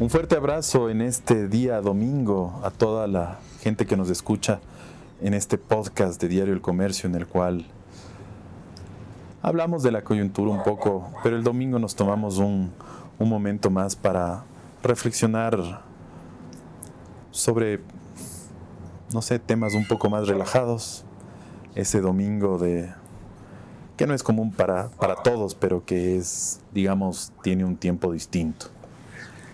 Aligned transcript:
Un 0.00 0.10
fuerte 0.10 0.36
abrazo 0.36 0.90
en 0.90 1.00
este 1.00 1.48
día 1.48 1.80
domingo 1.80 2.60
a 2.62 2.70
toda 2.70 3.08
la 3.08 3.40
gente 3.60 3.84
que 3.84 3.96
nos 3.96 4.10
escucha 4.10 4.60
en 5.20 5.34
este 5.34 5.58
podcast 5.58 6.20
de 6.22 6.28
Diario 6.28 6.54
El 6.54 6.60
Comercio 6.60 7.08
en 7.08 7.16
el 7.16 7.26
cual 7.26 7.66
hablamos 9.42 9.82
de 9.82 9.90
la 9.90 10.02
coyuntura 10.02 10.52
un 10.52 10.62
poco, 10.62 11.10
pero 11.24 11.34
el 11.34 11.42
domingo 11.42 11.80
nos 11.80 11.96
tomamos 11.96 12.38
un, 12.38 12.72
un 13.18 13.28
momento 13.28 13.70
más 13.70 13.96
para 13.96 14.44
reflexionar 14.84 15.82
sobre, 17.32 17.80
no 19.12 19.20
sé, 19.20 19.40
temas 19.40 19.74
un 19.74 19.88
poco 19.88 20.08
más 20.08 20.28
relajados. 20.28 21.04
Ese 21.74 22.00
domingo 22.00 22.56
de 22.56 22.88
que 23.96 24.06
no 24.06 24.14
es 24.14 24.22
común 24.22 24.52
para, 24.52 24.90
para 24.90 25.16
todos, 25.16 25.56
pero 25.56 25.84
que 25.84 26.16
es, 26.16 26.60
digamos, 26.72 27.32
tiene 27.42 27.64
un 27.64 27.76
tiempo 27.76 28.12
distinto 28.12 28.77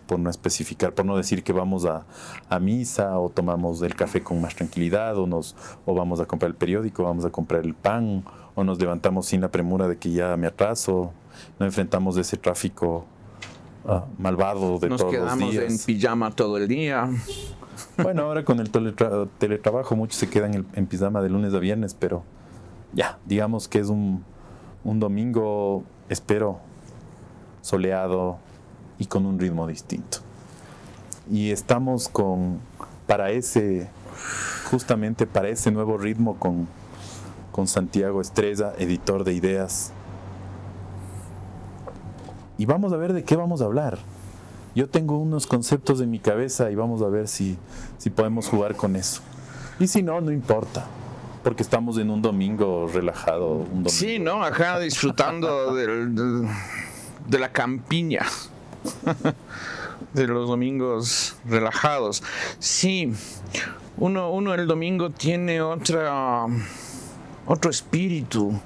por 0.07 0.19
no 0.19 0.31
especificar, 0.31 0.93
por 0.93 1.05
no 1.05 1.17
decir 1.17 1.43
que 1.43 1.53
vamos 1.53 1.85
a, 1.85 2.05
a, 2.49 2.59
misa 2.59 3.19
o 3.19 3.31
tomamos 3.31 3.83
el 3.83 3.95
café 3.95 4.23
con 4.23 4.41
más 4.41 4.55
tranquilidad 4.55 5.17
o, 5.19 5.27
nos, 5.27 5.57
o 5.87 5.95
vamos 5.95 6.21
a 6.21 6.27
comprar 6.27 6.51
el 6.51 6.57
periódico, 6.57 7.05
vamos 7.05 7.25
a 7.25 7.31
comprar 7.31 7.65
el 7.65 7.75
pan 7.75 8.25
o 8.55 8.63
nos 8.65 8.79
levantamos 8.79 9.27
sin 9.27 9.41
la 9.41 9.49
premura 9.51 9.89
de 9.89 9.97
que 9.97 10.11
ya 10.13 10.37
me 10.37 10.47
atraso, 10.47 11.13
no 11.59 11.67
enfrentamos 11.67 12.17
ese 12.17 12.37
tráfico 12.37 13.05
uh, 13.85 14.01
malvado 14.19 14.79
de 14.79 14.89
nos 14.89 15.01
todos 15.01 15.13
los 15.13 15.23
quedamos 15.23 15.51
días. 15.51 15.65
en 15.65 15.79
pijama 15.97 16.31
todo 16.31 16.57
el 16.59 16.69
día. 16.69 17.09
Bueno, 17.97 18.23
ahora 18.23 18.45
con 18.45 18.61
el 18.61 18.71
teletra- 18.71 19.27
teletrabajo 19.39 19.97
muchos 19.97 20.17
se 20.19 20.29
quedan 20.31 20.55
en, 20.55 20.67
en 20.75 20.87
pijama 20.87 21.21
de 21.23 21.29
lunes 21.29 21.53
a 21.55 21.59
viernes, 21.59 21.95
pero 21.99 22.23
ya, 22.93 23.19
digamos 23.27 23.67
que 23.67 23.81
es 23.81 23.89
un, 23.89 24.25
un 24.85 25.01
domingo, 25.01 25.83
espero, 26.09 26.61
soleado 27.63 28.39
y 28.99 29.07
con 29.07 29.27
un 29.27 29.39
ritmo 29.39 29.67
distinto. 29.67 30.19
Y 31.31 31.51
estamos 31.51 32.09
con, 32.09 32.61
para 33.07 33.31
ese, 33.31 33.89
justamente 34.71 35.27
para 35.27 35.49
ese 35.49 35.71
nuevo 35.71 35.97
ritmo 35.99 36.37
con, 36.39 36.69
con 37.53 37.67
Santiago 37.67 38.21
Estrella, 38.21 38.73
editor 38.79 39.25
de 39.25 39.33
ideas. 39.33 39.93
Y 42.59 42.67
vamos 42.67 42.93
a 42.93 42.97
ver 42.97 43.13
de 43.13 43.25
qué 43.25 43.37
vamos 43.37 43.61
a 43.63 43.65
hablar. 43.65 43.99
Yo 44.75 44.89
tengo 44.89 45.19
unos 45.19 45.47
conceptos 45.47 46.01
en 46.01 46.11
mi 46.11 46.19
cabeza 46.19 46.71
y 46.71 46.75
vamos 46.75 47.03
a 47.03 47.09
ver 47.09 47.29
si, 47.29 47.57
si 47.99 48.11
podemos 48.11 48.49
jugar 48.49 48.77
con 48.77 48.97
eso. 48.97 49.23
Y 49.81 49.87
si 49.89 50.03
no, 50.03 50.21
no 50.21 50.31
importa, 50.33 50.85
porque 51.43 51.63
estamos 51.63 51.99
en 51.99 52.11
un 52.11 52.23
domingo 52.23 52.89
relajado. 52.93 53.49
Un 53.55 53.67
domingo. 53.85 53.89
Sí, 53.89 54.19
¿no? 54.19 54.43
Acá 54.45 54.79
disfrutando 54.79 55.75
del- 55.75 56.15
del- 56.15 56.49
de 57.29 57.39
la 57.39 57.51
campiña. 57.51 58.21
de 60.15 60.27
los 60.27 60.49
domingos 60.49 61.37
relajados. 61.45 62.23
Sí, 62.59 63.13
uno, 63.97 64.55
el 64.55 64.67
domingo 64.67 65.11
tiene 65.11 65.61
otra, 65.63 66.47
otro 67.47 67.71
espíritu. 67.71 68.59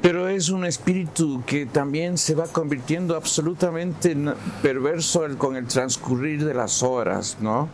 Pero 0.00 0.28
es 0.28 0.48
un 0.48 0.64
espíritu 0.64 1.42
que 1.44 1.66
también 1.66 2.16
se 2.16 2.34
va 2.34 2.46
convirtiendo 2.46 3.16
absolutamente 3.16 4.12
en 4.12 4.32
perverso 4.62 5.26
con 5.36 5.56
el 5.56 5.66
transcurrir 5.66 6.44
de 6.44 6.54
las 6.54 6.82
horas, 6.82 7.36
¿no? 7.40 7.68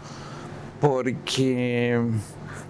Porque 0.80 2.00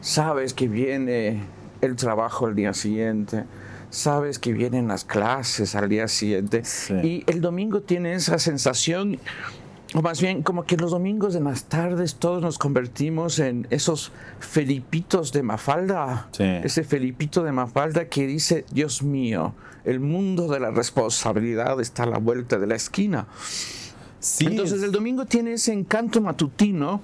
sabes 0.03 0.53
que 0.53 0.69
viene 0.69 1.43
el 1.81 1.97
trabajo 1.97 2.49
el 2.49 2.55
día 2.55 2.75
siguiente, 2.75 3.45
sabes 3.91 4.39
que 4.39 4.53
vienen 4.53 4.89
las 4.89 5.05
clases 5.05 5.75
al 5.75 5.89
día 5.89 6.09
siguiente 6.09 6.65
Sí. 6.65 6.95
y 7.03 7.25
el 7.27 7.41
domingo 7.41 7.81
tiene 7.83 8.15
esa 8.15 8.39
sensación, 8.39 9.19
o 9.95 10.03
más 10.03 10.21
bien 10.21 10.43
como 10.43 10.65
que 10.65 10.77
los 10.77 10.93
domingos 10.93 11.35
en 11.35 11.45
las 11.45 11.65
tardes 11.65 12.15
todos 12.15 12.41
nos 12.41 12.59
convertimos 12.59 13.39
en 13.41 13.67
esos 13.71 14.13
Felipitos 14.39 15.33
de 15.33 15.43
Mafalda, 15.43 16.29
Sí. 16.33 16.45
ese 16.45 16.85
Felipito 16.85 17.43
de 17.43 17.53
Mafalda 17.53 18.07
que 18.09 18.27
dice, 18.27 18.65
Dios 18.73 19.03
mío, 19.03 19.55
el 19.85 19.99
mundo 20.01 20.47
de 20.49 20.61
la 20.61 20.71
responsabilidad 20.71 21.81
está 21.81 22.05
a 22.05 22.07
la 22.07 22.19
vuelta 22.19 22.59
de 22.59 22.67
la 22.67 22.77
esquina. 22.77 23.27
Sí, 24.21 24.47
Entonces 24.47 24.79
es- 24.79 24.85
el 24.85 24.93
domingo 24.93 25.25
tiene 25.25 25.55
ese 25.55 25.73
encanto 25.73 26.21
matutino, 26.21 27.01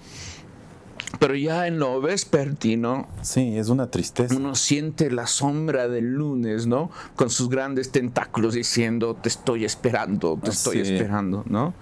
pero 1.19 1.35
ya 1.35 1.67
en 1.67 1.79
lo 1.79 2.01
vespertino 2.01 3.07
sí, 3.23 3.57
es 3.59 3.69
una 3.69 3.91
tristeza. 3.91 4.35
uno 4.37 4.55
siente 4.55 5.11
la 5.11 5.27
sombra 5.27 5.89
del 5.89 6.13
lunes, 6.15 6.67
¿no? 6.67 6.91
Con 7.15 7.31
sus 7.31 7.49
grandes 7.49 7.91
tentáculos 7.91 8.55
diciendo, 8.55 9.15
te 9.15 9.29
estoy 9.29 9.65
esperando, 9.65 10.39
te 10.43 10.51
estoy 10.51 10.85
Sí. 10.85 10.93
esperando, 10.93 11.45
¿no? 11.49 11.75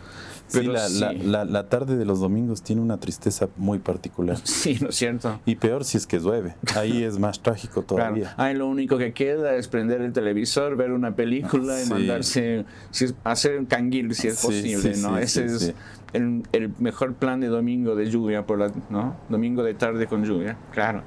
Pero 0.53 0.73
la, 0.73 0.89
la- 0.89 1.11
sí. 1.11 1.19
la- 1.25 1.45
la 1.45 1.69
tarde 1.69 1.97
de 1.97 2.05
los 2.05 2.21
domingos 2.21 2.63
tiene 2.63 2.83
una 2.83 2.99
tristeza 2.99 3.49
muy 3.57 3.79
particular. 3.79 4.37
Sí, 4.45 4.79
¿no 4.81 4.91
es 4.91 4.95
cierto? 4.97 5.41
Y 5.47 5.57
peor 5.57 5.85
si 5.85 5.97
es 5.97 6.07
que 6.07 6.19
llueve. 6.21 6.55
Ahí 6.77 7.03
es 7.05 7.19
más 7.19 7.41
trágico 7.41 7.83
Claro. 7.83 8.05
todavía. 8.15 8.35
Ahí 8.37 8.55
lo 8.55 8.69
único 8.69 8.99
que 8.99 9.13
queda 9.13 9.55
es 9.57 9.69
prender 9.69 10.01
el 10.03 10.13
televisor, 10.13 10.77
ver 10.77 10.93
una 10.93 11.17
película 11.17 11.81
y 11.81 11.85
Sí. 11.85 11.91
mandarse, 11.91 12.65
si 12.91 13.07
es- 13.07 13.15
hacer 13.25 13.59
un 13.59 13.67
canguil 13.67 14.15
si 14.15 14.29
es 14.29 14.41
posible, 14.43 14.97
¿no? 14.99 15.19
Ese 15.19 15.47
es. 15.47 15.75
El, 16.13 16.45
el 16.53 16.71
mejor 16.79 17.15
plan 17.15 17.41
de 17.41 17.49
domingo 17.49 17.97
de 17.97 18.09
lluvia, 18.09 18.47
por 18.47 18.59
la, 18.61 18.71
¿no? 18.91 19.17
Domingo 19.29 19.65
de 19.65 19.75
tarde 19.75 20.07
con 20.07 20.25
lluvia, 20.25 20.57
claro. 20.73 21.03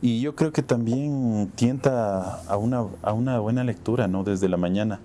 Y 0.00 0.20
yo 0.20 0.34
creo 0.34 0.50
que 0.52 0.62
también 0.62 1.52
tienta 1.54 2.40
a 2.48 2.56
una, 2.56 2.84
a 3.02 3.12
una 3.12 3.38
buena 3.38 3.62
lectura, 3.62 4.08
¿no? 4.08 4.24
Desde 4.24 4.48
la 4.48 4.56
mañana. 4.56 4.98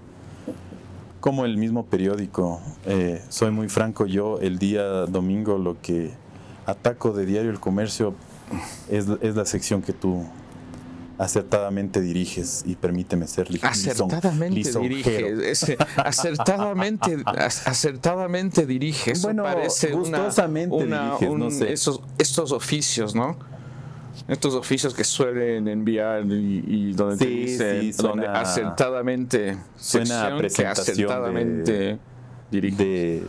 Como 1.28 1.44
el 1.44 1.58
mismo 1.58 1.86
periódico. 1.88 2.62
Eh, 2.86 3.22
soy 3.28 3.52
muy 3.52 3.68
franco, 3.68 4.06
yo 4.06 4.40
el 4.40 4.60
día 4.60 4.82
domingo 5.08 5.58
lo 5.58 5.76
que 5.82 6.14
ataco 6.66 7.12
de 7.12 7.26
Diario 7.26 7.52
El 7.52 7.60
Comercio 7.60 8.16
es, 8.90 9.08
es 9.22 9.36
la 9.36 9.44
sección 9.46 9.82
que 9.82 9.92
tú 9.92 10.24
acertadamente 11.18 12.00
diriges 12.00 12.64
y 12.66 12.76
permíteme 12.78 13.28
ser 13.28 13.52
li- 13.52 13.60
lison- 13.60 13.68
Acertadamente 14.08 14.56
lisonjero. 14.56 14.88
dirige, 15.36 15.52
ese- 15.52 15.78
acertadamente, 15.98 17.18
ac- 17.18 17.62
acertadamente 17.68 18.66
dirige. 18.66 19.12
Eso 19.12 19.28
Bueno, 19.28 19.44
parece 19.44 19.94
una- 19.94 20.20
gustosamente 20.20 20.76
una- 20.78 21.04
diriges, 21.10 21.30
un- 21.30 21.40
no 21.40 21.52
sé. 21.52 21.74
esos, 21.74 22.00
estos 22.18 22.54
oficios, 22.54 23.16
¿no? 23.16 23.38
Estos 24.28 24.54
oficios 24.56 24.94
que 24.94 25.04
suelen 25.04 25.68
enviar 25.68 26.26
y, 26.26 26.64
y 26.68 26.94
donde 26.94 27.18
te 27.18 27.26
Sí, 27.26 27.36
dicen, 27.46 27.82
sí, 27.82 27.94
suena- 27.94 28.10
donde 28.10 28.28
acertadamente, 28.28 29.58
suena 29.78 30.30
que 30.32 30.38
presentación 30.38 30.98
de- 30.98 31.04
acertadamente 31.04 32.00
dirige. 32.52 32.76
de 32.84 33.24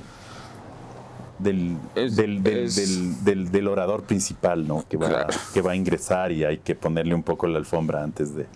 del, 1.39 1.77
Es- 1.95 2.17
del, 2.17 2.43
del, 2.43 2.59
es- 2.65 3.25
del- 3.25 3.51
del- 3.53 3.69
orador 3.69 4.03
principal, 4.03 4.67
¿no? 4.67 4.85
Que 4.89 4.97
va, 4.97 5.09
Claro. 5.09 5.29
que 5.55 5.63
va 5.63 5.73
a 5.73 5.77
ingresar 5.77 6.33
y 6.33 6.45
hay 6.45 6.59
que 6.59 6.75
ponerle 6.75 7.15
un 7.15 7.23
poco 7.23 7.47
la 7.47 7.59
alfombra 7.59 8.03
antes 8.03 8.35
de, 8.35 8.47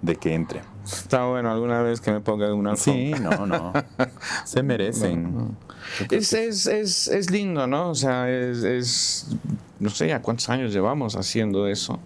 de 0.00 0.16
que 0.16 0.34
entre. 0.34 0.60
Está 0.84 1.24
bueno 1.26 1.52
alguna 1.52 1.82
vez 1.82 2.00
que 2.00 2.10
me 2.10 2.18
pongan 2.20 2.52
una 2.54 2.74
Sí, 2.74 3.12
alfombra. 3.12 3.36
no, 3.38 3.46
no. 3.46 3.72
Se 4.44 4.62
merecen. 4.64 5.54
Creo 6.08 6.20
Es, 6.20 6.30
que- 6.30 6.48
es, 6.48 6.66
es, 6.66 7.06
es 7.08 7.30
lindo, 7.30 7.68
¿no? 7.68 7.90
O 7.90 7.94
sea, 7.94 8.28
es- 8.28 9.28
No 9.82 9.90
sé 9.90 10.06
ya 10.06 10.22
cuántos 10.22 10.48
años 10.48 10.72
llevamos 10.72 11.16
haciendo 11.16 11.66
eso. 11.66 11.98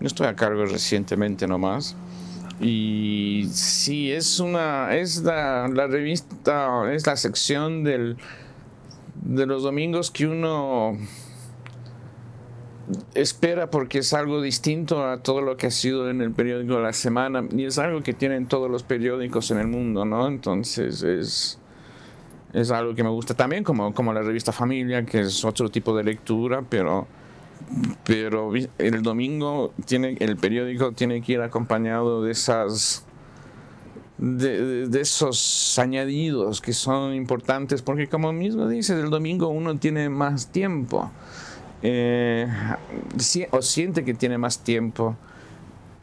Yo 0.00 0.08
estoy 0.08 0.26
a 0.26 0.34
cargo 0.34 0.66
recientemente 0.66 1.46
nomás. 1.46 1.94
Y 2.60 3.48
sí, 3.52 4.10
es 4.10 4.40
una. 4.40 4.92
Es 4.96 5.22
la, 5.22 5.68
la 5.68 5.86
revista. 5.86 6.92
Es 6.92 7.06
la 7.06 7.16
sección 7.16 7.84
del, 7.84 8.16
de 9.22 9.46
los 9.46 9.62
domingos 9.62 10.10
que 10.10 10.26
uno 10.26 10.98
espera 13.14 13.70
porque 13.70 13.98
es 13.98 14.12
algo 14.12 14.42
distinto 14.42 15.06
a 15.06 15.22
todo 15.22 15.42
lo 15.42 15.56
que 15.56 15.68
ha 15.68 15.70
sido 15.70 16.10
en 16.10 16.20
el 16.20 16.32
periódico 16.32 16.74
de 16.74 16.82
la 16.82 16.92
semana 16.92 17.44
y 17.52 17.64
es 17.64 17.78
algo 17.78 18.02
que 18.02 18.12
tienen 18.12 18.46
todos 18.46 18.68
los 18.68 18.82
periódicos 18.82 19.52
en 19.52 19.58
el 19.58 19.68
mundo, 19.68 20.04
¿no? 20.04 20.26
Entonces 20.26 21.04
es, 21.04 21.60
es 22.52 22.70
algo 22.70 22.94
que 22.94 23.02
me 23.02 23.10
gusta 23.10 23.34
también, 23.34 23.64
como, 23.64 23.94
como 23.94 24.12
la 24.12 24.22
revista 24.22 24.52
Familia, 24.52 25.04
que 25.04 25.20
es 25.20 25.44
otro 25.44 25.70
tipo 25.70 25.96
de 25.96 26.04
lectura, 26.04 26.62
pero, 26.68 27.06
pero 28.04 28.52
el 28.78 29.02
domingo 29.02 29.72
tiene, 29.86 30.16
el 30.20 30.36
periódico 30.36 30.92
tiene 30.92 31.22
que 31.22 31.32
ir 31.34 31.40
acompañado 31.40 32.22
de 32.22 32.32
esas... 32.32 33.04
De, 34.18 34.64
de- 34.64 34.86
de 34.88 35.00
esos 35.00 35.76
añadidos 35.80 36.60
que 36.60 36.72
son 36.72 37.12
importantes 37.12 37.82
porque 37.82 38.06
como 38.08 38.32
mismo 38.32 38.68
dices 38.68 39.02
el 39.02 39.10
domingo 39.10 39.48
uno 39.48 39.76
tiene 39.78 40.08
más 40.10 40.52
tiempo. 40.52 41.10
Eh, 41.82 42.46
o 43.50 43.62
siente 43.62 44.04
que 44.04 44.14
tiene 44.14 44.38
más 44.38 44.62
tiempo 44.62 45.16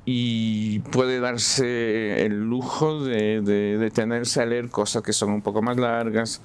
y 0.04 0.80
puede 0.80 1.22
darse 1.22 2.26
el 2.26 2.42
lujo 2.50 3.02
de, 3.04 3.40
de 3.42 3.78
detenerse 3.78 4.42
a 4.42 4.46
leer 4.46 4.70
cosas 4.70 5.02
que 5.02 5.14
son 5.14 5.30
un 5.30 5.42
poco 5.42 5.62
más 5.62 5.78
largas, 5.78 6.42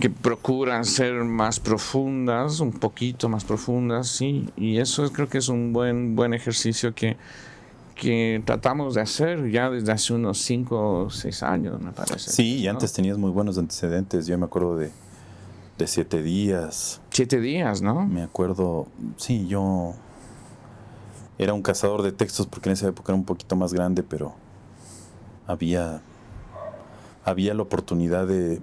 que 0.00 0.10
procuran 0.10 0.84
ser 0.84 1.24
más 1.24 1.60
profundas, 1.60 2.60
un 2.60 2.72
poquito 2.72 3.28
más 3.28 3.44
profundas, 3.44 4.08
sí, 4.08 4.48
y 4.56 4.78
eso 4.78 5.10
creo 5.12 5.28
que 5.28 5.38
es 5.38 5.48
un 5.48 5.72
buen, 5.72 6.14
buen 6.14 6.34
ejercicio 6.34 6.94
que, 6.94 7.16
que 7.94 8.42
tratamos 8.44 8.94
de 8.94 9.00
hacer 9.00 9.50
ya 9.50 9.70
desde 9.70 9.92
hace 9.92 10.14
unos 10.14 10.38
5 10.38 11.02
o 11.04 11.10
6 11.10 11.42
años, 11.42 11.80
me 11.80 11.92
parece. 11.92 12.30
Sí, 12.30 12.58
y 12.58 12.68
antes 12.68 12.92
tenías 12.92 13.18
muy 13.18 13.30
buenos 13.30 13.58
antecedentes. 13.58 14.26
Yo 14.26 14.38
me 14.38 14.44
acuerdo 14.44 14.76
de, 14.76 14.90
de 15.78 15.86
Siete 15.86 16.22
Días. 16.22 17.00
Siete 17.10 17.40
Días, 17.40 17.82
¿no? 17.82 18.06
Me 18.06 18.22
acuerdo, 18.22 18.86
sí, 19.16 19.48
yo 19.48 19.94
era 21.38 21.54
un 21.54 21.62
cazador 21.62 22.02
de 22.02 22.12
textos 22.12 22.46
porque 22.46 22.68
en 22.68 22.74
esa 22.74 22.88
época 22.88 23.12
era 23.12 23.18
un 23.18 23.24
poquito 23.24 23.56
más 23.56 23.72
grande, 23.72 24.02
pero 24.02 24.34
había, 25.46 26.02
había 27.24 27.54
la 27.54 27.62
oportunidad 27.62 28.26
de, 28.26 28.60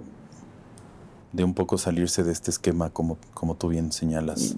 de 1.32 1.44
un 1.44 1.54
poco 1.54 1.78
salirse 1.78 2.24
de 2.24 2.32
este 2.32 2.50
esquema, 2.50 2.90
como, 2.90 3.18
como 3.34 3.54
tú 3.54 3.68
bien 3.68 3.92
señalas. 3.92 4.56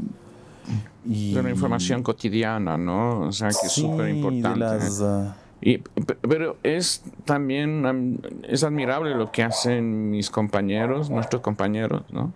Y, 1.05 1.35
de 1.35 1.41
una 1.41 1.51
información 1.51 2.03
cotidiana, 2.03 2.77
¿no? 2.77 3.21
O 3.21 3.33
sea, 3.33 3.49
que 3.49 3.67
es 3.67 3.73
súper 3.73 4.11
importante. 4.11 4.65
Ah, 5.03 5.35
y, 5.61 5.79
pero 5.79 6.57
es 6.63 7.03
también 7.25 8.21
es 8.45 8.63
admirable 8.63 9.15
lo 9.15 9.33
que 9.33 9.43
hacen 9.43 10.11
mis 10.11 10.31
compañeros, 10.31 11.11
nuestros 11.11 11.43
compañeros, 11.43 12.05
¿no? 12.11 12.33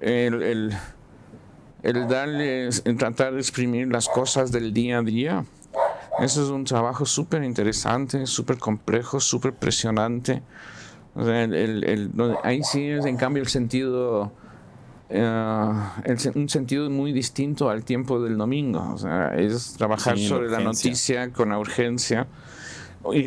El, 0.00 0.42
el, 0.42 0.76
el 1.82 2.08
darles, 2.08 2.82
el 2.84 2.96
tratar 2.96 3.32
de 3.32 3.38
exprimir 3.38 3.88
las 3.88 4.08
cosas 4.08 4.52
del 4.52 4.74
día 4.74 4.98
a 4.98 5.02
día. 5.02 5.44
Eso 6.18 6.42
es 6.42 6.50
un 6.50 6.64
trabajo 6.64 7.06
súper 7.06 7.44
interesante, 7.44 8.26
súper 8.26 8.58
complejo, 8.58 9.20
súper 9.20 9.52
presionante. 9.54 10.42
O 11.16 11.24
sea, 11.24 11.44
el, 11.44 11.54
el, 11.84 12.10
ahí 12.42 12.62
sí 12.62 12.88
es 12.88 13.06
en 13.06 13.16
cambio 13.16 13.42
el 13.42 13.48
sentido 13.48 14.32
eh, 15.08 16.30
un 16.34 16.48
sentido 16.48 16.90
muy 16.90 17.12
distinto 17.12 17.70
al 17.70 17.84
tiempo 17.84 18.20
del 18.20 18.36
domingo. 18.36 18.90
O 18.92 18.98
sea, 18.98 19.34
es 19.36 19.74
trabajar 19.74 20.18
sobre 20.18 20.50
la 20.50 20.60
noticia 20.60 21.32
con 21.32 21.50
la 21.50 21.58
urgencia. 21.58 22.26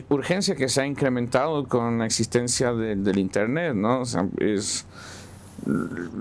urgencia 0.10 0.56
que 0.56 0.68
se 0.68 0.82
ha 0.82 0.86
incrementado 0.86 1.68
con 1.68 2.00
la 2.00 2.06
existencia 2.06 2.74
del 2.74 3.18
Internet, 3.18 3.76
¿no? 3.76 4.02
O 4.02 4.06
sea, 4.06 4.28
es... 4.40 4.86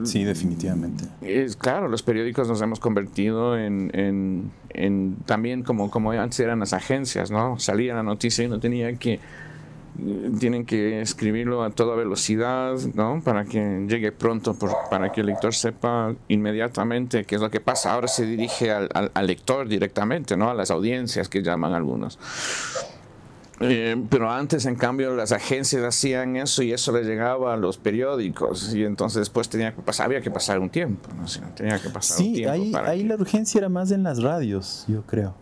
Sí, 0.03 0.25
definitivamente. 0.25 1.05
Es 1.23 1.57
claro, 1.57 1.89
los 1.89 2.03
periódicos 2.03 2.49
nos 2.49 2.61
hemos 2.61 2.81
convertido 2.81 3.57
en, 3.57 3.91
en, 3.95 4.51
en 4.71 5.17
también 5.27 5.63
como, 5.63 5.91
como 5.91 6.11
antes 6.11 6.41
eran 6.41 6.59
las 6.59 6.73
agencias, 6.73 7.31
¿no? 7.31 7.59
Salía 7.59 7.95
la 7.95 8.03
noticia 8.03 8.45
y 8.45 8.49
no 8.49 8.59
tenía 8.59 8.93
que 8.97 9.21
tienen 10.39 10.65
que 10.65 11.01
escribirlo 11.01 11.63
a 11.63 11.71
toda 11.71 11.97
velocidad, 11.97 12.77
¿no? 12.95 13.21
Para 13.25 13.45
que 13.45 13.87
llegue 13.89 14.13
pronto, 14.13 14.57
para 14.91 15.11
que 15.13 15.21
el 15.23 15.27
lector 15.27 15.55
sepa 15.55 16.15
inmediatamente 16.29 17.25
qué 17.25 17.35
es 17.35 17.41
lo 17.41 17.51
que 17.51 17.61
pasa. 17.61 17.93
Ahora 17.93 18.09
se 18.09 18.25
dirige 18.25 18.71
al, 18.71 18.89
al 18.93 19.27
lector 19.27 19.69
directamente, 19.69 20.37
¿no? 20.37 20.51
A 20.51 20.55
las 20.55 20.71
audiencias 20.71 21.29
que 21.29 21.43
llaman 21.43 21.73
algunos. 21.75 22.19
Eh, 23.61 23.97
pero 24.09 24.31
antes, 24.31 24.67
en 24.67 24.77
cambio, 24.77 25.15
las 25.17 25.33
agencias 25.33 25.83
hacían 25.83 26.37
eso 26.37 26.63
y 26.63 26.73
eso 26.73 26.93
le 26.93 27.03
llegaba 27.03 27.55
a 27.55 27.57
los 27.57 27.77
periódicos 27.77 28.75
y 28.75 28.85
entonces 28.85 29.21
después 29.21 29.49
tenía 29.49 29.75
que 29.75 29.83
pasar, 29.83 30.07
había 30.07 30.21
que 30.21 30.31
pasar 30.31 30.61
un 30.61 30.71
tiempo, 30.71 31.09
¿no? 31.17 31.25
tenía 31.55 31.81
que 31.81 31.91
pasar 31.91 32.25
un 32.25 32.33
tiempo. 32.35 32.53
ahí, 32.53 32.73
ahí 32.87 33.05
la 33.05 33.17
urgencia 33.17 33.59
era 33.59 33.69
más 33.69 33.91
en 33.91 34.05
las 34.05 34.23
radios, 34.23 34.85
yo 34.87 35.03
creo. 35.03 35.35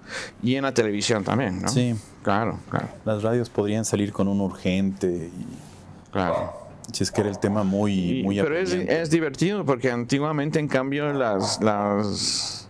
Y 0.43 0.55
en 0.55 0.63
la 0.63 0.73
televisión 0.73 1.25
también, 1.25 1.61
¿no? 1.63 1.69
Sí. 1.69 1.95
Claro, 2.23 2.59
claro. 2.71 2.89
Las 3.05 3.23
radios 3.23 3.51
podrían 3.51 3.85
salir 3.85 4.13
con 4.13 4.29
un 4.29 4.41
urgente 4.41 5.31
y... 5.33 6.11
Claro. 6.11 6.55
Si 6.93 7.03
es 7.03 7.13
que 7.13 7.21
era 7.21 7.31
el 7.31 7.39
tema 7.39 7.63
muy... 7.65 8.23
muy 8.25 8.41
pero 8.41 8.57
es, 8.57 8.73
es, 8.73 9.11
divertido 9.11 9.65
porque 9.65 9.91
antiguamente, 9.91 10.59
en 10.59 10.69
cambio, 10.69 11.13
las... 11.13 11.61
las 11.61 12.66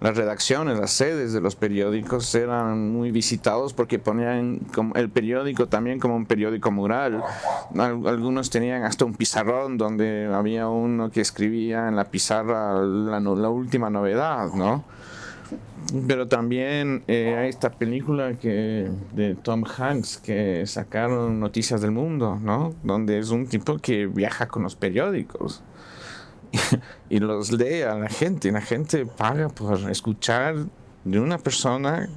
las 0.00 0.16
redacciones, 0.16 0.78
las 0.78 0.92
sedes 0.92 1.32
de 1.34 1.40
los 1.40 1.56
periódicos 1.56 2.34
eran 2.34 2.90
muy 2.90 3.10
visitados 3.10 3.74
porque 3.74 3.98
ponían 3.98 4.60
el 4.94 5.10
periódico 5.10 5.66
también 5.66 6.00
como 6.00 6.16
un 6.16 6.24
periódico 6.24 6.70
mural. 6.70 7.22
Algunos 7.76 8.48
tenían 8.48 8.84
hasta 8.84 9.04
un 9.04 9.14
pizarrón 9.14 9.76
donde 9.76 10.26
había 10.32 10.68
uno 10.68 11.10
que 11.10 11.20
escribía 11.20 11.88
en 11.88 11.96
la 11.96 12.04
pizarra 12.04 12.80
la, 12.80 13.50
última 13.50 13.90
novedad, 13.90 14.52
¿no? 14.54 14.84
Pero 16.06 16.28
también 16.28 17.02
eh, 17.08 17.34
hay 17.36 17.48
esta 17.48 17.70
película 17.70 18.34
que 18.34 18.88
de 19.12 19.34
Tom 19.34 19.64
Hanks 19.64 20.18
que 20.18 20.64
sacaron 20.66 21.40
Noticias 21.40 21.80
del 21.82 21.90
Mundo, 21.90 22.38
¿no? 22.40 22.72
Donde 22.84 23.18
es 23.18 23.30
un 23.30 23.46
tipo 23.46 23.76
que 23.78 24.06
viaja 24.06 24.46
con 24.46 24.62
los 24.62 24.76
periódicos 24.76 25.62
y 27.10 27.18
los 27.18 27.52
lee 27.52 27.82
a 27.82 27.94
la 27.94 28.08
gente. 28.08 28.48
Y 28.48 28.50
la 28.50 28.60
gente 28.60 29.06
paga 29.06 29.48
por 29.48 29.90
escuchar 29.90 30.56
de 31.04 31.20
una 31.20 31.38
persona 31.38 32.08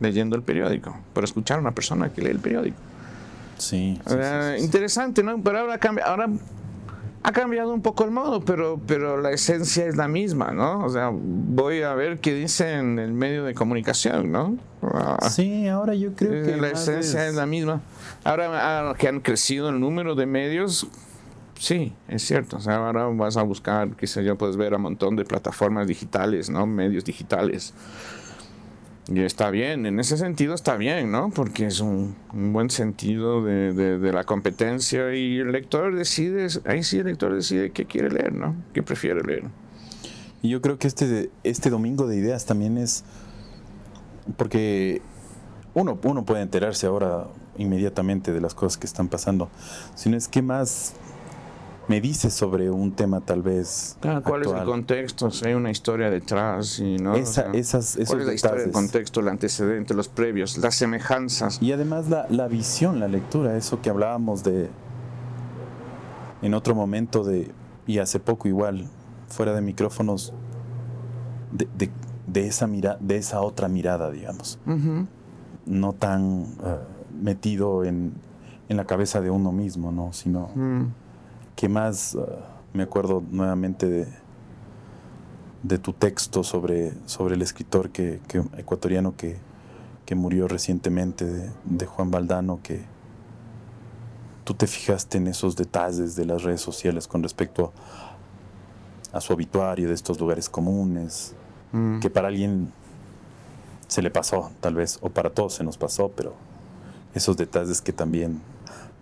leyendo 0.00 0.36
el 0.36 0.42
periódico, 0.42 0.96
por 1.12 1.24
escuchar 1.24 1.58
a 1.58 1.60
una 1.60 1.72
persona 1.72 2.12
que 2.12 2.22
lee 2.22 2.30
el 2.30 2.40
periódico. 2.40 2.76
Sí. 3.58 4.00
interesante, 4.58 5.22
¿no? 5.22 5.40
Pero 5.40 5.60
ahora 5.60 5.78
cambia, 5.78 6.04
ahora 6.04 6.28
ha 7.22 7.32
cambiado 7.32 7.72
un 7.72 7.82
poco 7.82 8.04
el 8.04 8.10
modo, 8.10 8.40
pero, 8.44 8.80
pero 8.86 9.20
la 9.20 9.30
esencia 9.30 9.86
es 9.86 9.96
la 9.96 10.08
misma, 10.08 10.50
¿no? 10.50 10.84
O 10.84 10.88
sea, 10.88 11.10
voy 11.12 11.82
a 11.82 11.94
ver 11.94 12.18
qué 12.18 12.34
dice 12.34 12.72
en 12.72 12.98
el 12.98 13.12
medio 13.12 13.44
de 13.44 13.54
comunicación, 13.54 14.32
¿no? 14.32 14.56
Ah, 14.82 15.28
sí, 15.30 15.68
ahora 15.68 15.94
yo 15.94 16.14
creo 16.14 16.42
eh, 16.42 16.46
que 16.46 16.56
la 16.56 16.70
esencia 16.70 17.28
es... 17.28 17.36
la 17.36 17.46
misma. 17.46 17.80
Ahora 18.24 18.94
que 18.98 19.06
han 19.06 19.20
crecido 19.20 19.68
el 19.68 19.78
número 19.78 20.16
de 20.16 20.26
medios, 20.26 20.88
Sí, 21.62 21.92
es 22.08 22.22
cierto. 22.22 22.56
O 22.56 22.60
sea, 22.60 22.84
ahora 22.84 23.06
vas 23.06 23.36
a 23.36 23.44
buscar, 23.44 23.94
qué 23.94 24.08
sé 24.08 24.24
yo, 24.24 24.36
puedes 24.36 24.56
ver 24.56 24.72
a 24.72 24.78
un 24.78 24.82
montón 24.82 25.14
de 25.14 25.24
plataformas 25.24 25.86
digitales, 25.86 26.50
¿no? 26.50 26.66
Medios 26.66 27.04
digitales. 27.04 27.72
Y 29.06 29.20
está 29.20 29.48
bien, 29.50 29.86
en 29.86 30.00
ese 30.00 30.16
sentido 30.16 30.54
está 30.54 30.76
bien, 30.76 31.12
¿no? 31.12 31.30
Porque 31.30 31.66
es 31.66 31.78
un, 31.78 32.16
buen 32.32 32.68
sentido 32.68 33.44
de, 33.44 34.12
la 34.12 34.24
competencia 34.24 35.14
y 35.14 35.38
el 35.38 35.52
lector 35.52 35.94
decide, 35.94 36.48
ahí 36.64 36.82
sí 36.82 36.98
el 36.98 37.06
lector 37.06 37.32
decide 37.32 37.70
qué 37.70 37.84
quiere 37.84 38.10
leer, 38.10 38.32
¿no? 38.32 38.56
¿Qué 38.74 38.82
prefiere 38.82 39.22
leer? 39.22 39.44
Y 40.42 40.48
yo 40.48 40.60
creo 40.62 40.80
que 40.80 40.88
este, 40.88 41.30
este 41.44 41.70
domingo 41.70 42.08
de 42.08 42.16
ideas 42.16 42.44
también 42.44 42.76
es, 42.76 43.04
porque 44.36 45.00
uno, 45.74 45.96
uno 46.02 46.24
puede 46.24 46.42
enterarse 46.42 46.88
ahora 46.88 47.28
inmediatamente 47.56 48.32
de 48.32 48.40
las 48.40 48.52
cosas 48.52 48.78
que 48.78 48.86
están 48.88 49.06
pasando, 49.06 49.48
sino 49.94 50.16
es 50.16 50.26
que 50.26 50.42
más 50.42 50.96
me 51.92 52.00
dices 52.00 52.32
sobre 52.32 52.70
un 52.70 52.92
tema 52.92 53.20
tal 53.20 53.42
vez. 53.42 53.98
¿Cuál 54.00 54.40
es 54.40 54.50
el 54.50 54.64
contexto? 54.64 55.30
Si 55.30 55.46
hay 55.46 55.52
una 55.52 55.70
historia 55.70 56.08
detrás. 56.08 56.78
Y, 56.78 56.96
¿no? 56.96 57.14
Esa, 57.16 57.50
esas, 57.52 57.98
¿Cuál 58.06 58.22
es 58.22 58.26
la 58.28 58.32
historia, 58.32 58.64
el 58.64 58.70
contexto, 58.70 59.20
el 59.20 59.28
antecedente, 59.28 59.92
los 59.92 60.08
previos, 60.08 60.56
las 60.56 60.74
semejanzas? 60.74 61.60
Y 61.60 61.70
además 61.70 62.08
la, 62.08 62.26
la 62.30 62.48
visión, 62.48 62.98
la 62.98 63.08
lectura, 63.08 63.58
eso 63.58 63.82
que 63.82 63.90
hablábamos 63.90 64.42
de 64.42 64.70
en 66.40 66.54
otro 66.54 66.74
momento 66.74 67.24
de, 67.24 67.50
y 67.86 67.98
hace 67.98 68.18
poco 68.18 68.48
igual, 68.48 68.88
fuera 69.28 69.52
de 69.52 69.60
micrófonos, 69.60 70.32
de, 71.52 71.68
de, 71.76 71.90
de 72.26 72.46
esa, 72.46 72.66
mira, 72.66 72.96
de 73.00 73.18
esa 73.18 73.42
otra 73.42 73.68
mirada, 73.68 74.10
digamos. 74.10 74.58
No 75.66 75.92
tan 75.92 76.44
eh, 76.64 76.78
metido 77.20 77.84
en, 77.84 78.14
en, 78.70 78.76
la 78.78 78.86
cabeza 78.86 79.20
de 79.20 79.28
uno 79.28 79.52
mismo, 79.52 79.92
¿no? 79.92 80.14
Sino... 80.14 80.48
Mm 80.54 81.01
¿Qué 81.62 81.68
más 81.68 82.16
uh, 82.16 82.26
me 82.72 82.82
acuerdo 82.82 83.22
nuevamente 83.30 83.88
de, 83.88 84.08
de 85.62 85.78
tu 85.78 85.92
texto 85.92 86.42
sobre, 86.42 86.92
sobre 87.06 87.36
el 87.36 87.42
escritor 87.42 87.90
que, 87.90 88.18
ecuatoriano 88.56 89.16
que, 89.16 89.36
que, 90.04 90.16
murió 90.16 90.48
recientemente, 90.48 91.52
de, 91.64 91.86
Juan 91.86 92.10
Valdano, 92.10 92.58
que 92.64 92.82
tú 94.42 94.54
te 94.54 94.66
fijaste 94.66 95.18
en 95.18 95.28
esos 95.28 95.54
detalles 95.54 96.16
de 96.16 96.24
las 96.24 96.42
redes 96.42 96.60
sociales 96.60 97.06
con 97.06 97.22
respecto 97.22 97.72
a, 99.12 99.20
su 99.20 99.32
obituario, 99.32 99.86
de 99.86 99.94
estos 99.94 100.18
lugares 100.18 100.48
comunes, 100.48 101.32
mm. 101.70 102.00
que 102.00 102.10
para 102.10 102.26
alguien 102.26 102.72
se 103.86 104.02
le 104.02 104.10
pasó, 104.10 104.50
tal 104.60 104.74
vez, 104.74 104.98
o 105.00 105.10
para 105.10 105.30
todos 105.30 105.54
se 105.54 105.62
nos 105.62 105.78
pasó, 105.78 106.08
pero 106.08 106.34
esos 107.14 107.36
detalles 107.36 107.80
que 107.80 107.92
también 107.92 108.40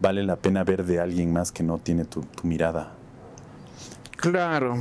vale 0.01 0.23
la 0.23 0.37
pena 0.37 0.65
ver 0.65 0.85
de 0.85 1.01
alguien 1.01 1.33
más 1.33 1.53
que 1.53 1.63
no 1.63 1.79
tiene 1.79 2.05
tu, 2.05 2.25
mirada. 2.43 2.95
Claro. 4.17 4.77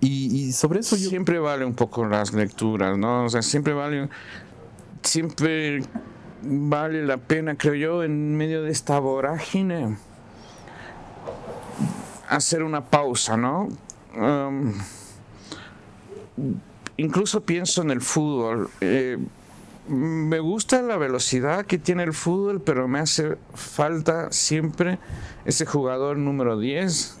Y, 0.00 0.52
sobre 0.52 0.80
eso 0.80 0.96
yo... 0.96 1.10
Siempre 1.10 1.38
vale 1.38 1.64
un 1.64 1.74
poco 1.74 2.06
las 2.06 2.32
lecturas, 2.32 2.96
¿no? 2.96 3.24
O 3.24 3.28
sea, 3.28 3.42
siempre 3.42 3.74
vale... 3.74 4.08
Siempre 5.02 5.82
vale 6.42 7.04
la 7.04 7.16
pena, 7.16 7.56
creo 7.56 7.74
yo, 7.74 8.04
en 8.04 8.36
medio 8.36 8.62
de 8.62 8.70
esta 8.70 8.98
vorágine, 8.98 9.96
hacer 12.28 12.62
una 12.62 12.84
pausa, 12.84 13.36
¿no? 13.36 13.68
Um, 14.16 14.72
incluso 16.96 17.40
pienso 17.42 17.82
en 17.82 17.90
el 17.90 18.00
fútbol. 18.00 18.70
Eh, 18.80 19.18
me 19.88 20.38
gusta 20.38 20.82
la 20.82 20.96
velocidad 20.96 21.66
que 21.66 21.78
tiene 21.78 22.02
el 22.02 22.12
fútbol, 22.12 22.60
pero 22.60 22.88
me 22.88 23.00
hace 23.00 23.36
falta 23.54 24.30
siempre 24.32 24.98
ese 25.44 25.66
jugador 25.66 26.16
número 26.18 26.58
10 26.58 27.16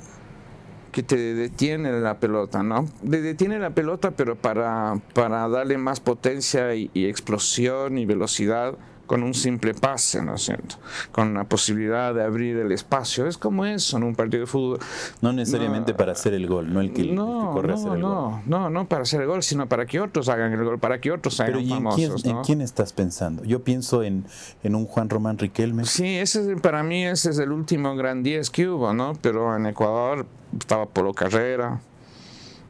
que 0.92 1.02
te 1.02 1.16
detiene 1.34 1.92
la 2.00 2.18
pelota, 2.18 2.62
¿no? 2.62 2.88
Te 3.08 3.20
detiene 3.20 3.58
la 3.58 3.70
pelota, 3.70 4.12
pero 4.12 4.36
para, 4.36 5.00
para 5.14 5.48
darle 5.48 5.78
más 5.78 6.00
potencia 6.00 6.74
y 6.74 6.90
explosión 6.94 7.98
y 7.98 8.06
velocidad 8.06 8.74
con 9.08 9.22
un 9.22 9.32
simple 9.32 9.72
pase, 9.74 10.22
¿no 10.22 10.34
es 10.34 10.42
cierto? 10.42 10.76
Con 11.10 11.32
la 11.34 11.44
posibilidad 11.44 12.14
de 12.14 12.22
abrir 12.22 12.58
el 12.58 12.70
espacio. 12.70 13.26
Es 13.26 13.38
como 13.38 13.64
eso 13.64 13.96
en 13.96 14.04
un 14.04 14.14
partido 14.14 14.42
de 14.42 14.46
fútbol. 14.46 14.78
No 15.22 15.32
necesariamente 15.32 15.94
para 15.94 16.12
hacer 16.12 16.34
el 16.34 16.46
gol, 16.46 16.72
no 16.72 16.80
el 16.80 16.92
que, 16.92 17.04
no, 17.04 17.50
corre 17.54 17.72
a 17.72 17.74
hacer 17.74 17.92
el 17.94 18.00
no, 18.00 18.30
gol. 18.30 18.40
No, 18.46 18.70
no 18.70 18.86
para 18.86 19.02
hacer 19.02 19.22
el 19.22 19.26
gol, 19.26 19.42
sino 19.42 19.66
para 19.66 19.86
que 19.86 19.98
otros 19.98 20.28
hagan 20.28 20.52
el 20.52 20.62
gol, 20.62 20.78
para 20.78 21.00
que 21.00 21.10
otros 21.10 21.40
hagan 21.40 21.54
Pero 21.54 21.68
famosos. 21.68 21.98
En 21.98 22.20
quién, 22.20 22.36
¿en 22.36 22.42
quién 22.44 22.60
estás 22.60 22.92
pensando? 22.92 23.42
Yo 23.44 23.64
pienso 23.64 24.02
en, 24.02 24.26
en 24.62 24.74
un 24.74 24.84
Juan 24.84 25.08
Román 25.08 25.38
Riquelme. 25.38 25.86
Sí, 25.86 26.18
ese 26.18 26.52
es, 26.52 26.60
para 26.60 26.82
mí 26.82 27.06
ese 27.06 27.30
es 27.30 27.38
el 27.38 27.50
último 27.50 27.96
gran 27.96 28.22
10 28.22 28.50
que 28.50 28.68
hubo, 28.68 28.92
¿no? 28.92 29.14
Pero 29.22 29.56
en 29.56 29.64
Ecuador 29.64 30.26
estaba 30.60 30.84
Polo 30.84 31.14
Carrera, 31.14 31.80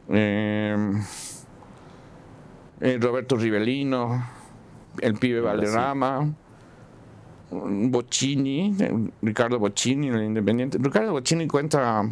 eh, 0.07 0.93
eh, 2.79 2.97
Roberto 3.01 3.35
Rivelino 3.35 4.38
el 5.01 5.15
pibe 5.15 5.41
Valderrama, 5.41 6.33
Bocini, 7.51 8.75
Ricardo 9.21 9.59
Bocini, 9.59 10.09
el 10.09 10.23
Independiente. 10.23 10.77
Ricardo 10.79 11.11
Bocini 11.11 11.47
cuenta, 11.47 12.03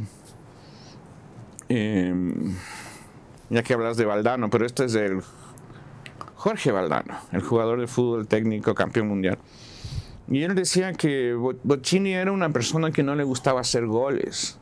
em, 1.69 2.55
ya 3.49 3.63
que 3.63 3.73
hablas 3.73 3.97
de 3.97 4.05
Valdano, 4.05 4.49
pero 4.49 4.65
este 4.65 4.85
es 4.85 4.95
el 4.95 5.21
Jorge 6.35 6.71
Valdano, 6.71 7.15
el 7.31 7.41
jugador 7.41 7.79
de 7.79 7.87
fútbol 7.87 8.27
técnico 8.27 8.73
campeón 8.73 9.07
mundial. 9.07 9.37
Y 10.29 10.43
él 10.43 10.55
decía 10.55 10.93
que 10.93 11.33
Bocini 11.33 12.13
era 12.13 12.31
una 12.31 12.49
persona 12.49 12.91
que 12.91 13.03
no 13.03 13.15
le 13.15 13.23
gustaba 13.23 13.61
hacer 13.61 13.85
goles. 13.85 14.59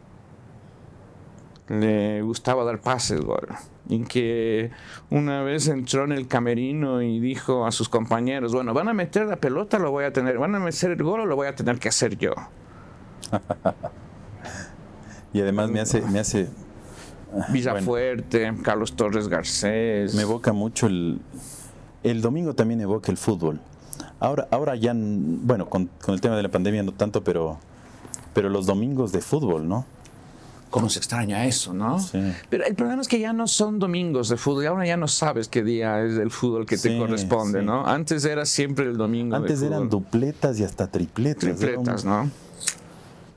Le 1.68 2.22
gustaba 2.22 2.64
dar 2.64 2.80
pases, 2.80 3.22
gol 3.22 3.48
y 3.88 4.04
que 4.04 4.72
una 5.10 5.44
vez 5.44 5.68
entró 5.68 6.06
en 6.06 6.12
el 6.12 6.28
camerino 6.28 7.02
y 7.02 7.20
dijo 7.20 7.66
a 7.66 7.72
sus 7.72 7.90
compañeros, 7.90 8.54
bueno, 8.54 8.74
van 8.74 8.88
a 8.88 8.94
meter 8.94 9.26
la 9.26 9.38
pelota, 9.38 9.80
lo 9.80 9.92
voy 9.92 10.06
a 10.06 10.14
tener, 10.14 10.38
van 10.38 10.56
a 10.56 10.60
meter 10.60 10.92
el 10.92 11.04
gol, 11.04 11.22
o 11.22 11.26
lo 11.26 11.36
voy 11.36 11.48
a 11.48 11.56
tener 11.56 11.80
que 11.80 11.90
hacer 11.90 12.18
yo. 12.18 12.34
y 15.34 15.42
además 15.42 15.70
me 15.70 15.82
hace, 15.82 16.02
me 16.02 16.20
hace 16.20 16.50
Villafuerte, 17.50 18.54
Carlos 18.64 18.96
Torres 18.96 19.28
Garcés. 19.28 20.16
Me 20.16 20.24
evoca 20.24 20.54
mucho 20.54 20.88
el, 20.88 21.20
el 22.04 22.22
domingo 22.22 22.54
también 22.54 22.82
evoca 22.82 23.12
el 23.12 23.18
fútbol. 23.18 23.60
Ahora, 24.20 24.48
ahora 24.52 24.76
ya, 24.76 24.94
bueno, 24.96 25.70
con, 25.70 25.90
con 26.02 26.16
el 26.16 26.22
tema 26.22 26.38
de 26.38 26.44
la 26.44 26.50
pandemia 26.50 26.82
no 26.82 26.94
tanto, 26.94 27.24
pero, 27.24 27.60
pero 28.34 28.50
los 28.50 28.66
domingos 28.66 29.12
de 29.12 29.22
fútbol, 29.22 29.68
¿no? 29.68 29.86
Cómo 30.76 30.90
se 30.90 31.00
extraña 31.00 31.46
eso, 31.46 31.74
¿no? 31.74 32.00
Sí. 32.00 32.20
Pero 32.50 32.66
el 32.66 32.76
problema 32.76 33.02
es 33.02 33.08
que 33.08 33.18
ya 33.18 33.32
no 33.32 33.48
son 33.48 33.80
domingos 33.80 34.28
de 34.28 34.36
fútbol, 34.36 34.68
ahora 34.68 34.86
ya 34.86 34.98
no 34.98 35.08
sabes 35.08 35.48
qué 35.48 35.64
día 35.64 36.04
es 36.04 36.18
el 36.18 36.32
fútbol 36.32 36.66
que 36.66 36.78
te 36.78 36.98
corresponde, 36.98 37.64
¿no? 37.64 37.88
Antes 37.88 38.26
era 38.26 38.46
siempre 38.46 38.84
el 38.84 38.98
domingo. 38.98 39.38
Antes 39.38 39.62
eran 39.62 39.90
dupletas 39.90 40.60
y 40.60 40.66
hasta 40.66 40.88
tripletas. 40.88 41.56
Tripletas, 41.58 42.04
¿no? 42.04 42.30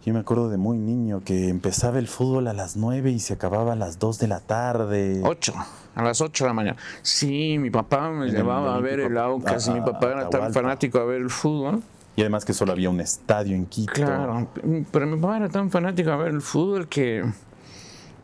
Yo 0.05 0.15
me 0.15 0.19
acuerdo 0.19 0.49
de 0.49 0.57
muy 0.57 0.79
niño 0.79 1.23
que 1.25 1.49
empezaba 1.49 2.01
el 2.01 2.09
fútbol 2.09 2.49
a 2.49 2.55
las 2.55 2.77
9 2.77 3.13
y 3.13 3.21
se 3.21 3.35
acababa 3.35 3.75
a 3.75 3.77
las 3.77 4.01
2 4.01 4.19
de 4.19 4.27
la 4.27 4.41
tarde. 4.41 5.21
8, 5.23 5.55
a 5.95 6.03
las 6.03 6.21
8 6.21 6.43
de 6.43 6.49
la 6.49 6.55
mañana. 6.55 6.77
Sí, 7.03 7.57
mi 7.61 7.71
papá 7.71 8.11
me 8.11 8.31
llevaba 8.31 8.75
a 8.75 8.81
ver 8.81 8.99
el 8.99 9.17
Aucas 9.17 9.69
y 9.69 9.71
mi 9.71 9.81
papá 9.81 10.11
era 10.11 10.29
tan 10.29 10.53
fanático 10.53 10.99
a 10.99 11.05
ver 11.05 11.21
el 11.21 11.31
fútbol. 11.31 11.85
Y 12.19 12.23
además 12.23 12.45
que 12.45 12.53
solo 12.53 12.73
había 12.73 12.91
un 12.91 13.01
estadio 13.01 13.55
en 13.55 13.67
Quito. 13.67 13.93
Claro, 13.93 14.49
pero 14.91 15.07
mi 15.07 15.21
papá 15.21 15.37
era 15.37 15.49
tan 15.49 15.71
fanático 15.71 16.11
a 16.11 16.17
ver 16.17 16.35
el 16.35 16.43
fútbol 16.43 16.89
que, 16.89 17.25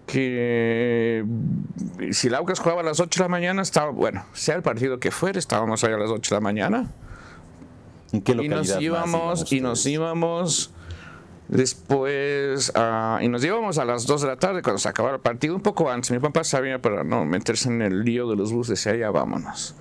que 0.05 1.25
si 2.11 2.27
el 2.27 2.35
Aucas 2.35 2.59
jugaba 2.59 2.81
a 2.81 2.85
las 2.85 2.99
8 2.99 3.23
de 3.23 3.25
la 3.25 3.29
mañana, 3.29 3.63
estaba, 3.63 3.93
bueno, 3.93 4.27
sea 4.33 4.57
el 4.57 4.63
partido 4.63 4.99
que 4.99 5.13
fuera, 5.13 5.39
estábamos 5.39 5.85
ahí 5.85 5.93
a 5.93 5.97
las 5.97 6.11
8 6.11 6.35
de 6.35 6.37
la 6.37 6.41
mañana. 6.41 6.91
¿En 8.11 8.23
qué 8.23 8.35
localidad 8.35 8.65
y 8.65 8.73
nos 8.73 8.83
íbamos, 8.83 9.53
y 9.53 9.61
nos 9.61 9.87
íbamos 9.87 10.73
después, 11.47 12.73
y 13.21 13.29
nos 13.29 13.45
íbamos 13.45 13.79
a 13.79 13.85
las 13.85 14.07
2 14.09 14.23
de 14.23 14.27
la 14.27 14.37
tarde 14.39 14.63
cuando 14.63 14.81
se 14.81 14.89
acababa 14.89 15.15
el 15.15 15.21
partido, 15.21 15.55
un 15.55 15.63
poco 15.63 15.89
antes. 15.89 16.11
Mi 16.11 16.19
papá 16.19 16.43
sabía 16.43 16.83
para 16.83 17.05
no 17.05 17.25
meterse 17.25 17.69
en 17.69 17.81
el 17.81 18.03
lío 18.03 18.29
de 18.29 18.35
los 18.35 18.53
buses, 18.53 18.85
y 18.87 18.89
allá 18.89 19.13
vámonos. 19.13 19.77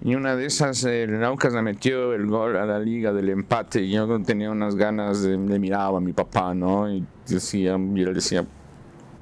Y 0.00 0.14
una 0.14 0.36
de 0.36 0.46
esas, 0.46 0.84
el 0.84 1.22
Aucas 1.24 1.52
le 1.54 1.62
metió 1.62 2.14
el 2.14 2.26
gol 2.26 2.56
a 2.56 2.64
la 2.64 2.78
liga 2.78 3.12
del 3.12 3.30
empate. 3.30 3.82
Y 3.82 3.90
yo 3.90 4.20
tenía 4.22 4.50
unas 4.50 4.76
ganas 4.76 5.22
de, 5.22 5.36
le 5.36 5.58
miraba 5.58 5.98
a 5.98 6.00
mi 6.00 6.12
papá, 6.12 6.54
¿no? 6.54 6.90
Y 6.90 7.04
decía, 7.26 7.76
y 7.76 8.02
él 8.02 8.14
decía, 8.14 8.46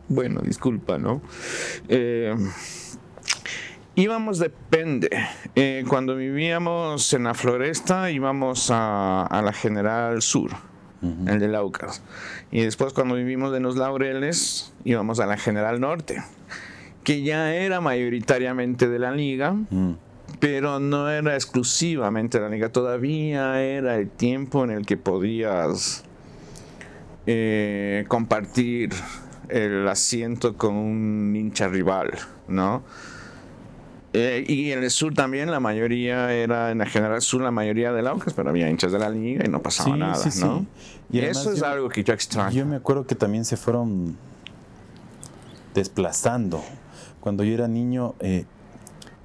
bueno, 0.08 0.42
disculpa, 0.42 0.98
¿no? 0.98 1.22
Eh, 1.88 2.34
íbamos 3.94 4.38
depende. 4.38 5.08
Eh, 5.54 5.84
cuando 5.88 6.14
vivíamos 6.14 7.10
en 7.14 7.24
la 7.24 7.32
floresta, 7.32 8.10
íbamos 8.10 8.68
a, 8.70 9.42
la 9.42 9.52
General 9.54 10.20
Sur, 10.20 10.50
el 11.00 11.38
de 11.38 11.56
Aucas. 11.56 12.02
Y 12.50 12.60
después, 12.60 12.92
cuando 12.92 13.14
vivimos 13.14 13.56
en 13.56 13.62
los 13.62 13.76
Laureles, 13.76 14.74
íbamos 14.84 15.20
a 15.20 15.26
la 15.26 15.38
General 15.38 15.80
Norte, 15.80 16.22
que 17.02 17.22
ya 17.22 17.54
era 17.54 17.80
mayoritariamente 17.80 18.88
de 18.88 18.98
la 18.98 19.12
liga. 19.12 19.52
Mm 19.70 20.05
pero 20.40 20.80
no 20.80 21.08
era 21.08 21.34
exclusivamente 21.34 22.40
la 22.40 22.48
liga, 22.48 22.70
todavía 22.70 23.62
era 23.62 23.96
el 23.96 24.08
tiempo 24.08 24.64
en 24.64 24.70
el 24.70 24.86
que 24.86 24.96
podías 24.96 26.04
eh, 27.26 28.04
compartir 28.08 28.90
el 29.48 29.86
asiento 29.88 30.56
con 30.56 30.74
un 30.74 31.34
hincha 31.36 31.68
rival, 31.68 32.12
¿no? 32.48 32.82
Eh, 34.12 34.44
y 34.48 34.72
en 34.72 34.82
el 34.82 34.90
sur 34.90 35.12
también 35.12 35.50
la 35.50 35.60
mayoría 35.60 36.32
era, 36.32 36.70
en 36.70 36.78
la 36.78 36.86
general 36.86 37.20
sur 37.20 37.42
la 37.42 37.50
mayoría 37.50 37.92
de 37.92 38.08
Aucas, 38.08 38.32
pero 38.32 38.48
había 38.48 38.70
hinchas 38.70 38.90
de 38.92 38.98
la 38.98 39.10
liga 39.10 39.44
y 39.44 39.48
no 39.48 39.60
pasaba 39.60 39.94
nada, 39.96 40.24
¿no? 40.40 40.64
Y 41.10 41.20
eso 41.20 41.52
es 41.52 41.62
algo 41.62 41.88
que 41.88 42.02
yo 42.02 42.14
extraño. 42.14 42.50
Yo 42.50 42.66
me 42.66 42.76
acuerdo 42.76 43.06
que 43.06 43.14
también 43.14 43.44
se 43.44 43.56
fueron 43.56 44.16
desplazando. 45.74 46.64
Cuando 47.20 47.44
yo 47.44 47.52
era 47.52 47.68
niño, 47.68 48.14
eh, 48.20 48.46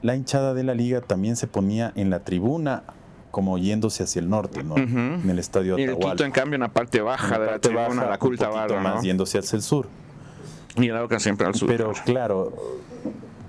la 0.01 0.15
hinchada 0.15 0.53
de 0.53 0.63
la 0.63 0.73
liga 0.73 1.01
también 1.01 1.35
se 1.35 1.47
ponía 1.47 1.91
en 1.95 2.09
la 2.09 2.21
tribuna 2.21 2.83
como 3.31 3.57
yéndose 3.57 4.03
hacia 4.03 4.19
el 4.19 4.29
norte, 4.29 4.63
¿no? 4.63 4.75
En 4.77 5.29
el 5.29 5.39
estadio 5.39 5.79
Y 5.79 5.83
el 5.83 5.97
Quito, 5.97 6.25
en 6.25 6.31
cambio, 6.31 6.55
en 6.55 6.61
la 6.61 6.69
parte 6.69 7.01
baja 7.01 7.39
de 7.39 7.45
la 7.45 7.59
tribuna, 7.59 8.05
la 8.05 8.17
culta 8.17 8.49
barra, 8.49 8.81
más 8.81 9.03
yéndose 9.03 9.39
hacia 9.39 9.55
el 9.55 9.61
sur. 9.61 9.87
Y 10.75 10.87
el 10.87 10.97
Aucas 10.97 11.23
siempre 11.23 11.47
al 11.47 11.55
sur. 11.55 11.67
Pero 11.67 11.93
claro, 12.05 12.53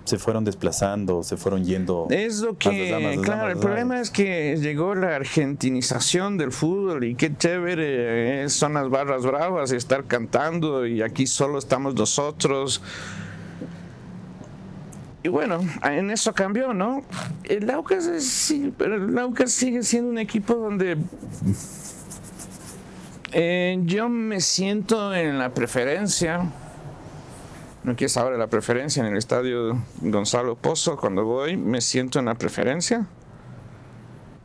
se 0.04 0.18
fueron 0.18 0.44
desplazando, 0.44 1.22
se 1.22 1.36
fueron 1.36 1.64
yendo. 1.64 2.06
Es 2.10 2.40
lo 2.40 2.56
que, 2.56 3.18
claro, 3.22 3.50
el 3.50 3.58
problema 3.58 4.00
es 4.00 4.10
que 4.10 4.56
llegó 4.56 4.94
la 4.94 5.16
argentinización 5.16 6.38
del 6.38 6.52
fútbol 6.52 7.04
y 7.04 7.14
qué 7.14 7.36
chévere 7.36 8.48
son 8.48 8.74
las 8.74 8.88
barras 8.88 9.24
bravas 9.24 9.72
y 9.72 9.76
estar 9.76 10.04
cantando 10.04 10.86
y 10.86 11.02
aquí 11.02 11.26
solo 11.26 11.58
estamos 11.58 11.94
nosotros. 11.94 12.82
Y 15.24 15.28
bueno, 15.28 15.60
en 15.84 16.10
eso 16.10 16.32
cambió, 16.32 16.74
¿no? 16.74 17.02
El 17.44 17.70
Aucas, 17.70 18.10
sí, 18.22 18.74
pero 18.76 18.96
el 18.96 19.16
Aucas 19.18 19.52
sigue 19.52 19.82
siendo 19.84 20.10
un 20.10 20.18
equipo 20.18 20.54
donde 20.54 20.96
eh, 23.32 23.78
yo 23.84 24.08
me 24.08 24.40
siento 24.40 25.14
en 25.14 25.38
la 25.38 25.54
preferencia. 25.54 26.50
No 27.84 27.96
quieres 27.96 28.12
saber 28.12 28.38
la 28.38 28.48
preferencia 28.48 29.04
en 29.04 29.12
el 29.12 29.16
estadio 29.16 29.80
Gonzalo 30.00 30.56
Pozo. 30.56 30.96
Cuando 30.96 31.24
voy, 31.24 31.56
me 31.56 31.80
siento 31.80 32.18
en 32.18 32.26
la 32.26 32.34
preferencia. 32.34 33.06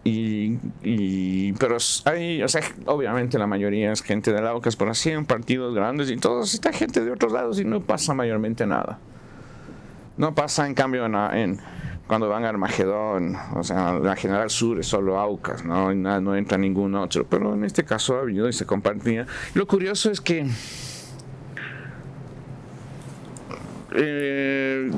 Y, 0.04 1.52
pero 1.54 1.78
hay, 2.06 2.42
obviamente 2.86 3.38
la 3.38 3.46
mayoría 3.46 3.92
es 3.92 4.02
gente 4.02 4.32
del 4.32 4.48
Aucas, 4.48 4.78
pero 4.78 4.92
así 4.92 5.10
en 5.10 5.26
partidos 5.26 5.76
grandes 5.76 6.10
y 6.10 6.16
todos 6.16 6.54
está 6.54 6.72
gente 6.72 7.04
de 7.04 7.12
otros 7.12 7.34
lados 7.34 7.60
y 7.60 7.66
no 7.66 7.82
pasa 7.82 8.14
mayormente 8.14 8.66
nada. 8.66 9.00
No 10.18 10.34
pasa 10.34 10.68
en 10.68 10.74
cambio 10.74 11.06
en, 11.06 11.60
cuando 12.08 12.30
van 12.30 12.46
a 12.46 12.50
Armagedón, 12.50 13.36
o 13.56 13.64
sea, 13.64 13.94
la 13.94 14.16
General 14.16 14.50
Sur 14.50 14.80
es 14.80 14.88
solo 14.88 15.20
Aucas, 15.20 15.64
¿no? 15.64 15.94
no 15.94 16.36
entra 16.36 16.58
ningún 16.58 16.96
otro, 16.96 17.26
pero 17.30 17.54
en 17.54 17.64
este 17.64 17.84
caso 17.84 18.18
ha 18.18 18.22
habido 18.22 18.50
y 18.50 18.54
se 18.54 18.66
compartía. 18.66 19.28
Lo 19.54 19.68
curioso 19.68 20.10
es 20.10 20.22
que 20.22 20.48
eh, 23.94 24.92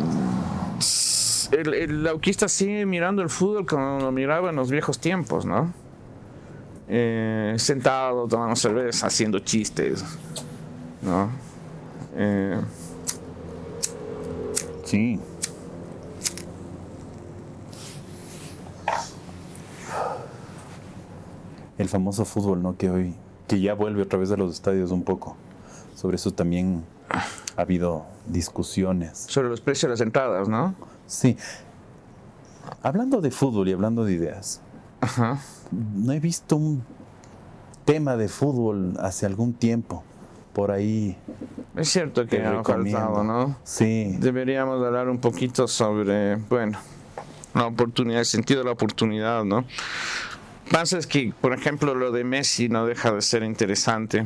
el, 1.51 1.73
el, 1.73 2.09
sigue 2.47 2.85
mirando 2.85 3.21
el 3.21 3.29
fútbol 3.29 3.65
como 3.65 3.99
lo 3.99 4.11
miraba 4.11 4.49
en 4.49 4.55
los 4.55 4.69
viejos 4.69 4.99
tiempos, 4.99 5.45
¿no? 5.45 5.73
Eh, 6.87 7.55
sentado, 7.57 8.27
tomando 8.27 8.55
cerveza, 8.55 9.07
haciendo 9.07 9.39
chistes, 9.39 10.03
¿no? 11.01 11.29
Eh, 12.15 12.59
Sí. 14.89 15.19
El 21.77 21.87
famoso 21.87 22.25
fútbol, 22.25 22.63
¿no? 22.63 22.75
Que 22.75 22.89
hoy, 22.89 23.13
que 23.47 23.61
ya 23.61 23.75
vuelve 23.75 24.01
otra 24.01 24.17
vez 24.17 24.31
a 24.31 24.37
los 24.37 24.51
estadios 24.53 24.89
un 24.89 25.03
poco. 25.03 25.35
Sobre 25.95 26.15
eso 26.15 26.31
también 26.31 26.83
ha 27.09 27.61
habido 27.61 28.05
discusiones. 28.25 29.25
Sobre 29.29 29.47
los 29.49 29.61
precios 29.61 29.83
de 29.83 29.93
las 29.93 30.01
entradas, 30.01 30.49
¿no? 30.49 30.73
Sí. 31.05 31.37
Hablando 32.81 33.21
de 33.21 33.29
fútbol 33.29 33.69
y 33.69 33.73
hablando 33.73 34.03
de 34.05 34.13
ideas, 34.13 34.59
Ajá. 35.01 35.39
no 35.71 36.11
he 36.11 36.19
visto 36.19 36.55
un 36.55 36.83
tema 37.85 38.17
de 38.17 38.27
fútbol 38.27 38.95
hace 38.99 39.27
algún 39.27 39.53
tiempo. 39.53 40.03
Por 40.59 40.71
ahí 40.71 41.15
Es 41.77 41.87
cierto 41.87 42.25
que 42.27 42.43
ha 42.43 42.61
faltado, 42.65 43.23
¿no? 43.23 43.55
Sí. 43.63 44.17
Deberíamos 44.19 44.85
hablar 44.85 45.07
un 45.07 45.19
poquito 45.19 45.69
sobre, 45.69 46.35
bueno, 46.35 46.77
la 47.55 47.65
oportunidad, 47.67 48.19
el 48.19 48.25
sentido 48.25 48.59
de 48.59 48.65
la 48.65 48.73
oportunidad, 48.73 49.45
¿no? 49.45 49.63
Pasa 50.69 50.97
es 50.97 51.07
que, 51.07 51.33
por 51.39 51.53
ejemplo, 51.53 51.95
lo 51.95 52.11
de 52.11 52.25
Messi 52.25 52.67
no 52.67 52.85
deja 52.85 53.09
de 53.13 53.21
ser 53.21 53.43
interesante. 53.43 54.25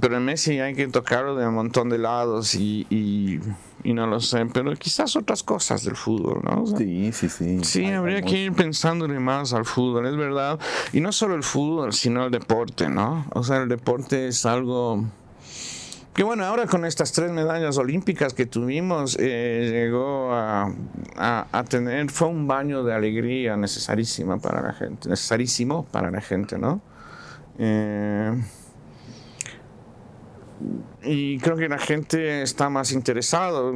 Pero 0.00 0.16
en 0.16 0.24
Messi 0.24 0.58
hay 0.58 0.74
que 0.74 0.88
tocarlo 0.88 1.36
de 1.36 1.46
un 1.46 1.54
montón 1.54 1.90
de 1.90 1.98
lados 1.98 2.54
y, 2.54 2.86
y, 2.88 3.38
y 3.84 3.92
no 3.92 4.06
lo 4.06 4.20
sé, 4.20 4.46
pero 4.46 4.72
quizás 4.74 5.16
otras 5.16 5.42
cosas 5.42 5.84
del 5.84 5.96
fútbol, 5.96 6.40
¿no? 6.42 6.62
O 6.62 6.66
sea, 6.66 6.78
Sí, 6.78 7.10
sí, 7.12 7.28
sí. 7.28 7.58
Sí, 7.62 7.84
Hay- 7.84 7.92
habría 7.92 8.16
hay 8.16 8.22
que 8.22 8.38
ir 8.44 8.52
pensándole 8.54 9.20
más 9.20 9.52
al 9.52 9.66
fútbol, 9.66 10.06
es 10.06 10.16
verdad. 10.16 10.58
Y 10.94 11.02
no 11.02 11.12
solo 11.12 11.34
el 11.34 11.42
fútbol, 11.42 11.92
sino 11.92 12.24
el 12.24 12.30
deporte, 12.30 12.88
¿no? 12.88 13.26
O 13.34 13.44
sea, 13.44 13.58
el 13.58 13.68
deporte 13.68 14.28
es 14.28 14.46
algo 14.46 15.04
que, 16.16 16.24
bueno, 16.24 16.44
ahora 16.44 16.66
con 16.66 16.84
estas 16.86 17.12
tres 17.12 17.30
medallas 17.30 17.76
olímpicas 17.78 18.32
que 18.34 18.46
tuvimos, 18.46 19.16
eh, 19.20 19.68
llegó 19.70 20.32
a, 20.32 20.72
a- 21.16 21.46
a 21.52 21.64
tener, 21.64 22.08
fue 22.10 22.28
un 22.28 22.46
baño 22.48 22.82
de 22.84 22.94
alegría 22.94 23.56
necesarísima 23.56 24.38
para 24.38 24.62
la 24.62 24.72
gente, 24.72 25.08
necesarísimo 25.10 25.84
para 25.92 26.10
la 26.10 26.20
gente, 26.22 26.58
¿no? 26.58 26.80
Eh, 27.58 28.32
y 31.02 31.38
creo 31.38 31.56
que 31.56 31.68
la 31.68 31.78
gente 31.78 32.40
está 32.42 32.70
más 32.70 32.92
interesado. 32.92 33.74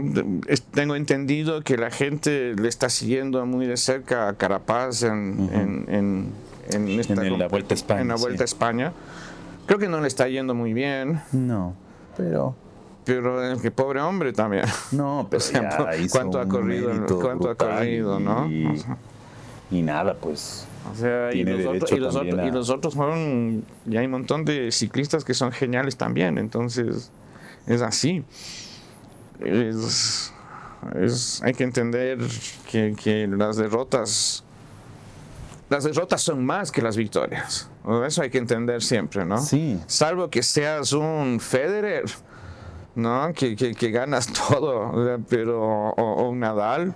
Es- 0.48 0.62
Tengo 0.62 0.96
entendido 0.96 1.60
que 1.62 1.76
la 1.76 1.90
gente 1.90 2.54
le 2.54 2.68
está 2.68 2.88
siguiendo 2.88 3.44
muy 3.44 3.66
de 3.66 3.76
cerca 3.76 4.28
a 4.28 4.32
Carapaz 4.34 5.02
en, 5.02 5.50
en, 5.52 5.84
en, 5.94 6.32
en 6.72 7.00
esta 7.00 7.24
En 7.26 7.38
la 7.38 7.48
Vuelta 7.48 7.74
a 7.74 7.76
España, 7.76 8.00
en 8.00 8.08
la 8.08 8.16
sí. 8.16 8.22
Vuelta 8.22 8.44
a 8.44 8.46
España. 8.46 8.92
Creo 9.66 9.78
que 9.78 9.88
no 9.88 10.00
le 10.00 10.08
está 10.08 10.26
yendo 10.26 10.54
muy 10.54 10.72
bien, 10.72 11.20
No, 11.32 11.74
pero 12.16 12.54
pero 13.04 13.42
es 13.52 13.60
que 13.62 13.70
pobre 13.70 14.00
hombre 14.00 14.32
también. 14.32 14.64
no, 14.92 15.26
pero 15.30 15.38
O 15.38 15.40
sea, 15.40 15.70
ya 15.92 15.96
hizo 15.96 16.12
¿cuánto 16.18 16.38
ha 16.38 16.42
un 16.44 16.48
corrido? 16.48 16.92
mérito 16.92 17.18
¿Cuánto 17.18 17.50
ha 17.50 17.54
corrido, 17.54 18.20
no? 18.20 18.48
Y, 18.50 18.66
O 18.66 18.76
sea, 18.76 18.96
y 19.70 19.82
nada, 19.82 20.14
pues. 20.14 20.66
O 20.92 20.94
sea, 20.96 21.32
y 21.32 21.44
los, 21.44 21.58
derecho 21.58 21.96
y, 21.96 21.98
los 22.00 22.14
también 22.14 22.34
otros, 22.34 22.46
y 22.46 22.50
a- 22.50 22.54
los 22.54 22.70
otros 22.70 22.94
fueron, 22.94 23.64
y 23.86 23.96
hay 23.96 24.06
un 24.06 24.10
montón 24.12 24.44
de 24.44 24.70
ciclistas 24.72 25.24
que 25.24 25.34
son 25.34 25.52
geniales 25.52 25.96
también, 25.96 26.38
entonces 26.38 27.10
es 27.66 27.80
así. 27.82 28.24
Es, 29.40 30.32
es- 30.96 31.40
hay 31.42 31.54
que 31.54 31.64
entender 31.64 32.18
que, 32.70 32.94
que 33.02 33.26
las 33.26 33.56
derrotas, 33.56 34.44
las 35.70 35.84
derrotas 35.84 36.20
son 36.20 36.44
más 36.44 36.70
que 36.72 36.82
las 36.82 36.96
victorias. 36.96 37.69
Eso 38.06 38.22
hay 38.22 38.30
que 38.30 38.38
entender 38.38 38.82
siempre, 38.82 39.24
¿no? 39.24 39.38
Sí. 39.38 39.78
Salvo 39.86 40.28
que 40.30 40.42
seas 40.42 40.92
un 40.92 41.38
Federer, 41.40 42.04
¿no? 42.94 43.32
Que, 43.34 43.56
que, 43.56 43.74
que 43.74 43.90
ganas 43.90 44.28
todo, 44.48 45.18
pero, 45.28 45.62
o, 45.62 45.90
o 45.94 46.28
un 46.30 46.40
Nadal 46.40 46.94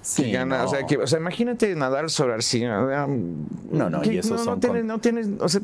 Sí, 0.00 0.22
que 0.22 0.32
gana, 0.32 0.64
o 0.64 0.68
sea, 0.68 0.80
no. 0.82 0.86
que, 0.86 0.96
o 0.96 1.06
sea, 1.06 1.18
imagínate 1.18 1.74
Nadal 1.74 2.08
sobre 2.08 2.32
arcilla. 2.32 2.80
o 2.82 2.88
sea, 2.88 3.06
No, 3.06 3.90
no, 3.90 4.00
que 4.00 4.14
y 4.14 4.18
esos 4.18 4.38
no, 4.38 4.38
son 4.38 4.54
no 4.54 4.60
tienes, 4.60 4.80
con- 4.82 4.86
no 4.86 4.98
tienes, 5.00 5.28
o 5.38 5.48
sea, 5.50 5.60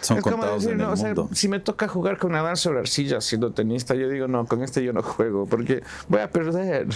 Son 0.00 0.16
es 0.18 0.22
como 0.24 0.44
decir, 0.46 0.70
en 0.70 0.78
no, 0.78 0.84
el 0.86 0.90
o 0.90 0.96
sea, 0.96 1.06
mundo. 1.14 1.28
si 1.32 1.46
me 1.48 1.60
toca 1.60 1.86
jugar 1.86 2.18
con 2.18 2.32
Nadal 2.32 2.56
sobre 2.56 2.80
arcilla 2.80 3.20
siendo 3.20 3.52
tenista, 3.52 3.94
yo 3.94 4.08
digo, 4.08 4.26
no, 4.26 4.46
con 4.46 4.64
este 4.64 4.82
yo 4.82 4.92
no 4.92 5.02
juego, 5.02 5.46
porque 5.46 5.82
voy 6.08 6.22
a 6.22 6.30
perder. 6.30 6.88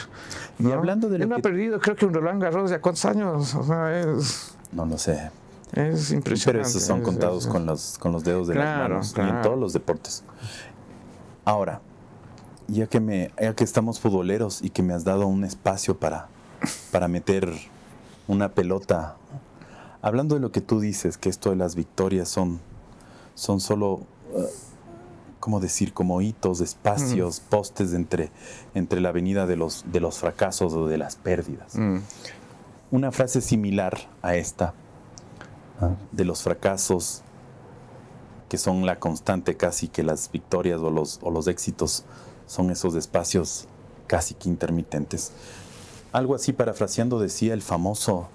¿no? 0.59 0.73
hablando 0.73 1.09
de 1.09 1.19
lo 1.19 1.25
Él 1.25 1.31
no 1.31 1.37
que- 1.37 1.41
ha 1.41 1.43
perdido, 1.43 1.79
creo 1.79 1.95
que 1.95 2.07
un 2.07 2.15
Roland 2.15 2.43
Garros 2.43 2.69
ya 2.71 2.81
cuántos 2.81 3.05
años, 3.05 3.55
o 3.55 3.63
sea, 3.63 4.01
es, 4.01 4.57
No 4.73 4.87
lo 4.87 4.99
sé. 4.99 5.31
Es 5.73 6.11
impresionante. 6.11 6.45
Pero 6.45 6.61
esos 6.63 6.83
son 6.83 7.03
contados 7.03 7.47
con 7.47 7.67
los, 7.67 7.99
con 7.99 8.13
los 8.13 8.25
dedos 8.25 8.49
de 8.49 8.55
Claro, 8.55 8.97
las 8.99 9.17
manos. 9.17 9.33
Y 9.33 9.37
en 9.37 9.43
todos 9.43 9.59
los 9.59 9.73
deportes. 9.73 10.25
Ahora, 11.45 11.81
ya 12.69 12.87
que, 12.87 13.01
me, 13.01 13.31
ya 13.41 13.55
que 13.55 13.65
estamos 13.65 13.99
futboleros 14.01 14.63
y 14.63 14.71
que 14.71 14.83
me 14.83 14.95
has 14.95 15.05
dado 15.05 15.27
un 15.27 15.45
espacio 15.45 15.99
para, 15.99 16.29
para 16.93 17.09
meter 17.09 17.53
una 18.29 18.51
pelota, 18.51 19.17
hablando 20.03 20.35
de 20.37 20.41
lo 20.41 20.53
que 20.53 20.61
tú 20.61 20.81
dices, 20.81 21.19
que 21.19 21.29
esto 21.29 21.51
de 21.51 21.57
las 21.57 21.75
victorias 21.75 22.29
son, 22.29 22.61
son 23.35 23.61
solo, 23.61 24.01
eh, 24.37 24.47
¿cómo 25.41 25.59
decir? 25.59 25.93
Como 25.93 26.21
hitos, 26.21 26.61
espacios, 26.61 27.41
postes 27.41 27.93
entre, 27.93 28.31
entre 28.75 29.01
la 29.01 29.09
avenida 29.09 29.47
de 29.47 29.57
los, 29.57 29.85
de 29.91 29.99
los 30.01 30.19
fracasos 30.19 30.73
o 30.75 30.87
de 30.87 30.99
las 30.99 31.17
pérdidas 31.17 31.75
Mm, 31.75 31.99
una 32.93 33.11
frase 33.11 33.41
similar 33.41 33.99
a 34.23 34.37
esta. 34.37 34.75
De 36.13 36.25
los 36.25 36.43
fracasos 36.43 37.23
que 38.49 38.59
son 38.59 38.85
la 38.85 38.99
constante 38.99 39.57
casi 39.57 39.87
que 39.89 40.03
las 40.03 40.31
victorias 40.33 40.81
o 40.81 40.91
los, 40.91 41.19
o 41.23 41.31
los 41.31 41.47
éxitos 41.47 42.05
son 42.47 42.71
esos 42.71 42.95
espacios 42.97 43.67
casi 44.09 44.35
que 44.35 44.49
intermitentes. 44.49 45.31
Algo 46.13 46.35
así 46.35 46.53
parafraseando 46.53 47.21
decía 47.21 47.55
el 47.55 47.63
famoso 47.63 48.29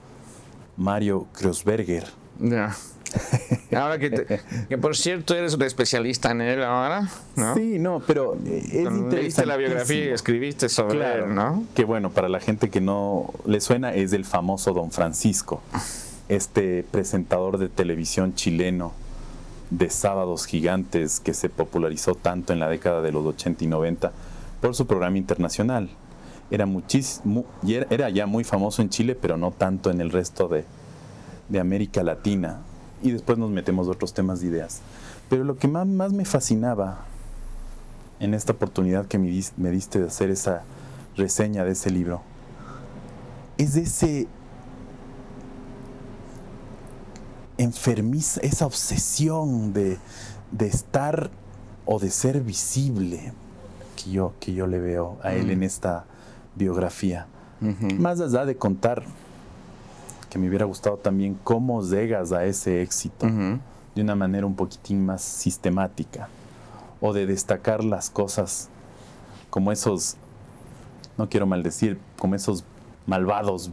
Mario 0.78 1.28
Kreuzberger. 1.34 2.06
ya. 2.40 2.76
Ahora 3.72 3.98
que, 3.98 4.10
te- 4.10 4.42
que 4.68 4.78
por 4.78 4.96
cierto 4.98 5.36
eres 5.36 5.54
un 5.54 5.62
especialista 5.62 6.32
en 6.32 6.42
él 6.42 6.64
ahora, 6.64 7.10
¿no? 7.36 7.54
Sí, 7.56 7.78
no, 7.80 8.02
pero 8.06 8.36
eh, 8.46 8.64
es 8.86 8.92
Leíste 8.92 9.46
la 9.46 9.56
biografía 9.58 10.06
y 10.06 10.10
escribiste 10.10 10.68
sobre 10.70 10.98
Claro, 10.98 11.26
él, 11.28 11.36
¿no? 11.36 11.64
Que 11.76 11.86
bueno, 11.86 12.10
para 12.12 12.28
la 12.30 12.40
gente 12.40 12.70
que 12.70 12.82
no 12.82 13.34
le 13.46 13.62
suena, 13.62 13.94
es 13.94 14.12
el 14.14 14.26
famoso 14.26 14.74
Don 14.74 14.92
Francisco, 14.92 15.62
este 16.30 16.84
presentador 16.90 17.58
de 17.58 17.70
televisión 17.70 18.34
chileno 18.36 18.94
de 19.70 19.90
sábados 19.90 20.46
gigantes 20.46 21.20
que 21.20 21.34
se 21.34 21.50
popularizó 21.50 22.16
tanto 22.16 22.54
en 22.54 22.60
la 22.60 22.70
década 22.70 23.02
de 23.02 23.12
los 23.12 23.26
80 23.26 23.64
y 23.64 23.68
90 23.68 24.12
por 24.62 24.76
su 24.76 24.88
programa 24.88 25.18
internacional. 25.18 25.90
Era, 26.52 26.66
muchísimo, 26.66 27.46
y 27.64 27.74
era, 27.74 28.10
ya 28.10 28.28
muy 28.28 28.44
famoso 28.44 28.82
en 28.82 28.90
Chile, 28.90 29.16
pero 29.16 29.38
no 29.38 29.52
tanto 29.52 29.90
en 29.90 30.00
el 30.00 30.12
resto 30.12 30.48
de, 30.48 30.64
de 31.50 31.60
América 31.60 32.04
Latina. 32.04 32.60
Y 33.02 33.12
después 33.12 33.38
nos 33.38 33.50
metemos 33.50 33.88
a 33.88 33.92
otros 33.92 34.14
temas 34.14 34.42
de 34.42 34.48
ideas. 34.48 34.82
Pero 35.30 35.44
lo 35.44 35.58
que 35.58 35.68
más, 35.68 35.88
me 35.88 36.26
fascinaba 36.26 37.00
en 38.20 38.34
esta 38.34 38.54
oportunidad 38.54 39.08
que 39.08 39.18
me, 39.18 39.42
me 39.58 39.72
diste 39.72 40.00
de 40.00 40.08
hacer 40.08 40.30
esa 40.30 40.64
reseña 41.18 41.64
de 41.64 41.72
ese 41.72 41.90
libro 41.90 42.22
es 43.58 43.76
ese 43.76 44.28
enfermiza, 47.58 48.42
esa 48.42 48.66
obsesión 48.66 49.74
de, 49.74 49.98
de 50.52 50.68
estar 50.68 51.30
o 51.86 52.00
de 52.00 52.10
ser 52.10 52.42
visible 52.42 53.34
que 53.96 54.12
yo, 54.12 54.34
que 54.40 54.54
yo 54.54 54.68
le 54.68 54.80
veo 54.80 55.18
a 55.24 55.34
él 55.34 55.52
en 55.52 55.64
esta 55.64 56.06
biografía. 56.56 57.28
Más 57.98 58.20
allá 58.20 58.46
de 58.46 58.56
contar, 58.56 59.04
que 60.30 60.38
me 60.38 60.50
hubiera 60.50 60.66
gustado 60.66 60.98
también 60.98 61.38
cómo 61.44 61.82
llegas 61.82 62.32
a 62.32 62.46
ese 62.46 62.82
éxito 62.82 63.26
de 63.96 64.02
una 64.02 64.16
manera 64.16 64.46
un 64.46 64.56
poquitín 64.56 65.06
más 65.06 65.22
sistemática 65.22 66.28
o 67.00 67.14
de 67.14 67.26
destacar 67.26 67.84
las 67.84 68.10
cosas 68.10 68.70
como 69.50 69.72
esos, 69.72 70.18
no 71.18 71.30
quiero 71.30 71.46
maldecir, 71.46 71.98
como 72.20 72.36
esos 72.36 72.66
malvados 73.08 73.72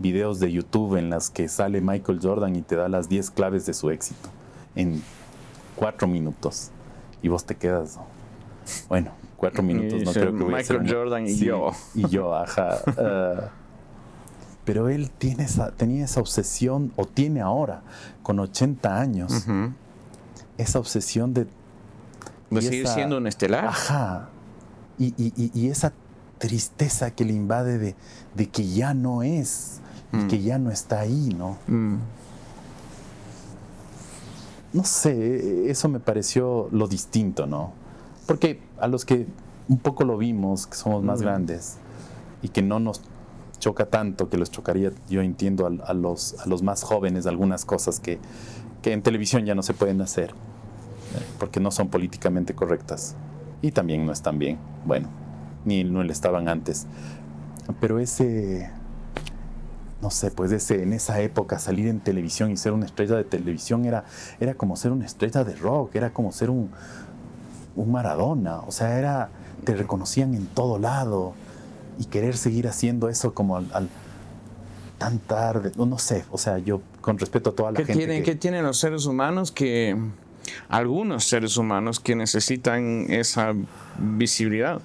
videos 0.00 0.40
de 0.40 0.50
YouTube 0.50 0.96
en 0.96 1.10
las 1.10 1.30
que 1.30 1.48
sale 1.48 1.80
Michael 1.80 2.18
Jordan 2.22 2.56
y 2.56 2.62
te 2.62 2.74
da 2.76 2.88
las 2.88 3.08
10 3.08 3.30
claves 3.30 3.66
de 3.66 3.74
su 3.74 3.90
éxito 3.90 4.28
en 4.74 5.02
cuatro 5.76 6.08
minutos 6.08 6.70
y 7.22 7.28
vos 7.28 7.44
te 7.44 7.54
quedas, 7.54 7.96
¿no? 7.96 8.06
bueno, 8.88 9.10
cuatro 9.36 9.62
minutos, 9.64 10.02
no 10.02 10.12
creo 10.12 10.36
que 10.36 10.42
voy 10.44 10.54
a 10.54 10.56
Michael 10.58 10.92
Jordan 10.92 11.26
y 11.26 11.34
Sí, 11.34 11.44
yo. 11.46 11.70
Y 11.94 12.08
yo, 12.08 12.34
ajá. 12.34 12.78
ah, 12.98 13.50
pero 14.64 14.88
él 14.88 15.10
tiene 15.10 15.44
esa, 15.44 15.70
tenía 15.72 16.04
esa 16.04 16.20
obsesión, 16.20 16.92
o 16.96 17.04
tiene 17.06 17.40
ahora, 17.40 17.82
con 18.22 18.38
80 18.38 19.00
años, 19.00 19.46
esa 20.58 20.78
obsesión 20.78 21.34
de... 21.34 21.46
De 22.50 22.62
seguir 22.62 22.84
esa- 22.84 22.94
siendo 22.94 23.16
un 23.18 23.26
estelar. 23.26 23.64
Ajá. 23.66 24.28
Y, 24.98 25.06
y- 25.16 25.32
y- 25.36 25.50
y 25.58 25.68
esa 25.68 25.92
tristeza 26.38 27.10
que 27.10 27.24
le 27.24 27.32
invade 27.32 27.78
de, 27.78 27.94
de 28.34 28.48
que 28.48 28.66
ya 28.68 28.92
no 28.94 29.22
es, 29.22 29.79
y 30.12 30.16
Mm. 30.16 30.28
que 30.28 30.42
ya 30.42 30.58
no 30.58 30.70
está 30.70 31.00
ahí, 31.00 31.34
¿no? 31.36 31.56
Mm. 31.68 31.96
No 34.72 34.84
sé, 34.84 35.68
eso 35.70 35.88
me 35.88 35.98
pareció 35.98 36.68
lo 36.70 36.86
distinto, 36.86 37.46
¿no? 37.46 37.72
Porque 38.26 38.60
a 38.78 38.86
los 38.86 39.04
que 39.04 39.26
un 39.68 39.78
poco 39.78 40.04
lo 40.04 40.16
vimos, 40.16 40.66
que 40.66 40.76
somos 40.76 41.02
más 41.02 41.20
Mm. 41.20 41.22
grandes, 41.24 41.76
y 42.42 42.48
que 42.48 42.62
no 42.62 42.78
nos 42.80 43.02
choca 43.58 43.86
tanto, 43.86 44.28
que 44.30 44.38
les 44.38 44.50
chocaría, 44.50 44.92
yo 45.08 45.20
entiendo, 45.22 45.66
a, 45.66 45.90
a 45.90 45.92
los, 45.94 46.36
a 46.40 46.46
los 46.46 46.62
más 46.62 46.82
jóvenes 46.82 47.26
algunas 47.26 47.64
cosas 47.64 48.00
que, 48.00 48.18
que 48.82 48.92
en 48.92 49.02
televisión 49.02 49.44
ya 49.44 49.54
no 49.54 49.62
se 49.62 49.74
pueden 49.74 50.00
hacer, 50.00 50.32
porque 51.38 51.60
no 51.60 51.70
son 51.70 51.88
políticamente 51.88 52.54
correctas. 52.54 53.14
y 53.62 53.72
también 53.72 54.06
no 54.06 54.12
están 54.12 54.38
bien. 54.38 54.56
Bueno, 54.86 55.08
ni 55.66 55.84
no 55.84 56.02
le 56.02 56.12
estaban 56.14 56.48
antes. 56.48 56.86
Pero 57.78 57.98
ese, 57.98 58.70
no 60.02 60.10
sé, 60.10 60.30
pues 60.30 60.52
ese, 60.52 60.82
en 60.82 60.92
esa 60.92 61.20
época 61.20 61.58
salir 61.58 61.86
en 61.86 62.00
televisión 62.00 62.50
y 62.50 62.56
ser 62.56 62.72
una 62.72 62.86
estrella 62.86 63.16
de 63.16 63.24
televisión 63.24 63.84
era, 63.84 64.04
era 64.40 64.54
como 64.54 64.76
ser 64.76 64.92
una 64.92 65.06
estrella 65.06 65.44
de 65.44 65.54
rock, 65.56 65.94
era 65.94 66.10
como 66.10 66.32
ser 66.32 66.50
un, 66.50 66.70
un 67.76 67.92
Maradona, 67.92 68.60
o 68.60 68.72
sea, 68.72 68.98
era, 68.98 69.30
te 69.64 69.74
reconocían 69.74 70.34
en 70.34 70.46
todo 70.46 70.78
lado 70.78 71.34
y 71.98 72.06
querer 72.06 72.36
seguir 72.36 72.66
haciendo 72.66 73.08
eso 73.08 73.34
como 73.34 73.56
al, 73.56 73.88
tan 74.98 75.18
tarde, 75.18 75.72
no, 75.76 75.86
no, 75.86 75.98
sé, 75.98 76.24
o 76.30 76.38
sea, 76.38 76.58
yo 76.58 76.80
con 77.00 77.18
respeto 77.18 77.50
a 77.50 77.52
toda 77.54 77.72
la 77.72 77.78
¿Qué 77.78 77.86
gente. 77.86 77.98
Tienen, 77.98 78.22
que, 78.22 78.32
¿Qué 78.32 78.36
tienen 78.36 78.64
los 78.64 78.78
seres 78.78 79.06
humanos 79.06 79.52
que, 79.52 79.96
algunos 80.68 81.24
seres 81.24 81.56
humanos 81.56 82.00
que 82.00 82.16
necesitan 82.16 83.06
esa 83.10 83.54
visibilidad? 83.98 84.80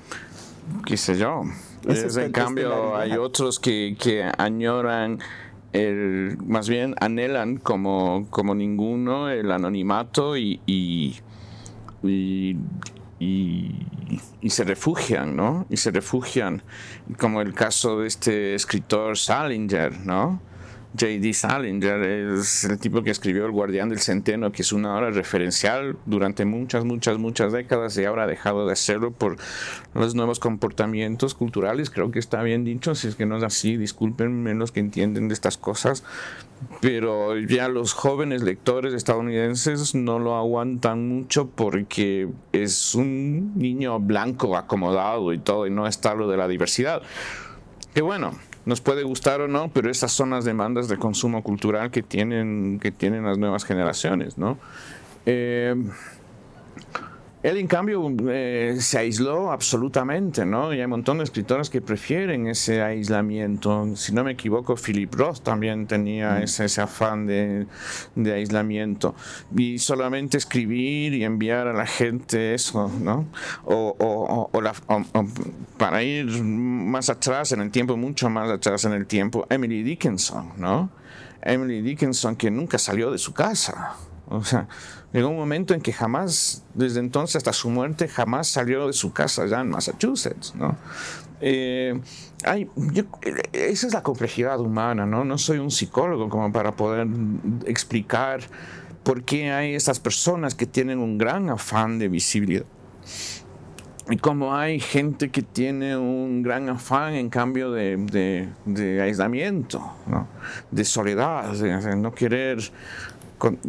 qué 0.86 0.97
sé 0.97 1.17
yo. 1.17 1.43
Es, 1.87 2.17
en 2.17 2.31
cambio, 2.31 2.95
hay 2.95 3.13
otros 3.13 3.59
que, 3.59 3.95
que 3.99 4.29
añoran 4.37 5.19
el, 5.73 6.37
más 6.45 6.69
bien 6.69 6.95
anhelan 6.99 7.57
como, 7.57 8.27
como 8.29 8.55
ninguno 8.55 9.29
el 9.29 9.51
anonimato 9.51 10.37
y, 10.37 10.61
y, 10.65 11.19
y, 12.03 12.57
y, 13.19 14.49
se 14.49 14.63
refugian, 14.63 15.35
¿no? 15.35 15.65
Y 15.69 15.77
se 15.77 15.91
refugian, 15.91 16.63
como 17.17 17.41
el 17.41 17.53
caso 17.53 17.99
de 17.99 18.07
este 18.07 18.55
escritor 18.55 19.17
Salinger, 19.17 19.99
¿no? 20.05 20.41
J.D. 20.97 21.34
Salinger 21.34 22.01
es 22.01 22.63
el 22.63 22.79
tipo 22.79 23.03
que 23.03 23.12
escribió 23.12 23.45
El 23.45 23.51
Guardián 23.51 23.89
del 23.89 23.99
Centeno, 23.99 24.51
que 24.51 24.62
es 24.62 24.71
una 24.71 24.95
obra 24.95 25.12
referencial 25.12 25.97
durante 26.05 26.45
muchas, 26.45 26.86
muchas, 26.86 27.17
muchas 27.17 27.51
décadas 27.51 27.97
y 27.97 28.05
ahora 28.05 28.23
ha 28.23 28.27
dejado 28.27 28.65
de 28.65 28.73
hacerlo 28.73 29.12
por 29.12 29.38
los 29.93 30.15
nuevos 30.15 30.39
comportamientos 30.39 31.36
culturales. 31.36 31.89
Creo 31.89 32.12
que 32.12 32.19
está 32.19 32.41
bien 32.43 32.63
dicho, 32.63 32.95
si 32.95 33.08
es 33.08 33.15
que 33.15 33.25
no 33.25 33.38
es 33.38 33.43
así, 33.43 33.77
discúlpenme 33.77 34.53
los 34.53 34.71
que 34.71 34.79
entienden 34.79 35.27
de 35.27 35.34
estas 35.34 35.58
cosas, 35.58 36.03
pero 36.81 37.38
ya 37.38 37.67
los 37.67 37.93
jóvenes 37.93 38.41
lectores 38.41 38.93
estadounidenses 38.93 39.95
no 39.95 40.19
lo 40.19 40.36
aguantan 40.36 41.08
mucho 41.08 41.49
porque 41.49 42.29
es 42.53 42.95
un 42.95 43.58
niño 43.58 43.99
blanco 43.99 44.55
acomodado 44.55 45.34
y 45.34 45.39
todo, 45.39 45.67
y 45.67 45.71
no 45.71 45.88
está 45.88 46.15
lo 46.15 46.29
de 46.29 46.38
la 46.38 46.47
diversidad. 46.47 47.01
Que 47.93 48.01
bueno, 48.01 48.31
nos 48.65 48.82
puede 48.82 49.04
gustar 49.04 49.41
o 49.41 49.47
no, 49.47 49.69
pero 49.69 49.89
esas 49.89 50.12
son 50.12 50.32
las 50.32 50.45
demandas 50.45 50.88
de 50.88 50.97
consumo 50.97 51.43
cultural 51.43 51.91
que 51.91 52.01
tienen, 52.01 52.80
que 52.80 52.91
tienen 52.91 53.23
las 53.23 53.38
nuevas 53.38 53.63
generaciones, 53.63 54.38
¿no? 54.38 54.58
Eh, 55.25 55.75
él, 57.45 57.58
en 57.58 57.67
cambio, 57.67 58.12
eh, 58.27 58.77
se 58.79 58.97
aisló 58.97 59.51
absolutamente, 59.51 60.47
¿no? 60.47 60.73
Y 60.73 60.77
hay 60.77 60.86
un 60.86 60.89
montón 60.89 61.19
de 61.19 61.25
escritores 61.25 61.69
que 61.69 61.79
prefieren 61.79 62.47
ese 62.47 62.81
aislamiento. 62.81 63.95
Si 63.95 64.12
no 64.13 64.23
me 64.23 64.31
equivoco, 64.31 64.75
Philip 64.75 65.13
Roth 65.13 65.41
también 65.41 65.86
tenía 65.86 66.31
mm. 66.31 66.41
ese, 66.41 66.65
ese, 66.65 66.81
afán 66.81 67.27
de, 67.27 67.67
de, 68.15 68.34
aislamiento. 68.34 69.13
Y 69.55 69.77
solamente 69.77 70.38
escribir 70.38 71.13
y 71.13 71.23
enviar 71.23 71.67
a 71.67 71.73
la 71.73 71.86
gente 71.86 72.55
eso, 72.55 72.91
¿no? 72.99 73.27
O, 73.63 73.95
o, 73.99 74.49
o, 74.51 74.62
la, 74.62 74.73
o, 74.88 75.03
para 75.77 76.01
ir 76.01 76.25
más 76.41 77.12
atrás 77.12 77.51
en 77.51 77.62
el 77.62 77.69
tiempo, 77.69 77.95
mucho 77.95 78.27
más 78.27 78.49
atrás 78.49 78.86
en 78.86 78.93
el 78.93 79.05
tiempo, 79.05 79.45
Emily 79.51 79.84
Dickinson, 79.84 80.53
¿no? 80.58 80.89
Emily 81.43 81.84
Dickinson 81.84 82.36
que 82.38 82.49
nunca 82.49 82.79
salió 82.79 83.12
de 83.12 83.19
su 83.19 83.36
casa. 83.36 83.97
O 84.27 84.43
sea, 84.43 84.67
llegó 85.15 85.30
un 85.30 85.38
momento 85.38 85.73
en 85.73 85.82
que 85.82 85.93
jamás, 85.93 86.63
desde 86.73 86.99
entonces 86.99 87.38
hasta 87.38 87.54
su 87.54 87.69
muerte, 87.69 88.08
jamás 88.08 88.47
salió 88.47 88.88
de 88.88 88.93
su 88.93 89.13
casa 89.13 89.43
allá 89.43 89.62
en 89.62 89.69
Massachusetts, 89.69 90.54
¿no? 90.56 90.78
Eh, 91.39 91.99
yo, 92.91 93.04
esa 93.54 93.88
es 93.88 93.93
la 93.93 94.04
complejidad 94.04 94.60
humana, 94.60 95.06
¿no? 95.06 95.23
No 95.23 95.38
soy 95.38 95.60
un 95.60 95.71
psicólogo 95.71 96.30
como 96.30 96.51
para 96.51 96.75
poder 96.75 97.08
explicar 97.65 98.41
por 99.04 99.23
qué 99.23 99.51
hay 99.51 99.75
estas 99.75 99.99
personas 99.99 100.54
que 100.56 100.65
tienen 100.65 100.99
un 100.99 101.17
gran 101.17 101.49
afán 101.49 101.97
de 101.97 102.10
visibilidad. 102.10 102.65
Y 104.10 104.17
como 104.17 104.56
hay 104.56 104.80
gente 104.80 105.30
que 105.30 105.41
tiene 105.41 105.97
un 105.97 106.43
gran 106.43 106.69
afán 106.69 107.15
en 107.15 107.30
cambio 107.30 107.71
de, 107.71 107.97
de, 107.97 108.49
de 108.65 109.01
aislamiento, 109.01 109.82
¿no? 110.06 110.28
de 110.69 110.86
soledad, 110.86 111.54
de 111.54 111.95
no 111.95 112.13
querer 112.13 112.60
con, 113.37 113.59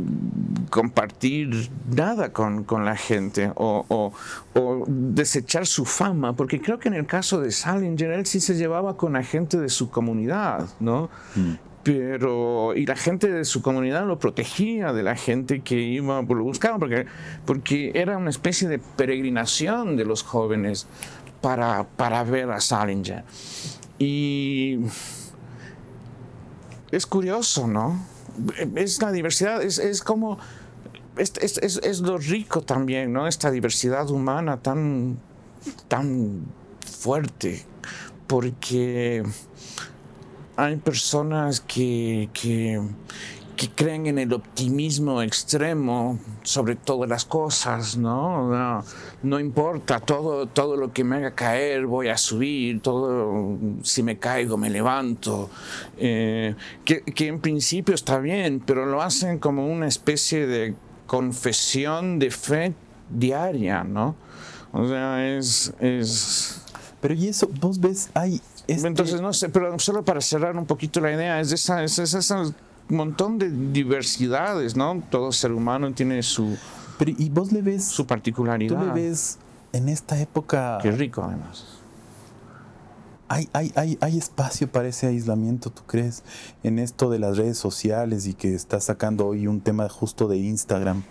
compartir 0.70 1.70
nada 1.94 2.32
con, 2.32 2.64
con 2.64 2.84
la 2.84 2.96
gente 2.96 3.52
o, 3.54 3.84
o, 3.88 4.12
o, 4.54 4.84
desechar 4.86 5.66
su 5.66 5.84
fama, 5.84 6.34
porque 6.34 6.60
creo 6.60 6.78
que 6.78 6.88
en 6.88 6.94
el 6.94 7.06
caso 7.06 7.40
de 7.40 7.50
Salinger 7.50 8.10
él 8.10 8.26
sí 8.26 8.40
se 8.40 8.54
llevaba 8.54 8.96
con 8.96 9.14
la 9.14 9.22
gente 9.22 9.58
de 9.58 9.68
su 9.68 9.90
comunidad, 9.90 10.68
¿no? 10.80 11.10
Mm. 11.34 11.52
Pero, 11.82 12.74
y 12.74 12.84
la 12.84 12.96
gente 12.96 13.30
de 13.30 13.44
su 13.44 13.62
comunidad 13.62 14.06
lo 14.08 14.18
protegía 14.18 14.92
de 14.92 15.04
la 15.04 15.14
gente 15.14 15.60
que 15.60 15.76
iba, 15.76 16.20
lo 16.20 16.42
buscaba, 16.42 16.80
porque, 16.80 17.06
porque 17.44 17.92
era 17.94 18.18
una 18.18 18.30
especie 18.30 18.66
de 18.66 18.80
peregrinación 18.80 19.96
de 19.96 20.04
los 20.04 20.24
jóvenes 20.24 20.88
para, 21.40 21.84
para 21.84 22.24
ver 22.24 22.50
a 22.50 22.60
Salinger. 22.60 23.22
Y 24.00 24.80
es 26.90 27.06
curioso, 27.06 27.68
¿no? 27.68 28.00
Es 28.74 29.02
la 29.02 29.12
diversidad, 29.12 29.62
es, 29.62 29.78
es 29.78 30.02
como, 30.02 30.38
es, 31.16 31.32
es, 31.40 31.78
es, 31.82 32.00
lo 32.00 32.18
rico 32.18 32.62
también, 32.62 33.12
¿no? 33.12 33.26
Esta 33.26 33.50
diversidad 33.50 34.10
humana 34.10 34.58
tan, 34.62 35.18
tan 35.88 36.46
fuerte, 36.84 37.64
porque 38.26 39.24
hay 40.56 40.76
personas 40.76 41.60
que, 41.60 42.28
que 42.32 42.80
que 43.56 43.70
creen 43.70 44.06
en 44.06 44.18
el 44.18 44.32
optimismo 44.34 45.22
extremo 45.22 46.18
sobre 46.42 46.76
todas 46.76 47.08
las 47.08 47.24
cosas, 47.24 47.96
¿no? 47.96 48.50
No, 48.50 48.84
no 49.22 49.40
importa, 49.40 49.98
todo, 49.98 50.46
todo 50.46 50.76
lo 50.76 50.92
que 50.92 51.04
me 51.04 51.16
haga 51.16 51.30
caer 51.30 51.86
voy 51.86 52.08
a 52.08 52.18
subir, 52.18 52.80
todo, 52.80 53.56
si 53.82 54.02
me 54.02 54.18
caigo 54.18 54.58
me 54.58 54.68
levanto, 54.68 55.48
eh, 55.96 56.54
que, 56.84 57.00
que, 57.02 57.28
en 57.28 57.40
principio 57.40 57.94
está 57.94 58.18
bien, 58.18 58.62
pero 58.64 58.84
lo 58.84 59.00
hacen 59.00 59.38
como 59.38 59.66
una 59.66 59.88
especie 59.88 60.46
de 60.46 60.74
confesión 61.06 62.18
de 62.18 62.30
fe 62.30 62.74
diaria, 63.08 63.84
¿no? 63.84 64.16
O 64.72 64.86
sea, 64.86 65.26
es... 65.26 65.72
es... 65.80 66.60
Pero 67.00 67.14
y 67.14 67.28
eso, 67.28 67.48
vos 67.60 67.80
ves, 67.80 68.10
hay... 68.12 68.40
Este... 68.66 68.86
Entonces, 68.86 69.20
no 69.20 69.32
sé, 69.32 69.48
pero 69.48 69.78
solo 69.78 70.04
para 70.04 70.20
cerrar 70.20 70.56
un 70.56 70.66
poquito 70.66 71.00
la 71.00 71.12
idea, 71.12 71.40
es 71.40 71.52
esa, 71.52 71.84
es 71.84 71.98
esa 71.98 72.42
montón 72.88 73.38
de 73.38 73.50
diversidades, 73.50 74.76
¿no? 74.76 75.02
Todo 75.10 75.32
ser 75.32 75.52
humano 75.52 75.92
tiene 75.92 76.22
su. 76.22 76.56
Pero, 76.98 77.12
¿y 77.16 77.28
vos 77.28 77.52
le 77.52 77.62
ves. 77.62 77.84
Su 77.84 78.06
particularidad. 78.06 78.78
Tú 78.78 78.86
le 78.86 78.92
ves 78.92 79.38
en 79.72 79.88
esta 79.88 80.20
época. 80.20 80.78
Qué 80.82 80.90
rico, 80.90 81.22
además. 81.22 81.64
Hay, 83.28 83.48
hay, 83.52 83.72
hay, 83.74 83.98
hay 84.00 84.18
espacio 84.18 84.70
para 84.70 84.86
ese 84.86 85.08
aislamiento, 85.08 85.70
¿tú 85.70 85.82
crees? 85.84 86.22
En 86.62 86.78
esto 86.78 87.10
de 87.10 87.18
las 87.18 87.36
redes 87.36 87.58
sociales 87.58 88.26
y 88.28 88.34
que 88.34 88.54
está 88.54 88.78
sacando 88.78 89.26
hoy 89.26 89.48
un 89.48 89.60
tema 89.60 89.88
justo 89.88 90.28
de 90.28 90.36
Instagram. 90.36 91.02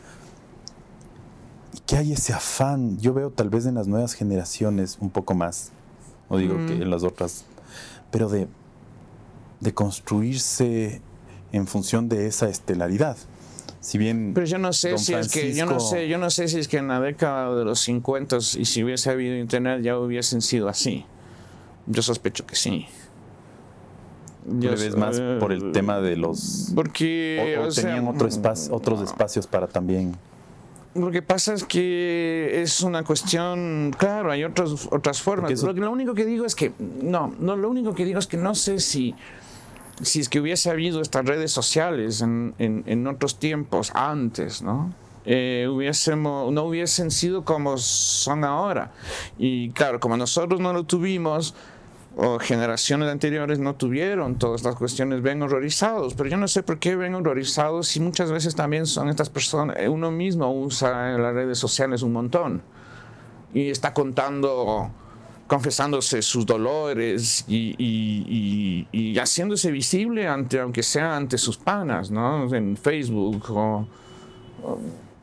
Y 1.74 1.80
que 1.80 1.98
hay 1.98 2.14
ese 2.14 2.32
afán. 2.32 2.98
Yo 3.00 3.14
veo 3.14 3.32
tal 3.32 3.50
vez 3.50 3.66
en 3.66 3.76
las 3.76 3.88
nuevas 3.88 4.14
generaciones 4.14 4.98
un 5.02 5.10
poco 5.10 5.36
más. 5.36 5.72
No 6.30 6.38
digo 6.38 6.56
mm. 6.56 6.68
que 6.68 6.74
en 6.76 6.90
las 6.90 7.04
otras. 7.04 7.44
Pero 8.12 8.30
de, 8.30 8.48
de 9.60 9.74
construirse 9.74 11.02
en 11.56 11.68
función 11.68 12.10
de 12.10 12.28
esa 12.28 12.50
estelaridad. 12.50 13.18
Si 13.80 13.98
bien 13.98 14.34
Pero 14.34 14.48
yo 14.48 14.58
no 14.58 14.74
sé 14.74 14.98
si 14.98 15.14
es 15.14 15.32
que 15.32 15.54
yo 15.54 15.66
no 15.66 15.80
sé, 15.80 16.08
yo 16.08 16.18
no 16.18 16.30
sé 16.30 16.48
si 16.48 16.60
es 16.60 16.68
que 16.68 16.78
en 16.78 16.88
la 16.88 17.00
década 17.00 17.56
de 17.56 17.64
los 17.64 17.80
50 17.82 18.38
y 18.58 18.66
si 18.66 18.84
hubiese 18.84 19.12
habido 19.12 19.38
internet 19.38 19.82
ya 19.84 19.98
hubiesen 19.98 20.42
sido 20.42 20.68
así. 20.68 21.06
Yo 21.86 22.02
sospecho 22.02 22.46
que 22.48 22.56
sí. 22.56 22.88
Yo 24.46 24.72
ves 24.72 24.96
más 24.96 25.20
por 25.40 25.52
el 25.52 25.72
tema 25.72 26.02
de 26.02 26.16
los 26.18 26.72
porque 26.76 27.58
o, 27.60 27.68
o 27.68 27.70
tenían 27.70 28.08
otro 28.08 28.28
espacio, 28.28 28.74
otros 28.76 29.02
espacios 29.02 29.48
para 29.48 29.68
también 29.68 30.16
lo 30.96 31.12
que 31.12 31.22
pasa 31.22 31.54
es 31.54 31.66
que 31.66 32.62
es 32.62 32.82
una 32.82 33.04
cuestión, 33.04 33.94
claro, 33.98 34.32
hay 34.32 34.46
otras 34.46 34.88
otras 34.92 35.22
formas. 35.22 35.52
Eso... 35.52 35.68
Lo, 35.68 35.74
lo, 35.74 35.92
único 35.92 36.14
que 36.14 36.24
digo 36.24 36.46
es 36.46 36.56
que 36.56 36.72
no, 37.02 37.34
no, 37.38 37.58
lo 37.58 37.70
único 37.70 37.94
que 37.94 38.06
digo 38.06 38.18
es 38.18 38.28
que 38.28 38.38
no 38.38 38.56
sé 38.56 38.80
si 38.80 39.14
si 40.02 40.20
es 40.20 40.30
que 40.30 40.40
hubiese 40.40 40.70
habido 40.70 41.02
estas 41.02 41.26
redes 41.26 41.52
sociales 41.52 42.22
en, 42.22 42.54
en, 42.60 42.84
en 42.86 43.08
otros 43.08 43.40
tiempos, 43.40 43.92
antes, 43.96 44.62
¿no? 44.62 44.94
Eh, 45.26 45.68
hubiésemos, 45.70 46.52
no 46.52 46.64
hubiesen 46.64 47.10
sido 47.10 47.44
como 47.44 47.78
son 47.78 48.44
ahora. 48.44 48.92
Y 49.38 49.72
claro, 49.72 50.00
como 50.00 50.18
nosotros 50.18 50.60
no 50.60 50.72
lo 50.72 50.84
tuvimos, 50.84 51.56
o 52.18 52.40
generaciones 52.40 53.10
anteriores 53.10 53.60
no 53.60 53.76
tuvieron 53.76 54.36
todas 54.36 54.64
las 54.64 54.76
cuestiones, 54.76 55.22
ven 55.22 55.42
horrorizados, 55.42 56.14
pero 56.14 56.30
yo 56.30 56.38
no 56.38 56.48
sé 56.48 56.64
por 56.64 56.80
qué 56.80 56.96
ven 56.96 57.14
horrorizados 57.16 57.88
si 57.88 58.00
muchas 58.00 58.32
veces 58.32 58.56
también 58.56 58.86
son 58.86 59.10
estas 59.10 59.30
personas, 59.30 59.76
uno 59.90 60.12
mismo 60.12 60.50
usa 60.54 61.18
las 61.18 61.34
redes 61.34 61.58
sociales 61.58 62.04
un 62.04 62.14
montón 62.14 62.62
y 63.54 63.70
está 63.70 63.94
contando, 63.94 64.92
confesándose 65.48 66.22
sus 66.22 66.46
dolores 66.46 67.46
y, 67.48 67.76
y, 68.92 69.18
haciéndose 69.18 69.72
visible 69.72 70.28
ante, 70.28 70.60
aunque 70.60 70.84
sea 70.84 71.16
ante 71.16 71.38
sus 71.38 71.58
panas, 71.58 72.10
¿no? 72.12 72.54
En 72.54 72.76
Facebook 72.78 73.44
o, 73.50 73.88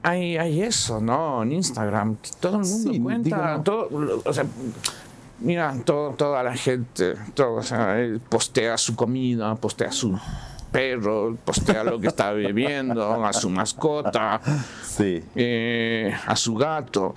hay, 0.02 0.36
hay, 0.36 0.62
eso, 0.62 1.00
¿no? 1.00 1.42
En 1.42 1.52
Instagram, 1.52 2.16
todo 2.40 2.60
el 2.60 2.66
mundo 2.66 3.02
cuenta, 3.02 3.62
todo, 3.64 3.88
o 4.24 4.32
sea, 4.32 4.44
mira, 5.40 5.74
todo, 5.84 6.10
toda 6.10 6.42
la 6.42 6.56
gente, 6.56 7.14
todo, 7.34 7.54
o 7.54 7.62
sea, 7.62 7.96
postea 8.28 8.78
su 8.78 8.94
comida, 8.94 9.54
postea 9.56 9.90
su 9.90 10.18
perro, 10.70 11.36
postea 11.44 11.84
lo 11.84 12.00
que 12.00 12.08
está 12.08 12.32
bebiendo, 12.32 13.24
a 13.24 13.32
su 13.32 13.50
mascota, 13.50 14.40
sí. 14.82 15.22
Eh, 15.34 16.12
a 16.26 16.34
su 16.34 16.54
gato. 16.54 17.14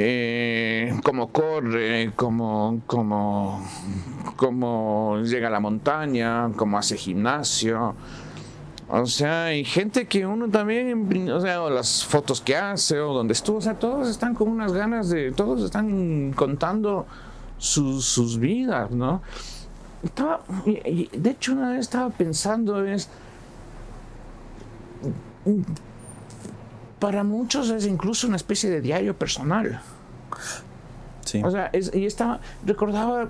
Eh, 0.00 0.94
cómo 1.02 1.32
corre, 1.32 2.12
cómo, 2.14 2.82
cómo, 2.86 3.60
cómo 4.36 5.18
llega 5.24 5.48
a 5.48 5.50
la 5.50 5.58
montaña, 5.58 6.52
cómo 6.54 6.78
hace 6.78 6.96
gimnasio. 6.96 7.96
O 8.88 9.06
sea, 9.06 9.46
hay 9.46 9.64
gente 9.64 10.06
que 10.06 10.24
uno 10.24 10.48
también, 10.48 11.28
o 11.32 11.40
sea, 11.40 11.58
las 11.68 12.04
fotos 12.04 12.40
que 12.40 12.56
hace 12.56 13.00
o 13.00 13.12
donde 13.12 13.32
estuvo, 13.32 13.58
o 13.58 13.60
sea, 13.60 13.76
todos 13.76 14.08
están 14.08 14.34
con 14.36 14.48
unas 14.48 14.72
ganas 14.72 15.08
de, 15.08 15.32
todos 15.32 15.64
están 15.64 16.32
contando 16.32 17.04
sus, 17.58 18.04
sus 18.04 18.38
vidas, 18.38 18.92
¿no? 18.92 19.20
Estaba, 20.04 20.42
de 20.64 21.30
hecho, 21.30 21.54
una 21.54 21.70
vez 21.70 21.80
estaba 21.80 22.10
pensando, 22.10 22.84
es, 22.86 23.08
para 26.98 27.24
muchos 27.24 27.70
es 27.70 27.86
incluso 27.86 28.26
una 28.26 28.36
especie 28.36 28.70
de 28.70 28.80
diario 28.80 29.16
personal. 29.16 29.80
Sí. 31.24 31.42
O 31.44 31.50
sea, 31.50 31.70
y 31.72 32.06
estaba, 32.06 32.40
recordaba, 32.64 33.28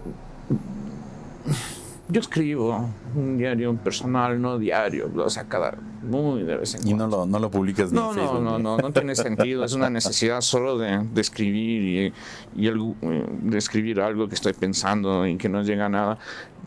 yo 2.08 2.20
escribo 2.20 2.88
un 3.14 3.36
diario 3.36 3.74
personal, 3.76 4.40
no 4.40 4.58
diario, 4.58 5.10
o 5.16 5.30
sea, 5.30 5.44
cada 5.44 5.76
muy 6.02 6.42
de 6.42 6.56
vez 6.56 6.74
en 6.74 6.82
cuando. 6.82 6.90
Y 6.90 6.98
no 6.98 7.16
lo, 7.16 7.26
no 7.26 7.38
lo 7.38 7.50
publicas 7.50 7.92
no, 7.92 8.10
en 8.10 8.14
Facebook. 8.14 8.42
No, 8.42 8.58
no, 8.58 8.76
no, 8.76 8.78
no 8.78 8.92
tiene 8.92 9.14
sentido, 9.14 9.64
es 9.64 9.72
una 9.72 9.90
necesidad 9.90 10.40
solo 10.40 10.78
de, 10.78 11.06
de 11.12 11.20
escribir 11.20 12.12
y, 12.54 12.66
y 12.68 12.70
de 12.70 13.58
escribir 13.58 14.00
algo 14.00 14.28
que 14.28 14.34
estoy 14.34 14.52
pensando 14.52 15.26
y 15.26 15.36
que 15.36 15.48
no 15.48 15.62
llega 15.62 15.86
a 15.86 15.88
nada. 15.88 16.18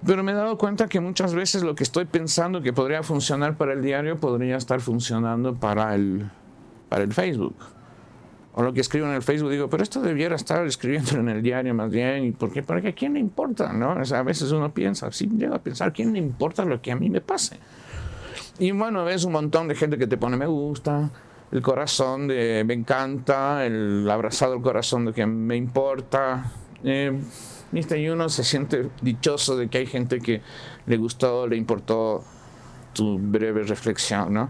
Pero 0.05 0.23
me 0.23 0.31
he 0.31 0.35
dado 0.35 0.57
cuenta 0.57 0.87
que 0.87 0.99
muchas 0.99 1.33
veces 1.33 1.63
lo 1.63 1.75
que 1.75 1.83
estoy 1.83 2.05
pensando 2.05 2.61
que 2.61 2.73
podría 2.73 3.03
funcionar 3.03 3.55
para 3.55 3.73
el 3.73 3.81
diario 3.81 4.17
podría 4.17 4.57
estar 4.57 4.81
funcionando 4.81 5.55
para 5.55 5.93
el, 5.95 6.29
para 6.91 7.05
el 7.05 7.13
Facebook. 7.13 7.55
O 8.53 8.63
lo 8.63 8.73
que 8.73 8.81
escribo 8.81 9.07
en 9.07 9.13
el 9.13 9.21
Facebook, 9.21 9.49
digo, 9.49 9.69
pero 9.69 9.81
esto 9.81 10.01
debiera 10.01 10.35
estar 10.35 10.67
escribiendo 10.67 11.13
en 11.19 11.29
el 11.29 11.41
diario 11.41 11.73
más 11.73 11.89
bien. 11.89 12.25
¿Y 12.25 12.31
por 12.31 12.51
qué? 12.51 12.63
Porque 12.63 12.89
a 12.89 12.91
quién 12.93 13.13
le 13.13 13.21
importa, 13.21 13.71
¿no? 13.71 13.91
a 13.91 14.23
veces 14.23 14.51
uno 14.51 14.73
piensa, 14.73 15.09
sí, 15.13 15.29
llega 15.33 15.55
a 15.55 15.59
pensar, 15.59 15.93
¿quién 15.93 16.11
le 16.11 16.19
importa 16.19 16.65
lo 16.65 16.81
que 16.81 16.91
a 16.91 16.97
mí 16.97 17.09
me 17.09 17.21
pase? 17.21 17.55
Y 18.59 18.71
bueno, 18.71 19.05
ves 19.05 19.23
un 19.23 19.31
montón 19.31 19.69
de 19.69 19.75
gente 19.75 19.97
que 19.97 20.05
te 20.05 20.17
pone 20.17 20.35
me 20.35 20.47
gusta, 20.47 21.09
el 21.49 21.61
corazón 21.61 22.27
de 22.27 22.65
me 22.67 22.73
encanta, 22.73 23.65
el 23.65 24.05
abrazado 24.11 24.55
el 24.55 24.61
corazón 24.61 25.05
de 25.05 25.13
que 25.13 25.25
me 25.25 25.55
importa. 25.55 26.51
Eh, 26.83 27.17
y 27.71 28.07
uno 28.09 28.27
se 28.27 28.43
siente 28.43 28.89
dichoso 29.01 29.55
de 29.55 29.69
que 29.69 29.77
hay 29.77 29.85
gente 29.85 30.19
que 30.19 30.41
le 30.87 30.97
gustó, 30.97 31.47
le 31.47 31.55
importó 31.55 32.25
tu 32.93 33.17
breve 33.17 33.63
reflexión, 33.63 34.33
¿no? 34.33 34.49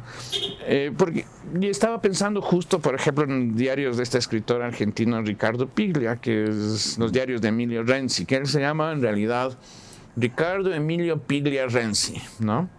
Eh, 0.65 0.91
porque 0.97 1.25
y 1.59 1.67
estaba 1.67 2.01
pensando 2.01 2.41
justo, 2.41 2.79
por 2.79 2.95
ejemplo, 2.95 3.23
en 3.25 3.55
diarios 3.55 3.97
de 3.97 4.03
este 4.03 4.17
escritor 4.17 4.61
argentino 4.61 5.21
Ricardo 5.21 5.67
Piglia, 5.67 6.17
que 6.17 6.45
es 6.45 6.97
los 6.97 7.11
diarios 7.11 7.41
de 7.41 7.49
Emilio 7.49 7.83
Renzi, 7.83 8.25
que 8.25 8.35
él 8.35 8.47
se 8.47 8.59
llama 8.61 8.91
en 8.91 9.01
realidad 9.01 9.57
Ricardo 10.15 10.73
Emilio 10.73 11.19
Piglia 11.19 11.67
Renzi, 11.67 12.21
¿no? 12.39 12.69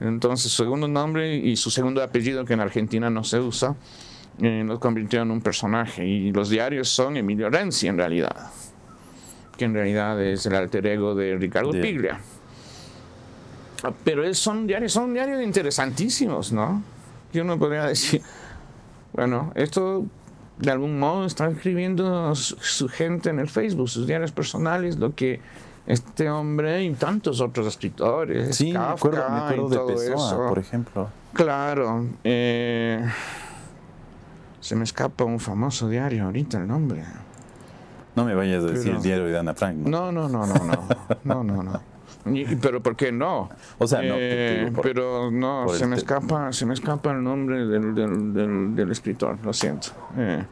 Entonces, 0.00 0.50
su 0.50 0.64
segundo 0.64 0.88
nombre 0.88 1.36
y 1.36 1.56
su 1.56 1.70
segundo 1.70 2.02
apellido, 2.02 2.44
que 2.44 2.54
en 2.54 2.60
Argentina 2.60 3.08
no 3.08 3.22
se 3.22 3.38
usa, 3.38 3.76
eh, 4.40 4.64
lo 4.66 4.80
convirtió 4.80 5.22
en 5.22 5.30
un 5.30 5.40
personaje. 5.40 6.04
Y 6.04 6.32
los 6.32 6.48
diarios 6.48 6.88
son 6.88 7.16
Emilio 7.16 7.48
Renzi, 7.50 7.86
en 7.86 7.98
realidad, 7.98 8.50
que 9.56 9.64
en 9.64 9.74
realidad 9.74 10.20
es 10.20 10.44
el 10.46 10.56
alter 10.56 10.86
ego 10.86 11.14
de 11.14 11.36
Ricardo 11.36 11.70
Piglia. 11.70 12.20
Pero 14.04 14.32
son 14.34 14.66
diarios, 14.66 14.92
son 14.92 15.12
diarios 15.12 15.42
interesantísimos, 15.42 16.52
¿no? 16.52 16.82
Que 17.32 17.40
uno 17.40 17.58
podría 17.58 17.84
decir, 17.84 18.22
bueno, 19.12 19.52
esto 19.54 20.04
de 20.58 20.70
algún 20.70 20.98
modo 20.98 21.26
está 21.26 21.48
escribiendo 21.48 22.34
su, 22.34 22.88
gente 22.88 23.30
en 23.30 23.40
el 23.40 23.48
Facebook, 23.48 23.88
sus 23.88 24.06
diarios 24.06 24.30
personales, 24.32 24.96
lo 24.98 25.14
que 25.14 25.40
este 25.86 26.30
hombre 26.30 26.84
y 26.84 26.92
tantos 26.94 27.40
otros 27.40 27.66
escritores, 27.66 28.56
sí, 28.56 28.72
Kafka 28.72 29.28
me 29.28 29.38
acuerdo, 29.38 29.86
de 29.86 29.94
Pessoa, 29.94 30.48
por 30.48 30.58
ejemplo. 30.58 31.08
Claro, 31.32 32.06
eh, 32.22 33.04
se 34.60 34.76
me 34.76 34.84
escapa 34.84 35.24
un 35.24 35.40
famoso 35.40 35.88
diario 35.88 36.26
ahorita 36.26 36.58
el 36.58 36.68
nombre. 36.68 37.02
No 38.14 38.24
me 38.24 38.34
vayas 38.34 38.62
a 38.62 38.66
decir 38.66 38.92
el 38.92 39.02
diario 39.02 39.24
de 39.24 39.38
Ana 39.38 39.54
Frank. 39.54 39.76
¿no? 39.76 40.12
no, 40.12 40.28
no, 40.28 40.46
no, 40.46 40.54
no, 40.54 40.86
no, 41.24 41.42
no, 41.42 41.62
no 41.62 41.91
pero 42.60 42.82
¿por 42.82 42.96
qué 42.96 43.12
no? 43.12 43.48
O 43.78 43.86
sea, 43.86 44.02
no. 44.02 44.14
Eh, 44.16 44.72
pero 44.82 45.30
no, 45.30 45.68
se 45.68 45.86
me 45.86 45.96
escapa, 45.96 46.52
se 46.52 46.66
me 46.66 46.74
escapa 46.74 47.12
el 47.12 47.22
nombre 47.22 47.66
del, 47.66 47.94
del, 47.94 48.74
del, 48.74 48.90
escritor. 48.90 49.38
Lo 49.42 49.52
siento. 49.52 49.88
Eh, 50.16 50.44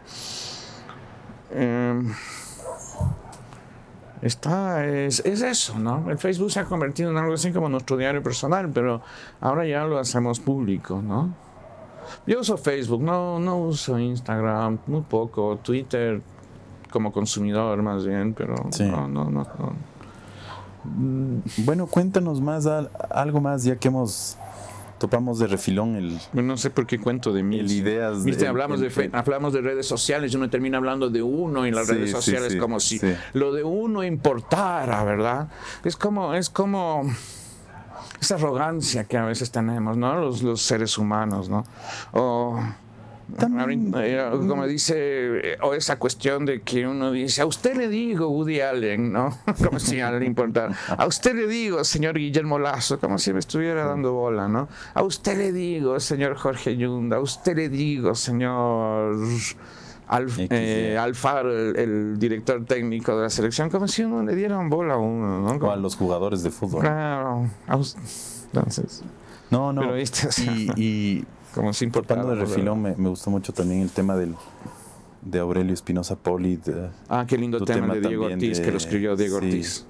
em, 1.53 2.13
está, 4.23 4.87
es, 4.87 5.21
es, 5.25 5.43
eso, 5.43 5.79
¿no? 5.79 6.11
El 6.11 6.19
Facebook 6.19 6.51
se 6.51 6.61
ha 6.61 6.65
convertido 6.65 7.11
en 7.11 7.19
algo 7.19 7.35
así 7.35 7.53
como 7.53 7.69
nuestro 7.69 7.97
diario 7.97 8.23
personal, 8.23 8.71
pero 8.73 9.03
ahora 9.41 9.67
ya 9.67 9.85
lo 9.85 9.99
hacemos 9.99 10.41
público, 10.41 11.01
¿no? 11.03 11.33
Yo 12.27 12.41
uso 12.41 12.57
Facebook, 12.57 13.03
no, 13.03 13.39
no 13.39 13.59
uso 13.59 13.99
Instagram, 13.99 14.79
muy 14.87 15.03
poco, 15.03 15.59
Twitter 15.63 16.21
como 16.91 17.13
consumidor 17.13 17.81
más 17.83 18.05
bien, 18.05 18.35
pero 18.35 18.55
no, 18.81 19.09
no, 19.09 19.31
no. 19.31 19.47
Bueno, 20.85 21.87
cuéntanos 21.87 22.41
más, 22.41 22.67
algo 23.11 23.41
más, 23.41 23.65
ya 23.65 23.77
que 23.77 23.89
hemos 23.89 24.37
topamos 25.01 25.39
de 25.39 25.47
refilón 25.47 25.97
el. 25.97 26.21
no 26.33 26.57
sé 26.57 26.71
por 26.71 26.87
qué 26.87 27.01
cuento 27.01 27.33
de 27.33 27.43
mil 27.43 27.71
ideas. 27.73 28.23
Viste, 28.23 28.47
hablamos, 28.47 28.81
de, 28.81 29.11
hablamos 29.13 29.53
de 29.53 29.63
redes 29.63 29.87
sociales 29.87 30.33
y 30.33 30.37
uno 30.37 30.49
termina 30.51 30.77
hablando 30.77 31.09
de 31.09 31.23
uno 31.23 31.67
en 31.67 31.75
las 31.75 31.89
redes 31.89 32.13
sociales 32.13 32.55
como 32.57 32.79
si 32.79 33.01
lo 33.33 33.53
de 33.53 33.65
uno 33.65 34.05
importara, 34.05 35.03
¿verdad? 35.03 35.49
Es 35.83 35.97
como, 35.97 36.35
es 36.35 36.51
como 36.51 37.11
esa 38.21 38.35
arrogancia 38.35 39.05
que 39.05 39.17
a 39.17 39.25
veces 39.25 39.51
tenemos, 39.51 39.97
¿no? 39.97 40.21
Los, 40.21 40.43
los 40.43 40.61
seres 40.61 40.99
humanos, 40.99 41.49
¿no? 41.49 41.65
O 42.13 42.61
eh, 43.39 44.31
como 44.49 44.67
dice, 44.67 44.95
eh, 44.97 45.59
o 45.63 45.75
esa 45.75 45.99
cuestión 45.99 46.45
de 46.47 46.63
que 46.63 46.87
uno 46.87 47.13
dice, 47.13 47.43
a 47.43 47.47
usted 47.47 47.77
le 47.77 47.89
digo 47.89 48.29
Woody 48.29 48.61
Allen, 48.61 49.13
¿no? 49.13 49.37
Como 49.65 49.79
si 49.79 50.01
a 50.01 50.11
le 50.11 50.27
importara. 50.27 50.77
A 50.89 51.07
usted 51.07 51.35
le 51.35 51.47
digo, 51.47 51.85
señor 51.85 52.19
Guillermo 52.19 52.59
Lazo, 52.59 52.99
como 52.99 53.19
si 53.19 53.33
me 53.33 53.39
estuviera 53.39 53.85
dando 53.85 54.13
bola, 54.13 54.49
¿no? 54.49 54.69
A 54.95 55.03
usted 55.03 55.37
le 55.37 55.53
digo, 55.53 55.99
señor 56.01 56.37
Jorge 56.37 56.77
Yunda, 56.77 57.17
a 57.17 57.21
usted 57.21 57.57
le 57.57 57.69
digo, 57.69 58.15
señor 58.15 59.17
eh, 60.51 60.99
Alfaro, 60.99 61.53
el, 61.53 62.19
director 62.19 62.65
técnico 62.65 63.17
de 63.17 63.23
la 63.25 63.31
selección, 63.31 63.71
como 63.71 63.87
si 63.87 64.03
uno 64.03 64.23
le 64.23 64.35
dieran 64.35 64.69
bola 64.69 64.95
a 64.95 64.99
uno, 64.99 65.41
¿no? 65.41 65.67
o 65.67 65.71
a 65.71 65.77
los 65.77 65.97
jugadores 65.97 66.43
de 66.43 66.51
fútbol. 66.51 66.81
Claro. 66.83 67.49
Entonces. 67.69 69.03
No, 69.51 69.73
no. 69.73 69.83
y 70.77 71.25
como 71.55 71.73
de 71.73 72.35
refilón, 72.35 72.83
me, 72.83 72.93
gustó 72.93 73.31
mucho 73.31 73.53
también 73.53 73.83
el 73.83 73.91
tema 73.91 74.17
del, 74.17 74.35
de 75.23 75.39
Aurelio 75.39 75.75
Espinosa 75.75 76.17
Poli. 76.17 76.59
ah, 77.09 77.25
qué 77.27 77.37
lindo 77.37 77.65
tema, 77.65 77.95
de 77.95 78.01
Diego 78.01 78.27
Ortiz, 78.27 78.61
que 78.61 78.71
lo 78.71 78.77
escribió 78.77 79.17
Diego 79.17 79.37
Ortiz. 79.37 79.87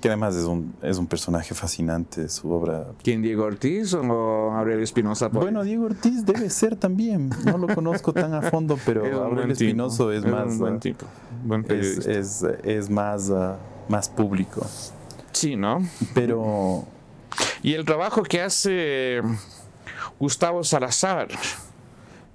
Que 0.00 0.08
además 0.08 0.34
es 0.34 0.44
un, 0.44 0.74
es 0.80 0.96
un 0.96 1.06
personaje 1.06 1.54
fascinante, 1.54 2.26
su 2.30 2.50
obra. 2.50 2.86
¿Quién, 3.02 3.20
Diego 3.20 3.44
Ortiz 3.44 3.92
o 3.92 4.50
Aurelio 4.50 4.82
Espinosa 4.82 5.28
Poli? 5.28 5.44
Bueno, 5.44 5.62
Diego 5.62 5.84
Ortiz 5.84 6.24
debe 6.24 6.48
ser 6.48 6.74
también. 6.74 7.28
No 7.44 7.58
lo 7.58 7.68
conozco 7.74 8.14
tan 8.14 8.32
a 8.32 8.40
fondo, 8.40 8.78
pero 8.86 9.04
Aurelio 9.24 9.52
Espinosa 9.52 10.10
es, 10.14 10.24
más. 10.24 10.52
Un 10.52 10.58
buen 10.58 10.80
tipo, 10.80 11.04
buen 11.44 11.66
es, 11.68 12.06
es, 12.06 12.42
es, 12.64 12.88
más, 12.88 13.28
uh, 13.28 13.56
más 13.90 14.08
público. 14.08 14.66
Sí, 15.32 15.56
¿no? 15.56 15.86
Pero. 16.14 16.84
Y 17.62 17.74
el 17.74 17.84
trabajo 17.84 18.22
que 18.22 18.40
hace 18.40 19.20
Gustavo 20.18 20.64
Salazar. 20.64 21.28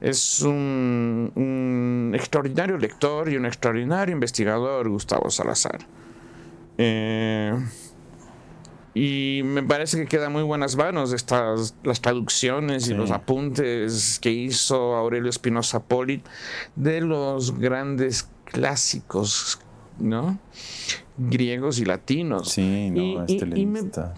Es 0.01 0.41
un, 0.41 2.11
extraordinario 2.15 2.77
lector 2.77 3.31
y 3.31 3.37
un 3.37 3.45
extraordinario 3.45 4.13
investigador, 4.13 4.89
Gustavo 4.89 5.29
Salazar. 5.29 5.79
Eh, 6.77 7.53
y 8.93 9.41
me 9.43 9.63
parece 9.63 9.97
que 9.97 10.05
quedan 10.05 10.31
muy 10.31 10.43
buenas 10.43 10.75
manos 10.75 11.11
estas 11.11 11.75
las 11.83 12.01
traducciones 12.01 12.87
y 12.87 12.93
los 12.93 13.11
apuntes 13.11 14.19
que 14.21 14.31
hizo 14.31 14.95
Aurelio 14.95 15.29
Espinosa 15.29 15.81
Poli 15.83 16.21
de 16.75 17.01
los 17.01 17.57
grandes 17.57 18.29
clásicos, 18.45 19.59
¿no? 19.99 20.37
Griegos 21.17 21.79
y 21.79 21.85
latinos. 21.85 22.51
Sí, 22.51 22.89
no, 22.91 23.01
Y- 23.01 23.17
este 23.17 23.33
y- 23.33 23.37
y 23.61 23.65
me- 23.65 23.79
helenista. 23.79 24.13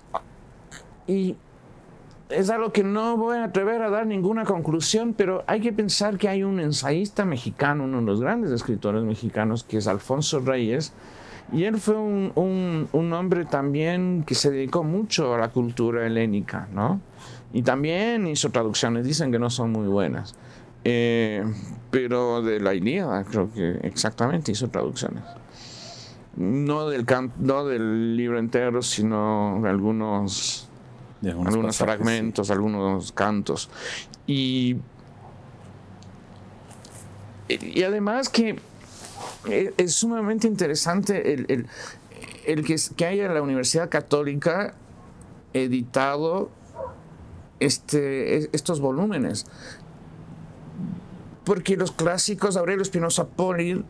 Y 1.08 1.36
es 2.30 2.50
algo 2.50 2.72
que 2.72 2.84
no 2.84 3.16
voy 3.18 3.38
a 3.38 3.46
atrever 3.46 3.82
a 3.82 3.90
dar 3.90 4.06
ninguna 4.06 4.44
conclusión, 4.44 5.14
pero 5.14 5.44
hay 5.48 5.62
que 5.62 5.72
pensar 5.74 6.18
que 6.18 6.28
hay 6.28 6.44
un 6.44 6.60
ensayista 6.60 7.24
mexicano, 7.26 7.86
uno 7.86 8.00
de 8.00 8.04
los 8.06 8.20
grandes 8.22 8.52
escritores 8.52 9.04
mexicanos, 9.04 9.64
que 9.64 9.78
es 9.78 9.88
Alfonso 9.88 10.40
Reyes, 10.40 10.94
y 11.54 11.64
él 11.64 11.78
fue 11.78 11.96
un, 11.96 12.32
un- 12.36 12.90
un 12.92 13.14
hombre 13.14 13.46
también 13.46 14.24
que 14.28 14.36
se 14.36 14.52
dedicó 14.52 14.84
mucho 14.84 15.34
a 15.34 15.38
la 15.38 15.50
cultura 15.50 16.06
helénica, 16.06 16.68
¿no? 16.74 17.00
Y 17.54 17.62
también 17.62 18.28
hizo 18.28 18.50
traducciones, 18.50 19.06
dicen 19.06 19.32
que 19.32 19.40
no 19.40 19.50
son 19.50 19.72
muy 19.72 19.88
buenas, 19.88 20.36
eh, 20.84 21.46
pero 21.90 22.42
de 22.42 22.60
la 22.60 22.74
Ilíada 22.74 23.24
creo 23.24 23.50
que 23.54 23.80
exactamente 23.84 24.52
hizo 24.52 24.68
traducciones. 24.68 25.24
No 26.36 26.90
del, 26.90 27.06
no 27.40 27.66
del 27.66 28.16
libro 28.18 28.38
entero, 28.38 28.82
sino 28.82 29.60
de 29.64 29.70
algunos 29.70 30.67
algunos 31.24 31.48
algunos 31.54 31.78
pasajes, 31.78 31.96
fragmentos, 31.98 32.52
algunos 32.52 33.12
cantos. 33.12 33.70
Y, 34.28 34.78
y 37.50 37.84
además 37.84 38.30
que 38.30 38.60
e- 39.50 39.74
es 39.78 39.94
sumamente 39.96 40.48
interesante 40.48 41.34
el, 41.34 41.46
el- 41.50 41.68
el 42.46 42.64
que, 42.66 42.76
que 42.96 43.06
haya 43.06 43.26
en 43.26 43.34
la 43.34 43.42
Universidad 43.42 43.90
Católica 43.90 44.74
editado 45.54 46.50
este, 47.60 48.38
es- 48.38 48.50
estos 48.52 48.80
volúmenes. 48.80 49.46
Porque 51.44 51.78
los 51.78 51.92
clásicos, 51.92 52.58
Aurelio 52.58 52.82
Espinosa 52.82 53.26
Poli 53.28 53.84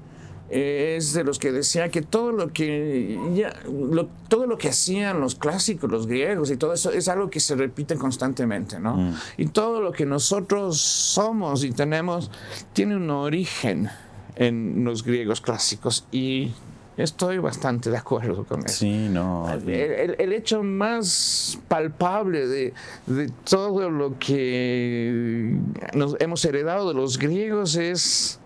eh, 0.50 0.96
es 0.98 1.14
de 1.14 1.24
los 1.24 1.40
que 1.40 1.52
decía 1.52 1.90
que 1.90 2.02
todo 2.02 2.32
lo 2.32 2.54
que 2.54 3.20
ya- 3.36 3.54
lo- 3.70 4.08
todo 4.30 4.46
lo 4.48 4.58
que 4.58 4.70
hacían 4.70 5.20
los 5.20 5.36
clásicos, 5.36 5.92
los 5.92 6.08
griegos 6.08 6.52
y 6.52 6.58
todo 6.58 6.74
eso 6.74 6.92
es 6.92 7.08
algo 7.08 7.30
que 7.30 7.40
se 7.40 7.56
repite 7.56 7.96
constantemente, 7.96 8.80
¿no? 8.80 9.14
Y 9.38 9.48
todo 9.48 9.82
lo 9.82 9.92
que 9.92 10.06
nosotros 10.06 10.80
somos 10.80 11.64
y 11.64 11.72
tenemos 11.72 12.32
tiene 12.74 12.96
un 12.96 13.10
origen 13.10 13.90
en 14.36 14.84
los 14.86 15.04
griegos 15.04 15.42
clásicos 15.42 16.06
y 16.12 16.52
estoy 16.96 17.38
bastante 17.40 17.90
de 17.92 17.98
acuerdo 17.98 18.44
con 18.46 18.62
eso. 18.66 18.70
Sí, 18.80 19.08
no. 19.10 19.48
El, 19.52 19.70
el- 19.70 20.16
el 20.20 20.34
hecho 20.34 20.64
más 20.64 21.60
palpable 21.68 22.48
de, 22.48 22.74
de 23.06 23.30
todo 23.50 23.90
lo 23.90 24.18
que 24.18 25.58
nos 25.94 26.16
hemos 26.20 26.44
heredado 26.46 26.88
de 26.90 26.94
los 26.96 27.18
griegos 27.18 27.76
es 27.76 28.40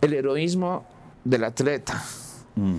el 0.00 0.14
heroísmo 0.14 0.86
del 1.28 1.44
atleta. 1.44 2.02
Mm, 2.56 2.76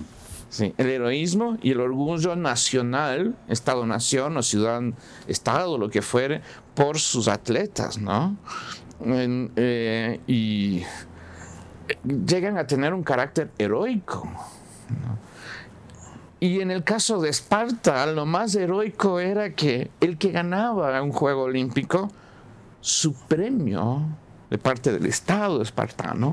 Sí, 0.50 0.74
el 0.78 0.88
heroísmo 0.88 1.58
y 1.62 1.70
el 1.70 1.80
orgullo 1.80 2.34
nacional, 2.34 3.36
Estado-nación 3.46 4.36
o 4.36 4.42
ciudad-estado, 4.42 5.78
lo 5.78 5.88
que 5.88 6.02
fuere, 6.02 6.40
por 6.74 6.98
sus 6.98 7.28
atletas, 7.28 7.98
¿no? 7.98 8.36
En- 9.04 9.52
eh, 9.54 10.18
y 10.26 10.82
llegan 12.26 12.58
a 12.58 12.66
tener 12.66 12.92
un 12.94 13.04
carácter 13.04 13.52
heroico. 13.58 14.24
¿no? 14.88 15.18
Y 16.40 16.60
en 16.60 16.72
el 16.72 16.82
caso 16.82 17.20
de 17.20 17.28
Esparta, 17.30 18.04
lo 18.06 18.26
más 18.26 18.52
heroico 18.56 19.20
era 19.20 19.54
que 19.54 19.92
el 20.00 20.18
que 20.18 20.32
ganaba 20.32 21.00
un 21.00 21.12
juego 21.12 21.42
olímpico, 21.44 22.10
su 22.80 23.12
premio 23.14 24.02
de 24.50 24.58
parte 24.58 24.90
del 24.90 25.06
Estado 25.06 25.62
espartano 25.62 26.32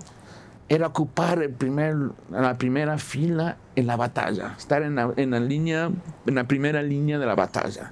era 0.69 0.87
ocupar 0.87 1.41
el 1.41 1.51
primer, 1.51 1.95
la 2.29 2.57
primera 2.57 2.97
fila 2.97 3.57
en 3.75 3.87
la 3.87 3.95
batalla, 3.95 4.55
estar 4.57 4.83
en 4.83 4.95
la, 4.95 5.13
en 5.15 5.31
la 5.31 5.39
línea, 5.39 5.89
en 6.25 6.35
la 6.35 6.43
primera 6.45 6.81
línea 6.81 7.19
de 7.19 7.25
la 7.25 7.35
batalla. 7.35 7.91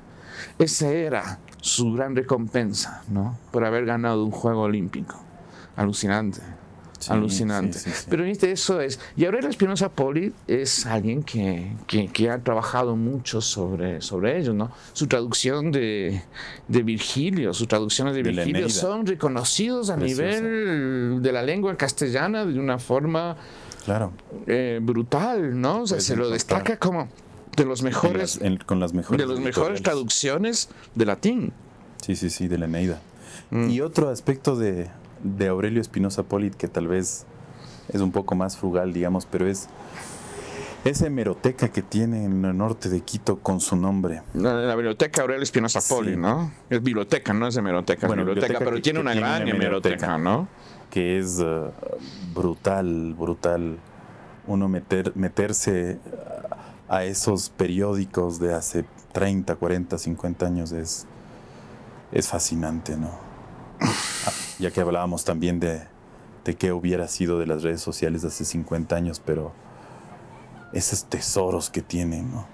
Esa 0.59 0.89
era 0.89 1.39
su 1.61 1.93
gran 1.93 2.15
recompensa, 2.15 3.01
¿no? 3.07 3.37
Por 3.51 3.65
haber 3.65 3.85
ganado 3.85 4.25
un 4.25 4.31
juego 4.31 4.63
olímpico. 4.63 5.15
Alucinante. 5.75 6.41
Sí, 6.99 7.11
alucinante. 7.11 7.77
sí, 7.77 7.89
sí. 7.91 8.05
Pero 8.09 8.23
viste, 8.23 8.51
eso 8.51 8.79
es. 8.81 8.99
Y 9.17 9.25
Aurelio 9.25 9.49
Espinosa 9.49 9.89
Poli 9.89 10.31
es 10.47 10.85
alguien 10.85 11.23
que, 11.23 11.71
que- 11.87 12.07
que 12.07 12.29
ha 12.29 12.39
trabajado 12.39 12.95
mucho 12.95 13.41
sobre, 13.41 14.01
sobre 14.01 14.39
ello, 14.39 14.53
¿no? 14.53 14.71
Su 14.93 15.07
traducción 15.07 15.71
de, 15.71 16.21
de 16.67 16.83
Virgilio, 16.83 17.53
sus 17.53 17.67
traducciones 17.67 18.15
de, 18.15 18.23
De 18.23 18.31
Virgilio 18.31 18.69
son 18.69 19.05
reconocidos 19.05 19.89
a 19.89 19.97
Preciosa. 19.97 20.23
nivel 20.41 21.21
de 21.21 21.31
la 21.31 21.43
lengua 21.43 21.75
castellana 21.75 22.45
de 22.45 22.59
una 22.59 22.79
forma 22.79 23.35
claro. 23.83 24.11
eh, 24.47 24.79
brutal, 24.81 25.59
¿no? 25.59 25.81
O 25.81 25.87
sea, 25.87 25.95
Puedes 25.97 26.05
se 26.05 26.15
lo 26.15 26.29
destaca 26.29 26.77
como 26.77 27.07
de 27.55 27.65
los 27.65 27.79
En 27.81 27.85
mejores, 27.85 28.35
las- 28.37 28.41
en- 28.41 28.57
con 28.57 28.79
las 28.79 28.93
mejores. 28.93 29.19
de 29.19 29.25
los 29.27 29.39
mejores 29.39 29.81
traducciones 29.83 30.69
de 30.95 31.05
latín. 31.05 31.53
Sí, 32.01 32.15
sí, 32.15 32.29
sí, 32.29 32.47
de 32.47 32.57
la 32.57 32.65
Eneida. 32.65 33.01
Mm. 33.51 33.69
Y 33.69 33.81
otro 33.81 34.09
aspecto 34.09 34.55
de, 34.55 34.87
de 35.25 35.47
Aurelio 35.47 35.81
Espinosa 35.81 36.23
Polit 36.23 36.55
que 36.55 36.67
tal 36.67 36.87
vez 36.87 37.25
es 37.89 38.01
un 38.01 38.11
poco 38.11 38.35
más 38.35 38.55
frugal, 38.57 38.93
digamos, 38.93 39.25
pero 39.25 39.47
es 39.47 39.67
esa 40.83 41.07
hemeroteca 41.07 41.69
que 41.69 41.81
tiene 41.81 42.25
en 42.25 42.45
el 42.45 42.55
norte 42.57 42.89
de 42.89 43.01
Quito 43.01 43.39
con 43.39 43.59
su 43.59 43.75
nombre. 43.75 44.21
La, 44.35 44.53
la 44.53 44.75
biblioteca 44.75 45.23
Aurelio 45.23 45.41
Espinosa 45.43 45.81
Sí. 45.81 45.93
Poli, 45.93 46.15
¿no? 46.15 46.51
Es 46.69 46.81
biblioteca, 46.83 47.33
no 47.33 47.47
es 47.47 47.57
hemeroteca, 47.57 48.05
Bueno, 48.07 48.21
es 48.21 48.27
biblioteca, 48.27 48.59
biblioteca 48.59 48.65
pero 48.65 48.75
que- 48.77 48.81
tiene 48.83 48.97
que 48.97 49.01
una 49.01 49.11
tiene 49.13 49.27
gran 49.27 49.47
hemeroteca. 49.47 50.17
¿no? 50.17 50.47
que 50.91 51.17
es 51.19 51.39
eh, 51.41 51.71
brutal, 52.33 53.15
brutal 53.17 53.77
uno 54.47 54.69
meter, 54.69 55.11
meterse 55.15 55.97
a 56.87 57.03
esos 57.03 57.49
periódicos 57.49 58.39
de 58.39 58.53
hace 58.53 58.85
30, 59.11 59.55
40, 59.55 59.97
50 59.97 60.45
años 60.45 60.71
es, 60.71 61.05
es 62.11 62.27
fascinante, 62.29 62.95
¿no? 62.95 63.09
Ya 64.59 64.71
que 64.71 64.79
hablábamos 64.79 65.25
también 65.25 65.59
de, 65.59 65.81
de 66.45 66.55
qué 66.55 66.71
hubiera 66.71 67.07
sido 67.07 67.39
de 67.39 67.47
las 67.47 67.63
redes 67.63 67.81
sociales 67.81 68.21
de 68.21 68.29
hace 68.29 68.45
50 68.45 68.95
años, 68.95 69.21
pero 69.23 69.51
esos 70.71 71.05
tesoros 71.05 71.69
que 71.69 71.81
tienen, 71.81 72.31
¿no? 72.31 72.45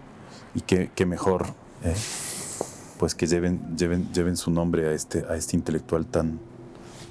Y 0.56 0.62
qué, 0.62 1.06
mejor, 1.06 1.48
eh, 1.84 1.96
pues 2.98 3.16
que 3.16 3.28
lleven, 3.28 3.76
lleven, 3.78 4.12
lleven 4.14 4.38
su 4.38 4.52
nombre 4.52 4.88
a 4.88 4.94
este, 4.94 5.26
a 5.30 5.36
este 5.36 5.56
intelectual 5.56 6.06
tan, 6.06 6.40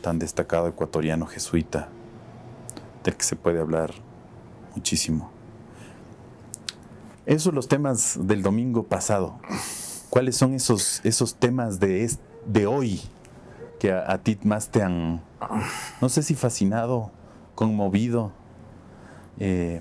tan 0.02 0.18
destacado 0.18 0.68
ecuatoriano 0.68 1.26
jesuita, 1.26 1.88
del 3.04 3.16
que 3.16 3.24
se 3.24 3.36
puede 3.36 3.60
hablar 3.60 3.92
muchísimo. 4.74 5.30
Esos 7.26 7.54
los 7.54 7.68
temas 7.68 8.18
del 8.20 8.42
domingo 8.42 8.84
pasado. 8.84 9.38
¿Cuáles 10.10 10.36
son 10.36 10.54
esos, 10.54 11.00
esos 11.04 11.34
temas 11.34 11.78
de, 11.78 12.10
de 12.46 12.66
hoy 12.66 13.00
que 13.80 13.90
a, 13.92 14.12
a 14.12 14.18
ti 14.18 14.38
más 14.44 14.68
te 14.68 14.82
han, 14.82 15.20
no 16.00 16.08
sé 16.08 16.22
si 16.22 16.36
fascinado, 16.36 17.10
conmovido, 17.56 18.30
eh, 19.40 19.80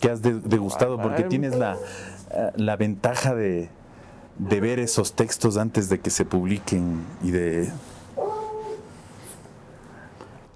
que 0.00 0.10
has 0.10 0.22
de- 0.22 0.38
degustado? 0.40 1.00
Porque 1.02 1.24
tienes 1.24 1.56
la, 1.56 1.76
eh, 2.30 2.52
la 2.56 2.76
ventaja 2.76 3.34
de, 3.34 3.68
de 4.38 4.60
ver 4.60 4.78
esos 4.78 5.14
textos 5.14 5.56
antes 5.56 5.88
de 5.88 5.98
que 5.98 6.10
se 6.10 6.24
publiquen 6.24 7.04
y 7.22 7.30
de 7.32 7.70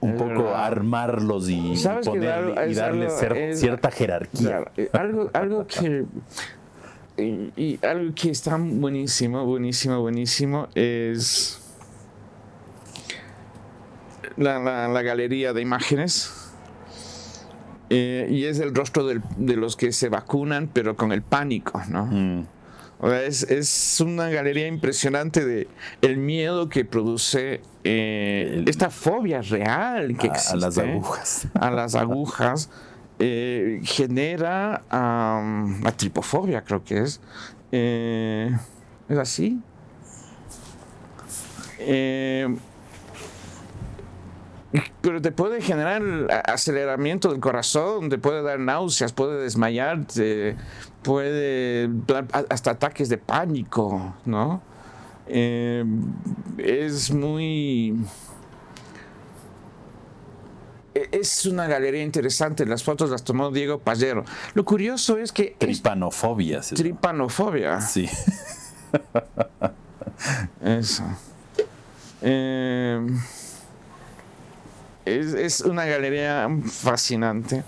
un 0.01 0.11
Es 0.11 0.17
poco 0.19 0.29
verdad. 0.29 0.65
armarlos 0.67 1.49
y, 1.49 1.77
¿Sabes 1.77 2.07
dar- 2.07 2.69
y 2.69 2.75
darle 2.75 3.07
algo- 3.07 3.19
cer- 3.21 3.37
es- 3.37 3.61
cierta 3.61 3.91
jerarquía. 3.91 4.49
Claro, 4.49 4.71
eh, 4.77 4.91
algo, 4.93 5.31
algo 5.33 5.67
que. 5.67 6.05
Y, 7.19 7.51
y 7.57 7.79
algo 7.83 8.15
que 8.15 8.31
está 8.31 8.57
buenísimo, 8.61 9.45
buenísimo, 9.47 10.01
buenísimo 10.01 10.69
es. 10.75 11.63
La, 14.37 14.59
la- 14.59 14.89
la 14.89 15.03
galería 15.03 15.53
de 15.53 15.63
imágenes. 15.63 16.33
Eh, 17.89 18.27
y 18.31 18.45
es 18.45 18.59
el 18.59 18.75
rostro 18.75 19.07
del- 19.07 19.23
de 19.37 19.57
los 19.57 19.77
que 19.77 19.93
se 19.93 20.09
vacunan, 20.09 20.69
pero 20.73 20.97
con 20.97 21.13
el 21.13 21.23
pánico, 21.23 21.81
¿no? 21.89 22.07
Mm, 22.07 22.47
O 22.99 23.09
sea, 23.11 23.23
es, 23.25 23.43
es 23.45 24.01
una 24.01 24.31
galería 24.31 24.67
impresionante 24.67 25.45
de 25.45 25.69
el 26.01 26.17
miedo 26.17 26.69
que 26.71 26.85
produce 26.87 27.61
eh, 27.85 28.65
esta 28.67 28.89
fobia 28.91 29.43
real 29.43 30.17
que 30.17 30.29
a- 30.29 30.31
existe 30.33 30.55
a 30.55 30.57
las 30.57 30.79
agujas. 30.79 31.47
a 31.55 31.71
las 31.71 31.95
agujas 31.95 32.71
eh, 33.19 33.81
genera 33.85 34.83
am, 34.91 35.83
la 35.83 35.93
tripofobia, 35.93 36.63
creo 36.63 36.83
que 36.85 37.03
es. 37.03 37.21
¿Es 37.71 39.19
así? 39.19 39.61
Eh, 41.79 42.49
pero 45.01 45.21
te 45.23 45.33
puede 45.33 45.61
generar 45.61 46.03
aceleramiento 46.47 47.31
del 47.31 47.41
corazón, 47.41 48.09
te 48.09 48.19
puede 48.19 48.43
dar 48.43 48.59
náuseas, 48.59 49.13
puede 49.13 49.43
desmayarte, 49.43 50.57
puede 51.03 51.89
dar 52.07 52.27
hasta 52.51 52.73
ataques 52.73 53.09
de 53.09 53.19
pánico, 53.19 54.15
¿no? 54.25 54.63
Eh, 55.29 55.85
es 56.59 57.11
muy... 57.11 57.97
e- 60.95 61.09
es 61.13 61.47
una 61.47 61.67
galería 61.67 62.03
interesante. 62.03 62.65
Las 62.67 62.83
fotos 62.83 63.11
las 63.11 63.25
tomó 63.25 63.51
Diego 63.51 63.79
Pallero. 63.79 64.25
Lo 64.55 64.65
curioso 64.65 65.19
es 65.19 65.33
que. 65.33 65.57
Tripanofobia. 65.59 66.61
Tripanofobia. 66.61 67.81
Sí. 67.81 68.09
Eso. 70.63 71.05
Eh, 72.23 73.07
es, 75.07 75.61
una 75.63 75.85
galería 75.85 76.49
fascinante. 76.65 77.65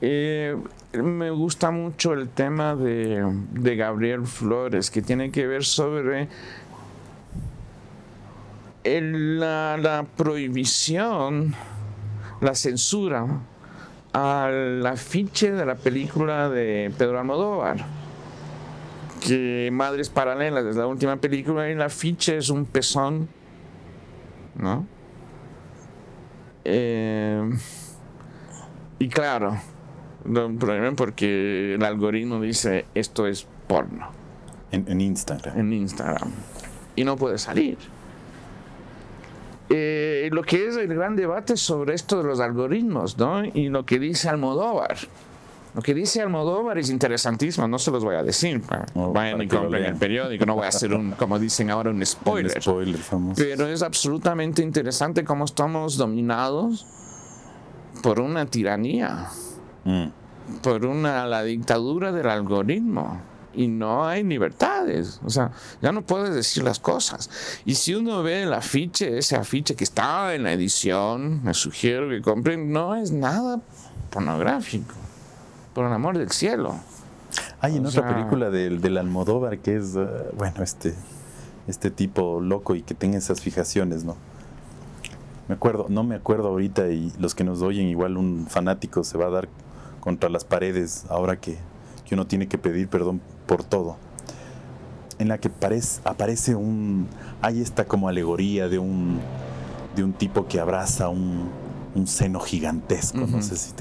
Eh, 0.00 0.56
me 0.92 1.30
gusta 1.30 1.70
mucho 1.70 2.12
el 2.12 2.28
tema 2.28 2.74
de, 2.74 3.76
Gabriel 3.76 4.26
Flores, 4.26 4.90
que 4.90 5.02
tiene 5.02 5.30
que 5.30 5.46
ver 5.46 5.64
sobre 5.64 6.28
la, 8.84 9.76
la, 9.76 10.04
prohibición, 10.16 11.54
la 12.40 12.54
censura 12.54 13.26
al 14.12 14.86
afiche 14.86 15.52
de 15.52 15.66
la 15.66 15.74
película 15.74 16.48
de 16.48 16.92
Pedro 16.96 17.18
Almodóvar 17.18 17.84
que 19.26 19.70
Madres 19.72 20.08
Paralelas 20.08 20.64
es 20.66 20.76
la 20.76 20.86
última 20.86 21.16
película 21.16 21.68
y 21.68 21.72
el 21.72 21.82
afiche 21.82 22.36
es 22.36 22.48
un 22.48 22.64
pezón, 22.64 23.28
¿no? 24.54 24.86
Eh, 26.68 27.50
y 28.98 29.08
claro, 29.08 29.56
problema 30.58 30.92
porque 30.96 31.74
el 31.74 31.84
algoritmo 31.84 32.40
dice 32.40 32.86
esto 32.94 33.26
es 33.26 33.46
porno. 33.66 34.10
En, 34.72 35.00
Instagram. 35.00 35.58
En 35.58 35.72
Instagram. 35.72 36.30
Y 36.96 37.04
no 37.04 37.16
puede 37.16 37.38
salir. 37.38 37.78
Eh, 39.68 40.28
lo 40.32 40.42
que 40.42 40.66
es 40.68 40.76
el 40.76 40.88
gran 40.88 41.16
debate 41.16 41.56
sobre 41.56 41.94
esto 41.94 42.18
de 42.18 42.24
los 42.24 42.40
algoritmos, 42.40 43.16
¿no? 43.16 43.44
Y 43.44 43.68
lo 43.68 43.86
que 43.86 43.98
dice 43.98 44.28
Almodóvar. 44.28 44.96
Lo 45.76 45.82
que 45.82 45.92
dice 45.92 46.22
Almodóvar 46.22 46.78
es 46.78 46.88
interesantísimo, 46.88 47.68
no 47.68 47.78
se 47.78 47.90
los 47.90 48.02
voy 48.02 48.16
a 48.16 48.22
decir. 48.22 48.62
Vayan 48.94 49.42
y 49.42 49.46
compren 49.46 49.84
el 49.84 49.96
periódico, 49.96 50.46
no 50.46 50.54
voy 50.54 50.64
a 50.64 50.68
hacer 50.68 50.94
un, 50.94 51.10
como 51.12 51.38
dicen 51.38 51.70
ahora, 51.70 51.90
un 51.90 52.04
spoiler. 52.04 52.62
spoiler 52.62 52.96
famoso. 52.96 53.42
Pero 53.42 53.66
es 53.66 53.82
absolutamente 53.82 54.62
interesante 54.62 55.22
cómo 55.22 55.44
estamos 55.44 55.98
dominados 55.98 56.86
por 58.02 58.20
una 58.20 58.46
tiranía, 58.46 59.26
mm. 59.84 60.06
por 60.62 60.86
una 60.86 61.26
la 61.26 61.42
dictadura 61.42 62.10
del 62.10 62.30
algoritmo 62.30 63.20
y 63.52 63.68
no 63.68 64.06
hay 64.06 64.24
libertades. 64.24 65.20
O 65.26 65.28
sea, 65.28 65.50
ya 65.82 65.92
no 65.92 66.00
puedes 66.00 66.34
decir 66.34 66.62
las 66.62 66.80
cosas. 66.80 67.28
Y 67.66 67.74
si 67.74 67.94
uno 67.94 68.22
ve 68.22 68.44
el 68.44 68.54
afiche, 68.54 69.18
ese 69.18 69.36
afiche 69.36 69.74
que 69.74 69.84
está 69.84 70.34
en 70.34 70.44
la 70.44 70.54
edición, 70.54 71.44
me 71.44 71.52
sugiero 71.52 72.08
que 72.08 72.22
compren, 72.22 72.72
no 72.72 72.96
es 72.96 73.12
nada 73.12 73.60
pornográfico 74.08 74.94
por 75.76 75.84
el 75.84 75.92
amor 75.92 76.16
del 76.16 76.30
cielo. 76.30 76.74
Hay 77.60 77.76
en 77.76 77.84
otra 77.84 78.08
película 78.08 78.48
del, 78.48 78.80
del, 78.80 78.96
Almodóvar 78.96 79.58
que 79.58 79.76
es, 79.76 79.94
uh, 79.94 80.08
bueno, 80.34 80.62
este, 80.62 80.94
este 81.68 81.90
tipo 81.90 82.40
loco 82.40 82.74
y 82.74 82.80
que 82.80 82.94
tiene 82.94 83.18
esas 83.18 83.42
fijaciones, 83.42 84.02
¿no? 84.02 84.16
Me 85.48 85.54
acuerdo, 85.54 85.84
no 85.90 86.02
me 86.02 86.14
acuerdo 86.14 86.48
ahorita 86.48 86.88
y 86.88 87.12
los 87.18 87.34
que 87.34 87.44
nos 87.44 87.60
oyen, 87.60 87.88
igual 87.88 88.16
un 88.16 88.46
fanático 88.48 89.04
se 89.04 89.18
va 89.18 89.26
a 89.26 89.30
dar 89.30 89.48
contra 90.00 90.30
las 90.30 90.46
paredes 90.46 91.04
ahora 91.10 91.36
que, 91.36 91.58
que 92.06 92.14
uno 92.14 92.26
tiene 92.26 92.48
que 92.48 92.56
pedir 92.56 92.88
perdón 92.88 93.20
por 93.46 93.62
todo. 93.62 93.98
En 95.18 95.28
la 95.28 95.36
que 95.36 95.50
parece, 95.50 96.00
aparece 96.04 96.54
un, 96.54 97.06
hay 97.42 97.60
esta 97.60 97.84
como 97.84 98.08
alegoría 98.08 98.70
de 98.70 98.78
un, 98.78 99.20
de 99.94 100.02
un 100.02 100.14
tipo 100.14 100.46
que 100.46 100.58
abraza 100.58 101.10
un, 101.10 101.50
un 101.96 102.06
seno 102.06 102.40
gigantesco. 102.40 103.18
no, 103.18 103.42
sé 103.42 103.56
si 103.56 103.72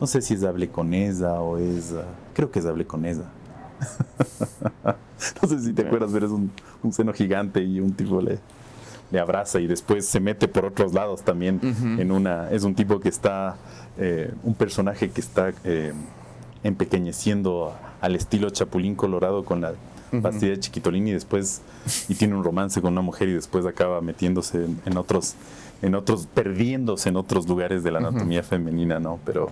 no 0.00 0.06
sé 0.06 0.22
si 0.22 0.34
es 0.34 0.44
hable 0.44 0.68
con 0.68 0.94
esa 0.94 1.40
o 1.40 1.58
es. 1.58 1.92
Ah, 1.92 2.04
creo 2.32 2.50
que 2.50 2.60
es 2.60 2.66
hable 2.66 2.86
con 2.86 3.04
esa. 3.04 3.24
no 5.42 5.48
sé 5.48 5.60
si 5.60 5.72
te 5.72 5.82
acuerdas, 5.82 6.10
pero 6.12 6.26
es 6.26 6.32
un, 6.32 6.50
seno 6.92 7.12
gigante 7.12 7.62
y 7.62 7.80
un 7.80 7.92
tipo 7.92 8.20
le, 8.22 8.38
le 9.10 9.18
abraza 9.18 9.60
y 9.60 9.66
después 9.66 10.06
se 10.06 10.20
mete 10.20 10.48
por 10.48 10.64
otros 10.64 10.94
lados 10.94 11.22
también 11.22 11.60
en 11.98 12.10
una. 12.12 12.50
Es 12.50 12.62
un 12.62 12.74
tipo 12.74 13.00
que 13.00 13.08
está. 13.08 13.56
Eh, 13.98 14.32
un 14.44 14.54
personaje 14.54 15.10
que 15.10 15.22
está 15.22 15.52
eh, 15.64 15.92
empequeñeciendo 16.62 17.74
al 18.00 18.14
estilo 18.14 18.50
Chapulín 18.50 18.94
Colorado 18.94 19.44
con 19.44 19.62
la 19.62 19.72
pastilla 20.22 20.52
de 20.52 20.60
Chiquitolín 20.60 21.08
y 21.08 21.12
después. 21.12 21.62
y 22.08 22.14
tiene 22.14 22.34
un 22.34 22.44
romance 22.44 22.80
con 22.80 22.92
una 22.92 23.02
mujer 23.02 23.28
y 23.28 23.32
después 23.32 23.66
acaba 23.66 24.00
metiéndose 24.00 24.66
en 24.84 24.96
otros 24.96 25.34
en 25.82 25.94
otros, 25.94 26.26
perdiéndose 26.26 27.08
en 27.08 27.16
otros 27.16 27.48
lugares 27.48 27.82
de 27.82 27.90
la 27.90 27.98
anatomía 27.98 28.42
femenina, 28.42 28.98
¿no? 28.98 29.18
Pero 29.24 29.50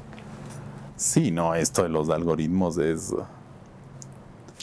sí, 0.97 1.31
no, 1.31 1.55
esto 1.55 1.83
de 1.83 1.89
los 1.89 2.09
algoritmos 2.11 2.79
es... 2.79 3.15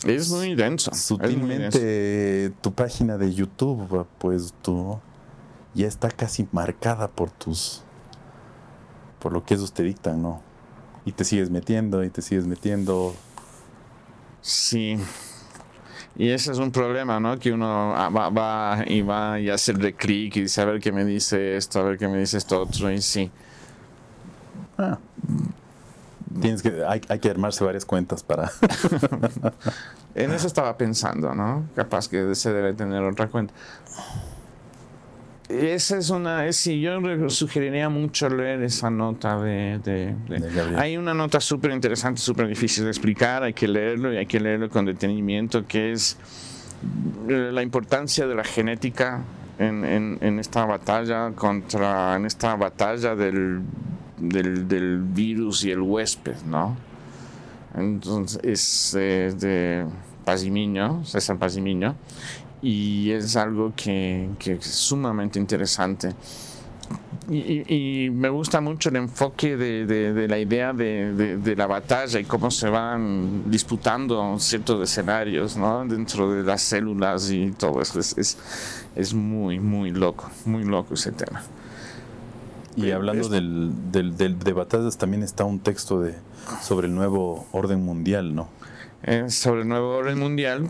Es 0.03 0.31
muy 0.31 0.55
denso. 0.55 0.91
Sutilmente 0.93 2.51
tu 2.61 2.71
página 2.73 3.17
de 3.17 3.33
YouTube, 3.33 4.07
pues 4.17 4.53
tú 4.61 4.99
ya 5.75 5.87
está 5.87 6.09
casi 6.09 6.47
marcada 6.51 7.07
por 7.07 7.29
tus... 7.29 7.83
por 9.19 9.31
lo 9.31 9.43
que 9.45 9.53
esos 9.53 9.71
te 9.71 9.83
dictan, 9.83 10.21
¿no? 10.21 10.41
Y 11.05 11.11
te 11.11 11.23
sigues 11.23 11.49
metiendo 11.49 12.03
y 12.03 12.09
te 12.09 12.21
sigues 12.21 12.47
metiendo. 12.47 13.13
Sí. 14.41 14.97
Y 16.21 16.29
ese 16.29 16.51
es 16.51 16.59
un 16.59 16.69
problema, 16.69 17.19
¿no? 17.19 17.39
Que 17.39 17.51
uno 17.51 17.95
ah, 17.95 18.09
va, 18.09 18.83
y 18.85 19.01
va 19.01 19.39
y 19.39 19.49
hace 19.49 19.71
el 19.71 19.95
clic 19.95 20.35
y 20.35 20.41
dice, 20.41 20.61
a 20.61 20.65
ver 20.65 20.79
qué 20.79 20.91
me 20.91 21.03
dice 21.03 21.57
esto, 21.57 21.79
a 21.79 21.81
ver 21.81 21.97
qué 21.97 22.07
me 22.07 22.19
dice 22.19 22.37
esto 22.37 22.61
otro, 22.61 22.91
y 22.91 23.01
sí. 23.01 23.31
Ah. 24.77 24.99
Tienes 26.39 26.61
que, 26.61 26.85
hay, 26.87 27.01
hay 27.09 27.17
que 27.17 27.27
armarse 27.27 27.63
varias 27.63 27.85
cuentas 27.85 28.21
para... 28.21 28.51
en 30.13 30.31
eso 30.31 30.45
estaba 30.45 30.77
pensando, 30.77 31.33
¿no? 31.33 31.67
Capaz 31.75 32.07
que 32.07 32.35
se 32.35 32.53
debe 32.53 32.73
tener 32.73 33.01
otra 33.01 33.27
cuenta. 33.27 33.55
Esa 35.51 35.97
es 35.97 36.09
una, 36.09 36.45
es, 36.45 36.55
sí, 36.55 36.79
yo 36.79 36.99
sugeriría 37.29 37.89
mucho 37.89 38.29
leer 38.29 38.63
esa 38.63 38.89
nota 38.89 39.37
de... 39.37 40.15
hay 40.77 40.95
una 40.95 41.13
nota 41.13 41.41
súper 41.41 41.71
interesante, 41.71 42.21
súper 42.21 42.47
difícil 42.47 42.85
de 42.85 42.89
explicar, 42.89 43.43
hay 43.43 43.53
que 43.53 43.67
leerlo 43.67 44.13
y 44.13 44.17
hay 44.17 44.25
que 44.25 44.39
leerlo 44.39 44.69
con 44.69 44.85
detenimiento, 44.85 45.67
que 45.67 45.91
es 45.91 46.17
eh, 47.27 47.49
la 47.51 47.61
importancia 47.63 48.27
de 48.27 48.35
la 48.35 48.45
genética 48.45 49.23
en, 49.59 49.83
en, 49.83 50.17
en 50.21 50.39
esta 50.39 50.65
batalla 50.65 51.31
contra, 51.31 52.15
en 52.15 52.25
esta 52.25 52.55
batalla 52.55 53.13
del, 53.15 53.61
del, 54.17 54.67
del, 54.67 54.99
virus 55.01 55.65
y 55.65 55.71
el 55.71 55.81
huésped, 55.81 56.37
¿no? 56.47 56.77
Entonces, 57.75 58.39
es 58.43 58.95
eh, 58.97 59.33
de 59.37 59.85
Pazimiño, 60.25 61.03
César 61.03 61.37
Pazimiño, 61.37 61.95
y 62.61 63.11
es 63.11 63.35
algo 63.35 63.73
que, 63.75 64.29
es 64.39 64.65
sumamente 64.65 65.39
interesante. 65.39 66.13
Y, 67.29 68.09
me 68.11 68.27
gusta 68.29 68.59
mucho 68.59 68.89
el 68.89 68.97
enfoque 68.97 69.55
de, 69.55 70.27
la 70.27 70.37
idea 70.37 70.73
de, 70.73 71.55
la 71.55 71.65
batalla 71.65 72.19
y 72.19 72.25
cómo 72.25 72.51
se 72.51 72.69
van 72.69 73.49
disputando 73.49 74.37
ciertos 74.37 74.89
escenarios 74.89 75.55
¿no? 75.55 75.85
dentro 75.85 76.31
de 76.31 76.43
las 76.43 76.61
células 76.61 77.31
y 77.31 77.51
todo 77.51 77.81
eso. 77.81 77.99
Es, 77.99 78.37
es, 78.95 79.13
muy, 79.13 79.59
muy 79.59 79.91
loco, 79.91 80.29
muy 80.45 80.63
loco 80.63 80.95
ese 80.95 81.11
tema. 81.11 81.41
Y 82.75 82.91
hablando 82.91 83.27
del, 83.29 83.71
del, 83.91 84.39
de 84.39 84.53
batallas, 84.53 84.97
también 84.97 85.23
está 85.23 85.45
un 85.45 85.59
texto 85.59 86.01
de, 86.01 86.15
sobre 86.61 86.87
el 86.87 86.95
nuevo 86.95 87.47
orden 87.51 87.83
mundial, 87.83 88.35
¿no? 88.35 88.49
Eh, 89.03 89.31
sobre 89.31 89.61
el 89.61 89.67
nuevo 89.67 89.95
orden 89.95 90.19
mundial. 90.19 90.69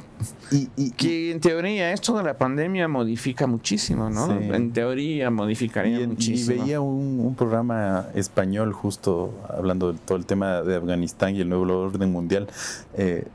Y, 0.52 0.92
que 0.92 1.32
en 1.32 1.42
teoría 1.42 1.92
esto 1.92 2.18
de 2.18 2.24
la 2.24 2.38
pandemia 2.38 2.88
modifica 2.88 3.46
muchísimo, 3.46 4.10
¿no? 4.10 4.32
En 4.32 4.72
teoría 4.72 5.30
modificaría 5.30 6.08
muchísimo. 6.08 6.56
Y 6.56 6.60
veía 6.60 6.82
un, 6.82 7.36
programa 7.36 8.08
español 8.16 8.74
justo 8.74 9.34
hablando 9.50 9.92
de 9.92 10.00
todo 10.00 10.18
el 10.18 10.26
tema 10.26 10.62
de 10.62 10.76
Afganistán 10.78 11.36
y 11.36 11.42
el 11.42 11.50
nuevo 11.50 11.78
orden 11.78 12.12
mundial 12.12 12.48
eh, 12.96 13.26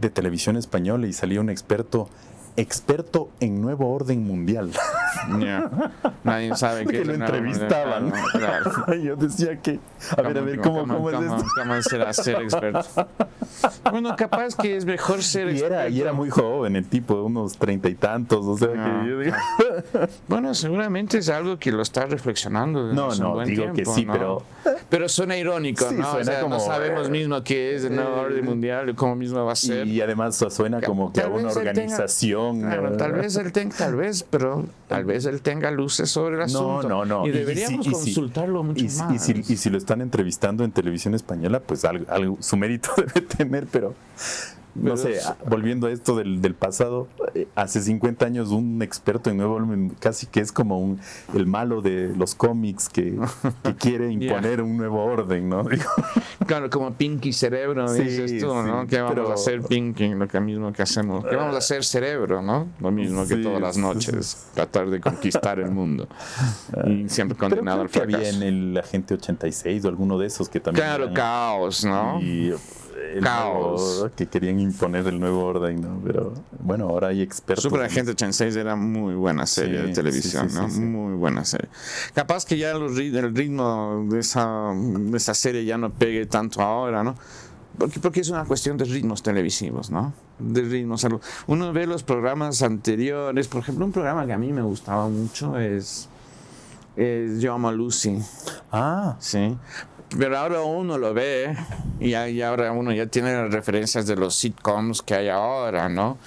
de 0.00 0.10
televisión 0.10 0.56
española 0.56 1.06
y 1.06 1.12
salía 1.12 1.40
un 1.40 1.50
experto 1.50 2.08
experto 2.56 3.28
en 3.40 3.60
nuevo 3.60 3.92
orden 3.92 4.24
mundial. 4.24 4.70
Nadie 6.24 6.54
sabe 6.56 6.86
que 6.86 7.04
lo 7.04 7.14
entrevistaban. 7.14 8.12
Yo 9.02 9.16
decía 9.16 9.60
que, 9.60 9.78
a 10.16 10.22
ver, 10.22 10.38
a 10.38 10.40
ver, 10.40 10.60
¿cómo, 10.60 10.86
cómo, 10.86 11.10
es 11.10 11.20
esto? 11.20 11.44
¿Cómo 11.56 11.82
será 11.82 12.12
ser 12.12 12.42
experto? 12.42 13.08
Bueno, 13.90 14.14
capaz 14.16 14.54
que 14.54 14.76
es 14.76 14.84
mejor 14.84 15.22
ser 15.22 15.46
y 15.48 15.50
experto. 15.52 15.74
Era, 15.74 15.88
y 15.88 16.00
era 16.00 16.12
muy 16.12 16.28
joven 16.28 16.76
el 16.76 16.86
tipo, 16.86 17.14
unos 17.22 17.56
treinta 17.56 17.88
y 17.88 17.94
tantos, 17.94 18.44
o 18.44 18.56
sea 18.56 18.68
que 18.68 19.08
yo 19.08 19.18
digo, 19.20 19.36
Bueno, 20.28 20.54
seguramente 20.54 21.18
es 21.18 21.28
algo 21.28 21.58
que 21.58 21.72
lo 21.72 21.82
está 21.82 22.06
reflexionando. 22.06 22.92
No, 22.92 23.14
no, 23.14 23.44
digo 23.44 23.72
que 23.72 23.84
sí, 23.84 24.06
pero. 24.10 24.42
Pero 24.88 25.08
suena 25.08 25.36
irónico, 25.36 25.90
¿no? 25.90 26.12
o 26.12 26.24
sea, 26.24 26.46
no 26.46 26.60
sabemos 26.60 27.10
mismo 27.10 27.42
qué 27.42 27.74
es 27.74 27.84
el 27.84 27.96
nuevo 27.96 28.20
orden 28.20 28.44
mundial, 28.44 28.94
cómo 28.94 29.16
mismo 29.16 29.44
va 29.44 29.52
a 29.52 29.56
ser. 29.56 29.86
Y 29.86 30.00
además 30.00 30.44
suena 30.50 30.80
como 30.80 31.12
que 31.12 31.22
a 31.22 31.28
una 31.28 31.48
organización. 31.48 32.60
claro, 32.60 32.96
tal 32.96 33.12
vez 33.12 33.36
él 33.36 33.52
tenga, 33.52 33.76
tal 33.76 33.96
vez, 33.96 34.24
pero 34.28 34.64
tal 34.88 35.04
vez 35.04 35.24
él 35.24 35.40
tenga 35.42 35.70
luces 35.70 36.10
sobre 36.10 36.36
el 36.36 36.42
asunto. 36.42 36.88
No, 36.88 37.04
no, 37.04 37.20
no. 37.22 37.26
Y 37.26 37.30
deberíamos 37.30 37.86
consultarlo 37.88 38.62
mucho 38.62 38.84
más. 38.84 39.28
Y 39.28 39.56
si, 39.56 39.70
lo 39.70 39.78
están 39.78 40.00
entrevistando 40.00 40.64
en 40.64 40.72
televisión 40.72 41.14
española, 41.14 41.60
pues 41.60 41.84
algo, 41.84 42.38
su 42.40 42.56
mérito 42.56 42.90
debe 42.96 43.20
tener, 43.22 43.66
pero 43.66 43.94
no 44.80 44.96
sé, 44.96 45.20
volviendo 45.48 45.86
a 45.86 45.90
esto 45.90 46.16
del, 46.16 46.40
del, 46.40 46.54
pasado, 46.54 47.08
eh, 47.34 47.48
hace 47.54 47.80
50 47.80 48.26
años 48.26 48.50
un 48.50 48.82
experto 48.82 49.30
en 49.30 49.38
nuevo 49.38 49.54
orden 49.54 49.90
casi 50.00 50.26
que 50.26 50.40
es 50.40 50.52
como 50.52 50.78
un, 50.78 51.00
el 51.34 51.46
malo 51.46 51.80
de 51.80 52.14
los 52.16 52.34
cómics 52.34 52.88
que, 52.88 53.18
quiere 53.78 54.10
imponer 54.10 54.62
un 54.62 54.76
nuevo 54.76 55.04
orden, 55.04 55.48
¿no? 55.48 55.64
claro, 56.46 56.70
como 56.70 56.92
Pinky 56.94 57.32
Cerebro, 57.32 57.92
dices 57.92 58.38
tú, 58.40 58.54
¿no? 58.54 58.86
Que 58.86 59.00
vamos 59.00 59.30
a 59.30 59.34
hacer 59.34 59.62
Pinky, 59.62 60.14
lo 60.14 60.28
que 60.28 60.40
mismo 60.40 60.72
que 60.72 60.82
hacemos. 60.82 61.24
Que 61.24 61.36
vamos 61.36 61.54
a 61.54 61.58
hacer 61.58 61.84
Cerebro, 61.84 62.42
¿no? 62.42 62.68
Lo 62.80 62.90
mismo 62.90 63.26
que 63.26 63.36
todas 63.36 63.60
las 63.60 63.76
noches, 63.76 64.48
tratar 64.54 64.90
de 64.90 65.00
conquistar 65.00 65.58
el 65.58 65.70
mundo. 65.70 66.08
Y 66.86 67.08
siempre 67.08 67.36
condenado 67.36 67.82
al 67.82 67.88
fracaso. 67.88 68.16
había 68.16 68.28
en 68.28 68.42
el 68.42 68.76
Agente 68.76 69.14
86 69.14 69.84
o 69.84 69.88
alguno 69.88 70.18
de 70.18 70.26
esos 70.26 70.48
que 70.48 70.60
también... 70.60 70.84
Claro, 70.84 71.12
caos, 71.12 71.84
¿no? 71.84 72.20
Y 72.20 72.52
caos. 73.22 74.06
que 74.16 74.26
querían 74.26 74.60
imponer 74.60 75.06
el 75.06 75.18
nuevo 75.18 75.44
orden, 75.44 75.80
¿no? 75.80 76.00
Pero 76.04 76.34
bueno, 76.60 76.88
ahora 76.88 77.08
hay 77.08 77.22
expertos. 77.22 77.62
Super 77.62 77.82
Agente 77.82 78.12
86 78.12 78.56
era 78.56 78.76
muy 78.76 79.14
buena 79.14 79.46
serie 79.46 79.82
de 79.82 79.92
televisión, 79.92 80.48
¿no? 80.54 80.68
Muy 80.68 81.14
buena 81.16 81.44
serie. 81.44 81.68
Capaz 82.14 82.44
que 82.44 82.58
ya 82.58 82.72
el 82.72 83.34
ritmo 83.34 84.06
de 84.08 84.20
esa, 84.20 84.72
de 84.74 85.16
esa 85.16 85.34
serie 85.34 85.64
ya 85.64 85.78
no 85.78 85.90
pegue 85.90 86.26
tanto 86.26 86.60
ahora, 86.62 87.02
¿no? 87.02 87.16
Porque, 87.78 88.00
porque 88.00 88.20
es 88.20 88.30
una 88.30 88.44
cuestión 88.44 88.78
de 88.78 88.86
ritmos 88.86 89.22
televisivos, 89.22 89.90
¿no? 89.90 90.14
De 90.38 90.62
ritmos. 90.62 91.06
Uno 91.46 91.72
ve 91.72 91.86
los 91.86 92.02
programas 92.02 92.62
anteriores, 92.62 93.48
por 93.48 93.60
ejemplo, 93.60 93.84
un 93.84 93.92
programa 93.92 94.26
que 94.26 94.32
a 94.32 94.38
mí 94.38 94.52
me 94.52 94.62
gustaba 94.62 95.08
mucho 95.08 95.58
es, 95.58 96.08
es 96.96 97.40
Yo 97.40 97.52
amo 97.52 97.68
a 97.68 97.72
Lucy. 97.72 98.18
Ah. 98.72 99.16
Sí 99.18 99.56
pero 100.18 100.38
ahora 100.38 100.62
uno 100.62 100.98
lo 100.98 101.12
ve 101.12 101.56
y, 101.98 102.14
ahora 102.14 102.72
uno 102.72 102.92
ya 102.92 103.06
tiene 103.06 103.32
las 103.32 103.52
referencias 103.52 104.06
de 104.06 104.16
los 104.16 104.34
sitcoms 104.34 105.02
que 105.02 105.14
hay 105.14 105.28
ahora, 105.28 105.88
¿no? 105.88 106.18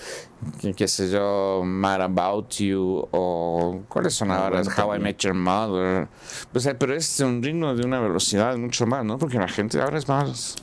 qué 0.76 0.88
sé 0.88 1.10
yo, 1.10 1.64
Mad 1.66 2.02
About 2.02 2.50
You 2.56 3.08
o 3.12 3.82
cuáles 3.90 4.14
son 4.14 4.32
ah, 4.32 4.46
ahora, 4.46 4.62
How 4.62 4.96
I 4.96 5.00
Met 5.00 5.18
Your 5.18 5.34
Mother. 5.34 6.08
Pues, 6.52 6.66
eh, 6.66 6.76
pero 6.76 6.96
es 6.96 7.20
un 7.20 7.44
ritmo 7.44 7.76
de 7.76 7.86
una 7.86 8.00
velocidad 8.00 8.56
mucho 8.58 8.86
más, 8.86 9.04
¿no? 9.04 9.18
Porque 9.18 9.38
la 9.38 9.50
gente 9.50 9.82
ahora 9.82 9.98
es 9.98 10.08
más 10.08 10.56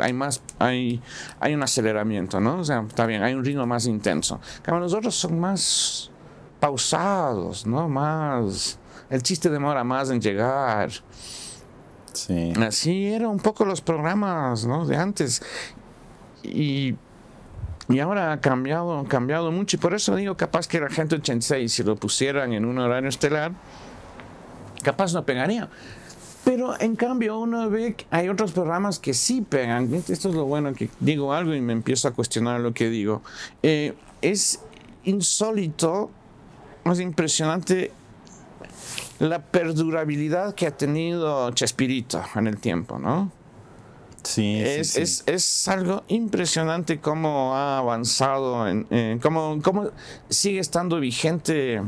hay 0.00 0.12
más 0.12 0.42
hay 0.58 1.02
hay 1.40 1.54
un 1.54 1.62
aceleramiento 1.62 2.40
no 2.40 2.60
o 2.60 2.64
sea 2.64 2.84
está 2.88 3.04
bien 3.04 3.22
hay 3.22 3.34
un 3.34 3.44
ritmo 3.44 3.66
más 3.66 3.86
intenso 3.86 4.40
como 4.64 4.80
nosotros 4.80 5.14
son 5.14 5.38
más 5.38 6.10
pausados 6.58 7.66
no 7.66 7.86
más 7.88 8.78
el 9.10 9.22
chiste 9.22 9.50
demora 9.50 9.84
más 9.84 10.10
en 10.10 10.20
llegar 10.20 10.88
Así 12.60 13.06
eran 13.06 13.30
un 13.30 13.38
poco 13.38 13.64
los 13.64 13.80
programas 13.80 14.66
de 14.88 14.96
antes. 14.96 15.42
Y, 16.42 16.94
y 17.88 17.98
ahora 18.00 18.32
ha 18.32 18.40
cambiado, 18.40 19.04
cambiado 19.04 19.50
mucho. 19.50 19.76
Y 19.76 19.80
por 19.80 19.94
eso 19.94 20.14
digo, 20.16 20.36
capaz 20.36 20.68
que 20.68 20.80
la 20.80 20.90
gente 20.90 21.16
86, 21.16 21.72
si 21.72 21.82
lo 21.82 21.96
pusieran 21.96 22.52
en 22.52 22.64
un 22.64 22.78
horario 22.78 23.08
estelar, 23.08 23.52
capaz 24.82 25.12
no 25.12 25.24
pegaría. 25.24 25.68
Pero 26.44 26.78
en 26.78 26.94
cambio 26.94 27.38
uno 27.38 27.70
ve 27.70 27.94
que 27.94 28.06
hay 28.10 28.28
otros 28.28 28.52
programas 28.52 28.98
que 28.98 29.14
sí 29.14 29.40
pegan. 29.40 29.92
Esto 29.94 30.28
es 30.28 30.34
lo 30.34 30.44
bueno 30.44 30.74
que 30.74 30.90
digo 31.00 31.32
algo 31.32 31.54
y 31.54 31.60
me 31.60 31.72
empiezo 31.72 32.08
a 32.08 32.10
cuestionar 32.12 32.60
lo 32.60 32.74
que 32.74 32.90
digo. 32.90 33.22
Eh, 33.62 33.94
es 34.20 34.60
insólito, 35.04 36.10
es 36.84 37.00
impresionante 37.00 37.92
la 39.28 39.40
perdurabilidad 39.40 40.54
que 40.54 40.66
ha 40.66 40.76
tenido 40.76 41.50
Chespirito 41.52 42.22
en 42.34 42.46
el 42.46 42.58
tiempo, 42.58 42.98
¿no? 42.98 43.30
Sí, 44.22 44.56
es, 44.62 44.92
sí, 44.92 45.02
Es, 45.02 45.24
es, 45.26 45.68
algo 45.68 46.02
impresionante 46.08 46.98
cómo 46.98 47.54
ha 47.54 47.78
avanzado, 47.78 48.66
en, 48.68 49.18
cómo, 49.20 49.58
cómo, 49.62 49.90
sigue 50.30 50.60
estando 50.60 50.98
vigente, 50.98 51.82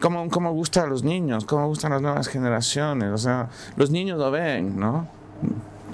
cómo, 0.00 0.30
cómo 0.30 0.52
gusta 0.52 0.84
a 0.84 0.86
los 0.86 1.04
niños, 1.04 1.44
cómo 1.44 1.66
gustan 1.68 1.92
las 1.92 2.00
nuevas 2.00 2.28
generaciones, 2.28 3.10
o 3.12 3.18
sea, 3.18 3.50
los 3.76 3.90
niños 3.90 4.18
lo 4.18 4.30
ven, 4.30 4.78
¿no? 4.78 5.06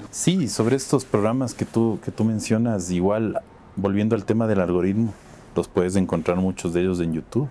Sí, 0.09 0.47
sobre 0.47 0.77
estos 0.77 1.03
programas 1.03 1.53
que 1.53 1.65
tú, 1.65 1.99
que 2.03 2.11
tú 2.11 2.23
mencionas, 2.23 2.89
igual, 2.89 3.41
volviendo 3.75 4.15
al 4.15 4.23
tema 4.23 4.47
del 4.47 4.61
algoritmo, 4.61 5.13
los 5.53 5.67
puedes 5.67 5.97
encontrar 5.97 6.37
muchos 6.37 6.73
de 6.73 6.81
ellos 6.81 7.01
en 7.01 7.13
YouTube. 7.13 7.49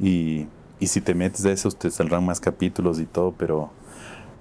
Y 0.00 0.46
y 0.82 0.88
si 0.88 1.00
te 1.00 1.14
metes 1.14 1.44
a 1.44 1.52
esos 1.52 1.78
te 1.78 1.92
saldrán 1.92 2.26
más 2.26 2.40
capítulos 2.40 2.98
y 2.98 3.06
todo, 3.06 3.32
pero 3.38 3.70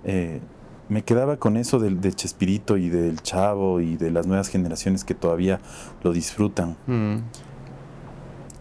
eh, 0.04 0.42
me 0.90 1.04
quedaba 1.04 1.38
con 1.38 1.56
eso 1.56 1.78
del, 1.78 2.02
de 2.02 2.12
Chespirito 2.14 2.78
y 2.78 2.90
del 2.90 3.22
Chavo 3.22 3.80
y 3.80 3.96
de 3.96 4.10
las 4.10 4.26
nuevas 4.26 4.48
generaciones 4.48 5.04
que 5.04 5.14
todavía 5.14 5.60
lo 6.02 6.12
disfrutan. 6.12 6.78
Mm. 6.88 7.18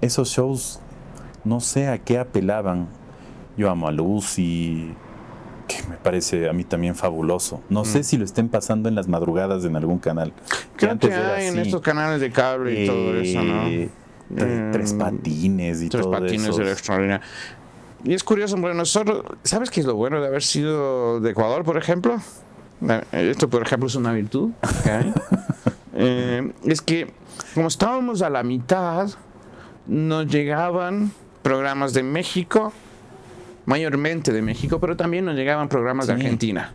Esos 0.02 0.28
shows, 0.28 0.78
no 1.42 1.60
sé 1.60 1.88
a 1.88 1.96
qué 1.96 2.18
apelaban. 2.18 2.86
Yo 3.56 3.70
amo 3.70 3.88
a 3.88 3.92
Lucy, 3.92 4.94
que 5.66 5.82
me 5.88 5.96
parece 5.96 6.50
a 6.50 6.52
mí 6.52 6.64
también 6.64 6.94
fabuloso. 6.94 7.62
No 7.70 7.86
sé 7.86 8.00
mm. 8.00 8.04
si 8.04 8.18
lo 8.18 8.26
estén 8.26 8.50
pasando 8.50 8.90
en 8.90 8.94
las 8.94 9.08
madrugadas 9.08 9.64
en 9.64 9.74
algún 9.74 10.00
canal. 10.00 10.34
Creo 10.76 10.98
que, 10.98 11.14
hay 11.14 11.46
en 11.46 11.58
estos 11.58 11.80
canales 11.80 12.20
de 12.20 12.30
cable 12.30 12.84
y 12.84 12.86
todo 12.86 13.14
eso, 13.14 13.42
¿no? 13.42 13.66
Eh, 14.36 14.70
tres, 14.72 14.92
mm. 14.92 14.98
patines 14.98 15.82
y 15.82 15.88
todo 15.88 16.02
eso. 16.02 16.10
Tres 16.10 16.20
patines 16.20 16.58
era 16.58 16.72
extraordinario. 16.72 17.26
Y 18.04 18.14
es 18.14 18.24
curioso, 18.24 18.56
bueno, 18.56 18.74
nosotros, 18.74 19.24
¿sabes 19.42 19.70
qué 19.70 19.80
es 19.80 19.86
lo 19.86 19.94
bueno 19.94 20.20
de 20.20 20.26
haber 20.26 20.42
sido 20.42 21.20
de 21.20 21.30
Ecuador, 21.30 21.64
por 21.64 21.76
ejemplo? 21.76 22.20
Esto, 23.12 23.50
por 23.50 23.62
ejemplo, 23.62 23.88
es 23.88 23.94
una 23.94 24.12
virtud. 24.12 24.50
Eh, 26.02 26.52
es 26.64 26.80
que, 26.80 27.12
como 27.52 27.66
estábamos 27.66 28.22
a 28.22 28.30
la 28.30 28.42
mitad, 28.42 29.10
nos 29.86 30.26
llegaban 30.28 31.12
programas 31.42 31.92
de 31.92 32.02
México, 32.02 32.72
mayormente 33.66 34.32
de 34.32 34.40
México, 34.40 34.78
pero 34.80 34.96
también 34.96 35.26
nos 35.26 35.34
llegaban 35.34 35.68
programas 35.68 36.06
de 36.06 36.14
Argentina. 36.14 36.72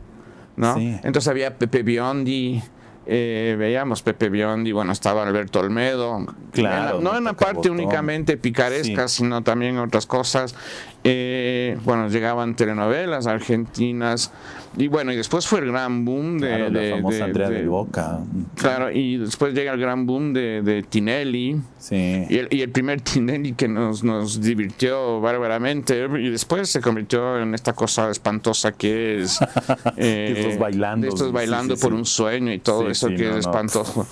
¿no? 0.57 0.77
Entonces 0.77 1.27
había 1.27 1.57
Pepe 1.57 1.81
Biondi, 1.81 2.61
eh, 3.07 3.55
veíamos 3.57 4.01
Pepe 4.01 4.29
Biondi, 4.29 4.71
bueno, 4.71 4.91
estaba 4.91 5.23
Alberto 5.23 5.59
Olmedo. 5.59 6.25
Claro. 6.51 6.99
no 7.01 7.17
en 7.17 7.25
la 7.25 7.33
parte 7.33 7.69
únicamente 7.69 8.37
picaresca, 8.37 9.07
sino 9.07 9.43
también 9.43 9.77
otras 9.77 10.05
cosas. 10.05 10.55
Eh, 11.03 11.77
bueno, 11.83 12.07
llegaban 12.09 12.55
telenovelas 12.55 13.27
argentinas. 13.27 14.31
Y 14.77 14.87
bueno, 14.87 15.13
y 15.13 15.15
después 15.15 15.47
fue 15.47 15.59
el 15.59 15.67
gran 15.67 16.03
boom 16.05 16.39
de. 16.39 16.47
Claro, 16.47 16.69
la 16.69 16.95
famosa 16.95 17.23
Andrea 17.25 17.49
de, 17.49 17.67
Boca. 17.67 18.19
Claro, 18.55 18.91
y 18.91 19.17
después 19.17 19.53
llega 19.53 19.73
el 19.73 19.79
gran 19.79 20.05
boom 20.05 20.33
de, 20.33 20.85
Tinelli. 20.89 21.57
Sí. 21.77 22.25
Y 22.29 22.37
el, 22.37 22.47
y 22.51 22.61
el, 22.61 22.69
primer 22.69 23.01
Tinelli 23.01 23.53
que 23.53 23.67
nos, 23.67 24.03
nos 24.03 24.41
divirtió 24.41 25.21
bárbaramente. 25.21 26.07
Y 26.19 26.29
después 26.29 26.69
se 26.69 26.81
convirtió 26.81 27.39
en 27.39 27.53
esta 27.53 27.73
cosa 27.73 28.09
espantosa 28.09 28.71
que 28.71 29.21
es. 29.21 29.39
Eh, 29.97 30.33
estos 30.37 30.59
bailando. 30.59 31.07
estos 31.07 31.31
bailando 31.31 31.77
por 31.77 31.93
un 31.93 32.05
sueño 32.05 32.51
y 32.51 32.59
todo 32.59 32.89
eso 32.89 33.07
que 33.07 33.29
es 33.29 33.35
espantoso 33.37 34.05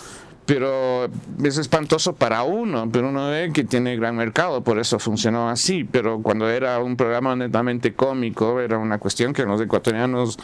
pero 0.45 1.05
es 1.43 1.57
espantoso 1.57 2.13
para 2.13 2.43
uno, 2.43 2.89
pero 2.91 3.09
uno 3.09 3.29
ve 3.29 3.51
que 3.53 3.63
tiene 3.63 3.95
gran 3.95 4.15
mercado, 4.15 4.61
por 4.61 4.77
eso 4.77 4.99
funcionó 4.99 5.49
así, 5.49 5.83
pero 5.85 6.21
cuando 6.21 6.49
era 6.49 6.79
un 6.79 6.97
programa 6.97 7.35
netamente 7.35 7.93
cómico, 7.93 8.59
era 8.59 8.77
una 8.77 8.97
cuestión 8.97 9.33
que 9.33 9.43
los 9.43 9.61
ecuatorianos 9.61 10.37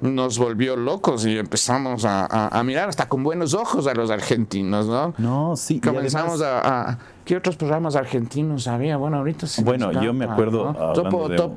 nos 0.00 0.38
volvió 0.38 0.76
locos 0.76 1.26
y 1.26 1.38
empezamos 1.38 2.04
a, 2.06 2.62
mirar 2.64 2.88
hasta 2.88 3.08
con 3.08 3.22
buenos 3.22 3.52
ojos 3.52 3.86
a 3.86 3.94
los 3.94 4.10
argentinos, 4.10 4.86
¿no? 4.86 5.14
No, 5.18 5.56
sí. 5.56 5.80
Comenzamos 5.80 6.40
a, 6.42 6.98
¿Qué 7.24 7.36
otros 7.36 7.56
programas 7.56 7.96
argentinos 7.96 8.68
había? 8.68 8.98
Bueno, 8.98 9.18
ahorita 9.18 9.46
sí. 9.46 9.64
Bueno, 9.64 9.90
yo 10.02 10.12
me 10.12 10.26
acuerdo. 10.26 10.72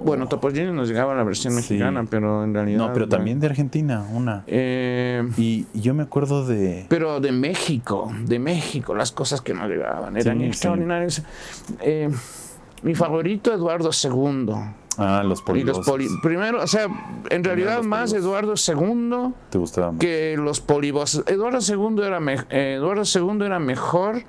bueno, 0.06 0.28
Topo 0.28 0.50
nos 0.50 0.88
llegaba 0.88 1.14
la 1.14 1.24
versión 1.24 1.56
mexicana, 1.56 2.06
pero 2.10 2.44
en 2.44 2.54
realidad. 2.54 2.78
No, 2.78 2.94
pero 2.94 3.08
también 3.08 3.40
de 3.40 3.48
Argentina, 3.48 4.06
una. 4.14 4.44
Eh, 4.48 5.28
y 5.38 5.66
yo 5.74 5.94
me 5.94 6.04
acuerdo 6.04 6.46
de. 6.46 6.86
Pero 6.88 7.20
de 7.20 7.32
México, 7.32 8.12
de 8.26 8.40
México, 8.40 8.96
las 8.96 9.12
cosas 9.12 9.42
que 9.42 9.54
nos 9.54 9.68
llegaban 9.68 10.16
eran 10.16 10.42
extraordinarias. 10.42 11.24
Eh, 11.82 12.10
mi 12.84 12.96
favorito, 12.96 13.54
Eduardo 13.54 13.90
II. 13.92 14.54
Ah, 14.98 15.22
los 15.24 15.42
polibos. 15.44 15.86
primero, 16.24 16.64
o 16.64 16.68
sea, 16.68 16.88
en 17.30 17.44
realidad 17.44 17.84
más 17.84 18.14
Eduardo 18.14 18.56
II 18.56 19.34
¿Te 19.52 19.60
gustaba 19.60 19.94
que 20.00 20.36
los 20.38 20.60
polibos. 20.60 21.24
Eduardo 21.28 21.60
II 21.60 22.04
era, 22.04 22.20
Eduardo 22.50 23.04
II 23.04 23.46
era 23.46 23.60
mejor 23.60 24.24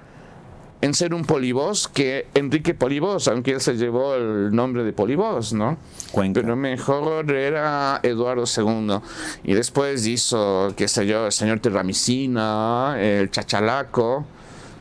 en 0.81 0.95
ser 0.95 1.15
un 1.15 1.25
polibos 1.25 1.89
que 1.89 2.27
Enrique 2.35 2.75
Polibos, 2.75 3.27
aunque 3.29 3.53
él 3.53 3.61
se 3.61 3.77
llevó 3.77 4.15
el 4.15 4.55
nombre 4.55 4.85
de 4.85 4.93
polibos, 4.93 5.53
¿no? 5.53 5.77
Cuenca. 6.13 6.41
Pero 6.41 6.57
mejor 6.57 7.31
era 7.33 8.01
Eduardo 8.03 8.45
II. 8.45 9.01
Y 9.45 9.55
después 9.55 10.07
hizo, 10.07 10.73
qué 10.77 10.87
sé 10.87 11.07
yo, 11.07 11.27
el 11.27 11.33
señor 11.33 11.61
Terramicina, 11.61 12.97
el 12.99 13.31
Chachalaco, 13.31 14.25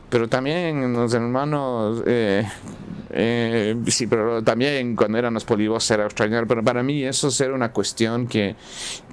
pero 0.08 0.28
también 0.28 0.92
los 0.92 1.12
hermanos... 1.14 2.02
Eh, 2.06 2.46
eh, 3.10 3.74
sí, 3.86 4.06
pero 4.06 4.44
también 4.44 4.94
cuando 4.94 5.18
eran 5.18 5.34
los 5.34 5.44
polibos 5.44 5.90
era 5.90 6.04
extrañar. 6.04 6.46
Pero 6.46 6.62
para 6.62 6.82
mí 6.82 7.02
eso 7.02 7.30
era 7.42 7.54
una 7.54 7.72
cuestión 7.72 8.26
que, 8.26 8.54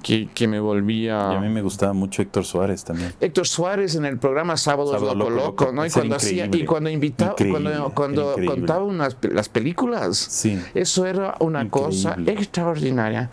que, 0.05 0.29
que 0.35 0.47
me 0.47 0.59
volvía. 0.59 1.29
Y 1.31 1.35
a 1.35 1.39
mí 1.39 1.49
me 1.49 1.63
gustaba 1.63 1.91
mucho 1.93 2.21
Héctor 2.21 2.45
Suárez 2.45 2.83
también. 2.83 3.11
Héctor 3.19 3.47
Suárez 3.47 3.95
en 3.95 4.05
el 4.05 4.19
programa 4.19 4.55
Sábados 4.55 4.91
Sábado 4.91 5.15
Loco 5.15 5.29
Loco, 5.31 5.45
Loco. 5.65 5.71
¿no? 5.73 5.83
Y 5.83 5.89
cuando 5.89 6.15
hacía, 6.17 6.45
y 6.51 6.63
cuando 6.63 6.91
invitaba, 6.91 7.31
Increíble, 7.31 7.59
cuando, 7.63 7.89
cuando 7.95 8.29
increíble. 8.33 8.55
contaba 8.55 8.83
unas, 8.83 9.17
las 9.23 9.49
películas. 9.49 10.15
Sí. 10.15 10.61
Eso 10.75 11.07
era 11.07 11.35
una 11.39 11.67
cosa 11.71 12.09
Increíble. 12.11 12.33
extraordinaria. 12.33 13.31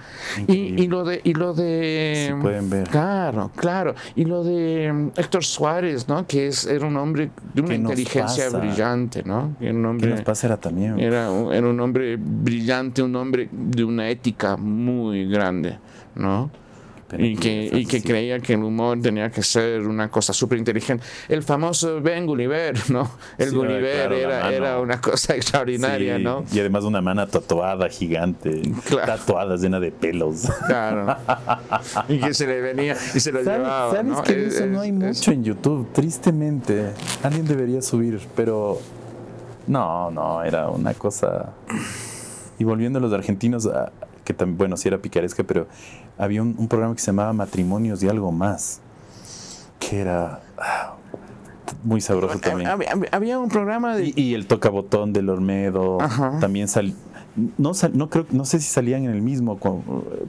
Y, 0.49 0.83
y 0.83 0.87
lo 0.89 1.05
de, 1.05 1.21
y 1.25 1.35
lo 1.35 1.53
de 1.53 2.29
Sí, 2.29 2.41
pueden 2.41 2.71
ver. 2.71 2.89
Claro, 2.89 3.51
claro. 3.55 3.95
Y 4.17 4.25
lo 4.25 4.43
de 4.43 4.91
mm, 4.91 5.09
Héctor 5.21 5.45
Suárez, 5.45 6.09
¿no? 6.09 6.27
Que 6.27 6.47
es, 6.47 6.65
era 6.67 6.87
un 6.87 6.97
hombre 6.97 7.31
de 7.53 7.61
una 7.61 7.69
¿Qué 7.71 7.75
inteligencia 7.77 8.45
pasa? 8.47 8.59
brillante, 8.59 9.23
¿no? 9.25 9.55
Era 9.61 9.73
un 9.75 9.83
¿Qué 9.83 9.87
hombre. 9.89 10.11
nos 10.11 10.21
pasa 10.23 10.47
era 10.47 10.57
también? 10.57 10.99
Era 10.99 11.29
era 11.53 11.67
un 11.69 11.81
hombre 11.81 12.17
brillante, 12.19 13.03
un 13.03 13.15
hombre 13.17 13.49
de 13.53 13.85
una 13.85 14.09
ética 14.09 14.57
muy 14.57 15.29
grande, 15.29 15.79
¿no? 16.15 16.51
Y 17.19 17.37
que, 17.37 17.69
y 17.71 17.85
que 17.85 18.03
creía 18.03 18.41
que 18.41 18.55
el 18.55 18.63
humor 18.65 18.99
tenía 19.03 19.31
que 19.31 19.43
ser 19.43 19.83
una 19.87 20.09
cosa 20.09 20.33
súper 20.33 20.57
inteligente. 20.57 21.05
El 21.29 21.43
famoso 21.43 22.01
Ben 22.01 22.25
Gulliver, 22.25 22.75
¿no? 22.91 23.07
El 23.37 23.51
Sí, 23.51 23.55
Gulliver 23.55 24.07
claro, 24.09 24.17
era, 24.17 24.41
mano. 24.45 24.51
era 24.57 24.81
una 24.81 24.99
cosa 24.99 25.37
extraordinaria, 25.37 26.17
Sí, 26.17 26.23
¿no? 26.25 26.43
Y 26.51 26.61
además 26.61 26.85
una 26.85 27.03
mana 27.03 27.27
tatuada 27.27 27.91
gigante, 27.91 28.63
Claro. 28.89 29.13
tatuada 29.19 29.57
llena 29.59 29.79
de 29.79 29.93
pelos. 29.93 30.49
Claro. 30.67 31.15
y 32.09 32.19
que 32.19 32.33
se 32.33 32.47
le 32.47 32.63
venía 32.63 32.97
y 33.15 33.21
se 33.21 33.31
lo 33.31 33.45
¿Sabes, 33.45 33.59
llevaba. 33.59 33.91
sabes 33.95 34.13
¿no? 34.13 34.23
que 34.23 34.35
de 34.35 34.47
Es- 34.47 34.55
eso 34.55 34.67
no 34.69 34.81
hay 34.81 34.89
es- 34.89 34.95
mucho 34.95 35.33
en 35.33 35.45
YouTube? 35.45 35.93
Tristemente. 35.93 36.93
Alguien 37.23 37.47
debería 37.47 37.83
subir, 37.83 38.21
pero 38.35 38.79
no, 39.67 40.11
no, 40.11 40.43
era 40.43 40.71
una 40.71 40.95
cosa. 40.95 41.51
Y 42.59 42.65
volviendo 42.65 42.99
a 42.99 43.03
los 43.03 43.13
argentinos, 43.13 43.67
a- 43.67 43.93
que 44.25 44.35
también, 44.35 44.59
bueno, 44.59 44.77
sí 44.77 44.89
era 44.89 44.99
picaresca, 44.99 45.43
pero 45.45 45.67
había 46.19 46.43
un, 46.43 46.55
un 46.59 46.69
programa 46.69 46.95
que 46.95 47.01
se 47.01 47.07
llamaba 47.09 47.33
Matrimonios 47.33 48.03
y 48.03 48.09
algo 48.09 48.31
más, 48.33 48.81
que 49.81 50.01
era 50.01 50.41
ah, 50.59 50.95
muy 51.85 52.01
sabroso 52.01 52.39
también. 52.39 52.69
Había, 53.13 53.39
un 53.39 53.49
programa 53.49 53.97
de. 53.97 54.07
Y, 54.07 54.15
y 54.17 54.35
el 54.35 54.47
toca 54.47 54.69
botón 54.69 55.13
del 55.13 55.29
Olmedo 55.29 56.01
Ajá. 56.01 56.39
también 56.41 56.69
sal, 56.69 56.95
no 57.59 57.75
sal- 57.75 57.93
no 57.97 58.09
creo 58.11 58.27
no 58.31 58.45
sé 58.45 58.61
si 58.61 58.69
salían 58.69 59.05
en 59.05 59.11
el 59.11 59.23
mismo 59.23 59.59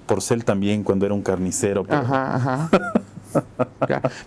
Porcel 0.05 0.45
también 0.45 0.83
cuando 0.83 1.05
era 1.05 1.13
un 1.13 1.21
carnicero 1.21 1.83
pero- 1.83 1.97
Ajá, 2.01 2.35
ajá. 2.35 2.69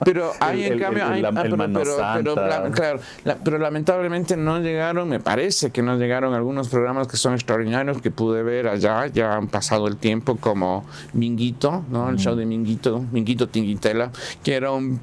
Pero 0.04 0.32
hay 0.40 0.60
El- 0.60 0.66
en 0.66 0.72
el- 0.74 0.80
cambio, 0.80 1.06
el- 1.06 1.12
hay- 1.12 1.24
ah, 1.24 1.30
pero, 1.42 1.56
pero- 1.56 1.72
pero, 1.72 1.96
Santa. 1.96 2.46
la- 2.46 2.70
claro, 2.70 3.00
la- 3.24 3.36
pero 3.36 3.58
lamentablemente 3.58 4.36
no 4.36 4.60
llegaron, 4.60 5.08
me 5.08 5.20
parece 5.20 5.70
que 5.70 5.82
no 5.82 5.96
llegaron 5.96 6.34
algunos 6.34 6.68
programas 6.68 7.08
que 7.08 7.16
son 7.16 7.34
extraordinarios 7.34 8.00
que 8.02 8.10
pude 8.10 8.42
ver 8.42 8.68
allá, 8.68 9.06
ya 9.08 9.34
han 9.34 9.48
pasado 9.48 9.86
el 9.88 9.96
tiempo, 9.96 10.36
como 10.36 10.84
Minguito, 11.12 11.84
¿no? 11.90 12.08
El 12.10 12.16
show 12.18 12.34
de 12.36 12.46
Minguito, 12.46 13.04
Minguito 13.12 13.48
Tinguitela, 13.48 14.10
que 14.42 14.54
era 14.54 14.70
un 14.72 15.00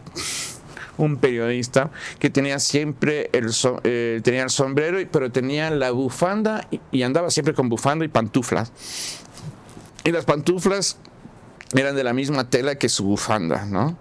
un 0.96 1.18
periodista 1.18 1.90
que 2.20 2.30
tenía 2.30 2.60
siempre 2.60 3.28
el, 3.34 3.52
so- 3.52 3.82
eh, 3.84 4.22
tenía 4.24 4.44
el 4.44 4.52
sombrero, 4.52 5.00
pero 5.12 5.32
tenía 5.32 5.72
la 5.72 5.90
bufanda 5.90 6.68
y, 6.70 6.80
y 6.92 7.02
andaba 7.02 7.32
siempre 7.32 7.56
con 7.56 7.68
bufanda 7.68 8.06
y 8.06 8.10
pantuflas. 8.10 8.72
Y 10.04 10.12
las 10.12 10.26
pantuflas 10.26 11.00
eran 11.74 11.96
de 11.96 12.04
la 12.04 12.14
misma 12.14 12.50
tela 12.50 12.76
que 12.76 12.90
su 12.90 13.04
bufanda, 13.04 13.66
¿no? 13.66 13.98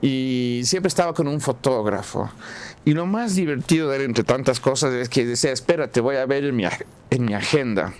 Y 0.00 0.62
siempre 0.64 0.88
estaba 0.88 1.14
con 1.14 1.28
un 1.28 1.40
fotógrafo. 1.40 2.30
Y 2.84 2.94
lo 2.94 3.06
más 3.06 3.36
divertido 3.36 3.90
de 3.90 3.96
él, 3.96 4.02
entre 4.02 4.24
tantas 4.24 4.60
cosas, 4.60 4.92
es 4.94 5.08
que 5.08 5.24
decía, 5.24 5.52
espérate, 5.52 6.00
voy 6.00 6.16
a 6.16 6.26
ver 6.26 6.44
en 6.44 6.56
mi, 6.56 6.64
en 7.10 7.24
mi 7.24 7.34
agenda. 7.34 7.92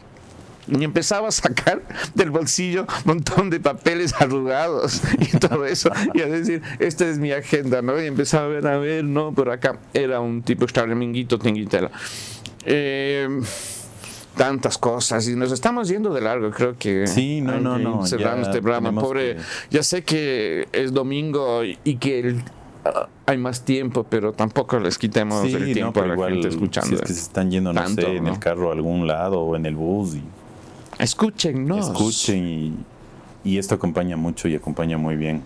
Y 0.68 0.84
empezaba 0.84 1.28
a 1.28 1.32
sacar 1.32 1.82
del 2.14 2.30
bolsillo 2.30 2.82
un 2.82 3.16
montón 3.16 3.50
de 3.50 3.58
papeles 3.58 4.14
arrugados 4.20 5.00
y 5.18 5.36
todo 5.38 5.66
eso. 5.66 5.90
Y 6.14 6.20
a 6.22 6.26
decir, 6.26 6.62
esta 6.78 7.08
es 7.08 7.18
mi 7.18 7.32
agenda, 7.32 7.82
¿no? 7.82 8.00
Y 8.00 8.06
empezaba 8.06 8.44
a 8.44 8.48
ver, 8.48 8.66
a 8.66 8.78
ver, 8.78 9.04
no, 9.04 9.32
pero 9.34 9.52
acá 9.52 9.78
era 9.92 10.20
un 10.20 10.42
tipo 10.42 10.64
extraordinario, 10.64 11.06
minguito, 11.06 11.38
tinguitela. 11.38 11.90
Eh, 12.64 13.28
tantas 14.36 14.78
cosas 14.78 15.28
y 15.28 15.36
nos 15.36 15.52
estamos 15.52 15.88
yendo 15.88 16.12
de 16.14 16.20
largo 16.22 16.50
creo 16.50 16.74
que 16.78 17.06
Sí, 17.06 17.40
no, 17.40 17.60
no, 17.60 17.78
no, 17.78 18.04
este 18.04 18.62
programa. 18.62 19.00
pobre 19.00 19.36
que- 19.36 19.42
ya 19.70 19.82
sé 19.82 20.02
que 20.04 20.66
es 20.72 20.92
domingo 20.92 21.62
y, 21.64 21.78
y 21.84 21.96
que 21.96 22.20
el- 22.20 22.42
ah, 22.84 23.08
hay 23.26 23.36
más 23.38 23.64
tiempo 23.64 24.04
pero 24.08 24.32
tampoco 24.32 24.78
les 24.80 24.96
quitemos 24.98 25.42
Sí, 25.42 25.54
el 25.54 25.68
no, 25.68 25.72
tiempo 25.74 25.92
pero 25.94 26.04
a 26.04 26.08
la 26.08 26.14
igual 26.14 26.32
gente 26.34 26.48
escuchando 26.48 26.88
si 26.88 26.94
es 26.94 27.00
que 27.02 27.12
se 27.12 27.20
están 27.20 27.50
yendo 27.50 27.72
no 27.72 27.86
sé 27.88 28.16
en 28.16 28.24
¿no? 28.24 28.32
el 28.32 28.38
carro 28.38 28.70
a 28.70 28.72
algún 28.72 29.06
lado 29.06 29.40
o 29.40 29.54
en 29.56 29.66
el 29.66 29.76
bus 29.76 30.14
y 30.14 30.22
escúchennos 30.98 31.88
escuchen 31.88 32.46
y, 32.46 32.74
y 33.44 33.58
esto 33.58 33.74
acompaña 33.74 34.16
mucho 34.16 34.48
y 34.48 34.54
acompaña 34.54 34.96
muy 34.98 35.16
bien 35.16 35.42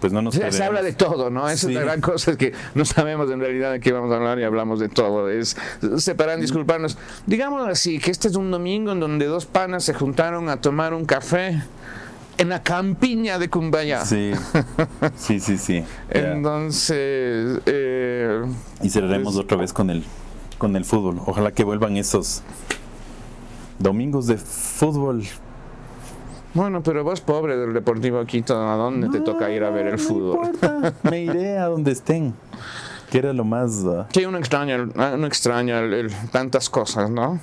pues 0.00 0.12
no 0.12 0.22
nos 0.22 0.34
Se, 0.34 0.52
se 0.52 0.64
habla 0.64 0.82
de 0.82 0.92
todo, 0.92 1.30
¿no? 1.30 1.48
Esa 1.48 1.66
Sí. 1.66 1.72
es 1.72 1.74
la 1.74 1.80
gran 1.82 2.00
cosa, 2.00 2.30
es 2.32 2.36
que 2.36 2.52
no 2.74 2.84
sabemos 2.84 3.30
en 3.30 3.40
realidad 3.40 3.72
de 3.72 3.80
qué 3.80 3.92
vamos 3.92 4.12
a 4.12 4.16
hablar 4.16 4.38
y 4.38 4.44
hablamos 4.44 4.80
de 4.80 4.88
todo. 4.88 5.28
Es 5.28 5.56
separar, 5.98 6.38
disculparnos. 6.40 6.96
Digamos 7.26 7.66
así, 7.68 7.98
que 7.98 8.10
este 8.10 8.28
es 8.28 8.36
un 8.36 8.50
domingo 8.50 8.92
en 8.92 9.00
donde 9.00 9.26
dos 9.26 9.46
panas 9.46 9.84
se 9.84 9.94
juntaron 9.94 10.48
a 10.48 10.60
tomar 10.60 10.94
un 10.94 11.04
café 11.04 11.62
en 12.38 12.48
la 12.48 12.62
campiña 12.62 13.38
de 13.40 13.50
Cumbaya. 13.50 14.04
sí 14.04 14.30
sí 15.16 15.40
sí 15.40 15.58
sí. 15.58 15.84
Entonces, 16.10 17.60
eh, 17.66 18.42
y 18.82 18.90
cerraremos 18.90 19.34
pues- 19.34 19.44
otra 19.44 19.56
vez 19.56 19.72
con 19.72 19.90
el 19.90 20.04
con 20.58 20.74
el 20.76 20.84
fútbol 20.84 21.20
ojalá 21.26 21.52
que 21.52 21.62
vuelvan 21.64 21.96
esos 21.96 22.42
domingos 23.78 24.26
de 24.26 24.36
fútbol 24.38 25.24
bueno, 26.58 26.82
pero 26.82 27.04
vos 27.04 27.20
pobre 27.20 27.56
del 27.56 27.72
Deportivo 27.72 28.24
Quito, 28.26 28.56
¿a 28.60 28.76
dónde 28.76 29.08
te 29.08 29.20
toca 29.20 29.50
ir 29.50 29.64
a 29.64 29.70
ver 29.70 29.86
el 29.86 29.92
No 29.92 29.98
fútbol? 29.98 30.46
importa, 30.46 30.92
me 31.10 31.22
iré 31.22 31.58
a 31.58 31.66
donde 31.66 31.92
estén 31.92 32.34
que 33.10 33.16
era 33.16 33.32
lo 33.32 33.42
más 33.44 33.84
ah, 33.86 34.06
Sí, 34.12 34.26
uno 34.26 34.36
extraña, 34.36 34.76
uno 35.14 35.26
extraña 35.26 35.78
el- 35.80 35.94
el- 35.94 36.14
tantas 36.30 36.68
cosas, 36.68 37.08
¿no? 37.10 37.40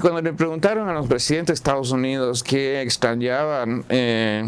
Cuando 0.00 0.22
le 0.22 0.32
preguntaron 0.32 0.88
a 0.88 0.92
los 0.92 1.08
presidentes 1.08 1.48
de 1.48 1.54
Estados 1.54 1.90
Unidos 1.90 2.44
qué 2.44 2.80
extrañaban, 2.80 3.84
eh, 3.88 4.44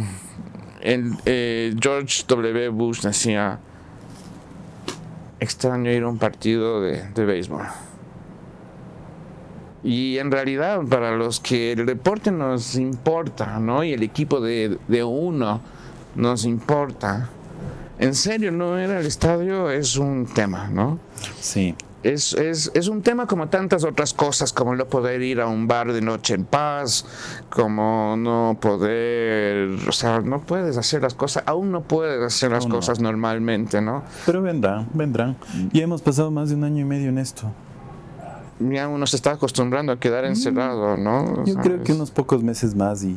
el, 0.83 1.15
eh, 1.27 1.75
George 1.81 2.23
W. 2.29 2.69
Bush 2.69 3.01
decía, 3.01 3.59
extraño 5.41 5.91
ir 5.91 6.05
a 6.05 6.09
un 6.09 6.19
partido 6.19 6.81
de, 6.81 7.09
de 7.13 7.25
béisbol. 7.25 7.63
Y 9.85 10.19
en 10.19 10.31
realidad, 10.31 10.81
para 10.89 11.17
los 11.17 11.41
que 11.41 11.73
el 11.73 11.87
deporte 11.87 12.31
nos 12.31 12.77
importa, 12.77 13.59
¿no? 13.59 13.83
Y 13.83 13.93
el 13.93 14.03
equipo 14.03 14.41
de, 14.41 14.79
de 14.87 15.03
uno 15.05 15.61
nos 16.15 16.45
importa. 16.45 17.29
En 17.99 18.15
serio, 18.15 18.51
no 18.53 18.79
era 18.79 19.01
el 19.01 19.07
estadio, 19.07 19.71
es 19.71 19.97
un 19.97 20.27
tema, 20.27 20.69
¿no? 20.69 20.99
sí 21.39 21.75
Es, 22.03 22.33
es, 22.35 22.73
es 22.75 22.89
un 22.89 23.03
tema 23.03 23.27
como 23.27 23.49
tantas 23.49 23.85
otras 23.85 24.13
cosas, 24.13 24.53
como 24.53 24.75
no 24.75 24.87
poder 24.87 25.23
ir 25.23 25.41
a 25.41 25.47
un 25.47 25.69
bar 25.69 25.93
de 25.93 26.01
noche 26.01 26.35
en 26.35 26.45
paz, 26.45 27.05
como 27.49 28.17
no 28.17 28.59
poder, 28.61 29.69
o 29.89 29.93
sea, 29.93 30.21
no 30.21 30.41
puedes 30.41 30.77
hacer 30.77 31.03
las 31.03 31.15
cosas, 31.15 31.45
aún 31.47 31.71
no 31.71 31.83
puedes 31.83 32.21
hacer 32.21 32.51
las 32.51 32.67
no. 32.67 32.75
cosas 32.75 32.99
normalmente, 32.99 33.81
¿no? 33.81 34.03
pero 34.27 34.43
vendrán 34.43 34.89
vendrán 34.95 35.37
y 35.73 35.81
hemos 35.81 36.03
pasado 36.03 36.33
más 36.33 36.49
de 36.49 36.57
un 36.57 36.65
año 36.65 36.81
y 36.81 36.85
medio 36.85 37.09
en 37.09 37.19
esto 37.19 37.53
Ya 38.71 38.89
uno 38.89 39.07
se 39.07 39.17
está 39.17 39.33
acostumbrando 39.33 39.93
a 39.93 39.99
quedar 39.99 40.25
encerrado, 40.25 40.97
¿no? 40.97 41.25
O 41.25 41.41
Mm. 41.43 41.45
Yo 41.47 41.55
sea, 41.55 41.63
creo 41.63 41.83
que 41.83 41.93
unos 41.93 42.11
pocos 42.11 42.43
meses 42.43 42.75
más 42.75 43.03
y, 43.05 43.17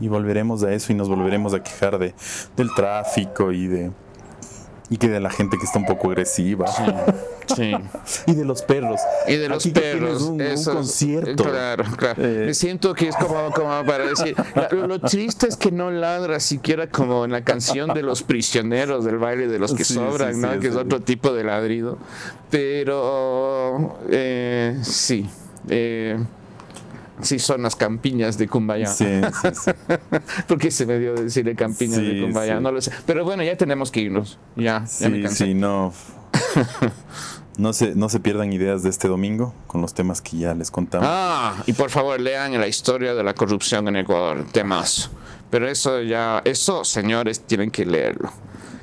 y 0.00 0.08
volveremos 0.08 0.62
a 0.62 0.72
eso 0.72 0.92
y 0.92 0.96
nos 0.96 1.08
volveremos 1.08 1.54
a 1.54 1.62
quejar 1.62 1.98
de, 1.98 2.14
del 2.56 2.74
tráfico 2.74 3.52
y 3.52 3.66
de 3.66 3.90
y 4.90 4.98
que 4.98 5.08
de 5.08 5.20
la 5.20 5.30
gente 5.30 5.56
que 5.58 5.64
está 5.64 5.78
un 5.78 5.86
poco 5.86 6.08
agresiva 6.10 6.66
Sí. 6.66 6.82
y 8.26 8.34
de 8.34 8.44
los 8.44 8.62
perros. 8.62 9.00
Y 9.26 9.36
de 9.36 9.48
los 9.48 9.64
Aquí 9.64 9.70
perros. 9.72 10.22
un, 10.22 10.34
un 10.34 10.40
esos- 10.40 10.74
concierto. 10.74 11.44
Claro, 11.44 11.84
claro. 11.96 12.22
Eh. 12.24 12.44
Me 12.46 12.54
siento 12.54 12.94
que 12.94 13.08
es 13.08 13.16
como, 13.16 13.50
como 13.52 13.84
para 13.84 14.06
decir. 14.06 14.34
Lo, 14.70 14.86
lo 14.86 14.98
triste 15.00 15.46
es 15.48 15.56
que 15.56 15.70
no 15.72 15.90
ladra 15.90 16.40
siquiera 16.40 16.88
como 16.88 17.24
en 17.24 17.32
la 17.32 17.42
canción 17.44 17.92
de 17.94 18.02
los 18.02 18.22
prisioneros 18.22 19.04
del 19.04 19.18
baile 19.18 19.48
de 19.48 19.58
los 19.58 19.74
que 19.74 19.84
Sí, 19.84 19.94
sobran, 19.94 20.34
sí, 20.34 20.40
¿no? 20.40 20.52
sí, 20.54 20.58
que 20.60 20.68
es 20.68 20.76
otro 20.76 21.00
tipo 21.00 21.32
de 21.32 21.44
ladrido. 21.44 21.98
Pero 22.50 23.98
eh, 24.10 24.78
sí. 24.82 25.28
Eh, 25.68 26.18
sí, 27.20 27.38
son 27.38 27.62
las 27.62 27.76
campiñas 27.76 28.38
de 28.38 28.48
Cumbaya. 28.48 28.86
Sí, 28.86 29.04
sí, 29.42 29.48
sí. 29.52 29.70
¿Por 30.48 30.58
qué 30.58 30.70
se 30.70 30.86
me 30.86 30.98
dio 30.98 31.14
decirle 31.14 31.54
campiñas 31.54 31.98
de 32.00 32.20
Cumbaya? 32.22 32.56
sí. 32.58 32.62
No 32.62 32.72
lo 32.72 32.80
sé. 32.80 32.92
Pero 33.06 33.24
bueno, 33.24 33.42
ya 33.42 33.56
tenemos 33.56 33.90
que 33.90 34.00
irnos. 34.00 34.38
Ya, 34.56 34.84
ya 35.00 35.08
me 35.08 35.16
Sí, 35.18 35.22
cansé. 35.22 35.44
sí, 35.46 35.54
no. 35.54 35.92
No 37.58 37.74
se, 37.74 37.94
no 37.94 38.08
se 38.08 38.18
pierdan 38.18 38.50
ideas 38.50 38.82
de 38.82 38.88
este 38.88 39.08
domingo 39.08 39.52
con 39.66 39.82
los 39.82 39.92
temas 39.92 40.22
que 40.22 40.38
ya 40.38 40.54
les 40.54 40.70
contamos. 40.70 41.06
Ah, 41.10 41.62
y 41.66 41.74
por 41.74 41.90
favor 41.90 42.18
lean 42.18 42.58
la 42.58 42.66
historia 42.66 43.12
de 43.14 43.22
la 43.22 43.34
corrupción 43.34 43.86
en 43.88 43.96
Ecuador, 43.96 44.46
temas. 44.52 45.10
Pero 45.50 45.68
eso 45.68 46.00
ya, 46.00 46.40
eso 46.46 46.82
señores 46.82 47.40
tienen 47.40 47.70
que 47.70 47.84
leerlo. 47.84 48.32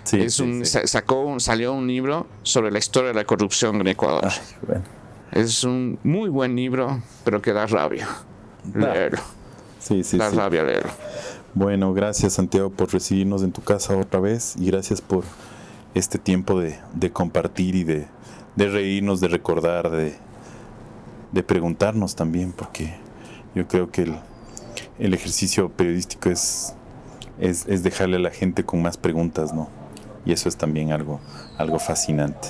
Sí, 0.03 0.21
es 0.21 0.35
sí, 0.35 0.43
un, 0.43 0.59
sí. 0.65 0.71
sa- 0.71 0.85
sacó 0.85 1.21
un- 1.21 1.39
salió 1.39 1.73
un 1.73 1.87
libro 1.87 2.27
sobre 2.43 2.69
la 2.71 2.77
historia 2.77 3.07
de 3.09 3.15
la 3.15 3.25
corrupción 3.25 3.81
en 3.81 3.87
Ecuador. 3.87 4.21
Ay, 4.25 4.37
bueno. 4.67 4.83
Es 5.31 5.63
un 5.63 5.97
muy 6.03 6.29
buen 6.29 6.55
libro, 6.55 7.01
pero 7.25 7.41
que 7.41 7.53
da 7.53 7.65
rabia 7.65 8.07
leerlo. 8.75 9.19
Sí, 9.79 10.03
sí, 10.03 10.17
da 10.19 10.29
rabia 10.29 10.63
leerlo. 10.63 10.91
Bueno, 11.55 11.91
gracias 11.95 12.33
Santiago 12.33 12.69
por 12.69 12.93
recibirnos 12.93 13.41
en 13.41 13.51
tu 13.51 13.63
casa 13.63 13.97
otra 13.97 14.19
vez 14.19 14.53
y 14.59 14.67
gracias 14.67 15.01
por 15.01 15.23
este 15.93 16.19
tiempo 16.19 16.59
de, 16.59 16.79
de 16.93 17.11
compartir 17.11 17.75
y 17.75 17.83
de, 17.83 18.07
de 18.55 18.69
reírnos, 18.69 19.19
de 19.21 19.27
recordar, 19.27 19.89
de, 19.89 20.15
de 21.31 21.43
preguntarnos 21.43 22.15
también, 22.15 22.51
porque 22.51 22.95
yo 23.55 23.67
creo 23.67 23.91
que 23.91 24.03
el, 24.03 24.15
el 24.99 25.13
ejercicio 25.13 25.69
periodístico 25.69 26.29
es, 26.29 26.73
es, 27.39 27.65
es 27.67 27.83
dejarle 27.83 28.17
a 28.17 28.19
la 28.19 28.31
gente 28.31 28.63
con 28.63 28.81
más 28.81 28.97
preguntas, 28.97 29.53
¿no? 29.53 29.69
Y 30.25 30.33
eso 30.33 30.49
es 30.49 30.57
también 30.57 30.91
algo, 30.91 31.19
algo 31.57 31.79
fascinante. 31.79 32.49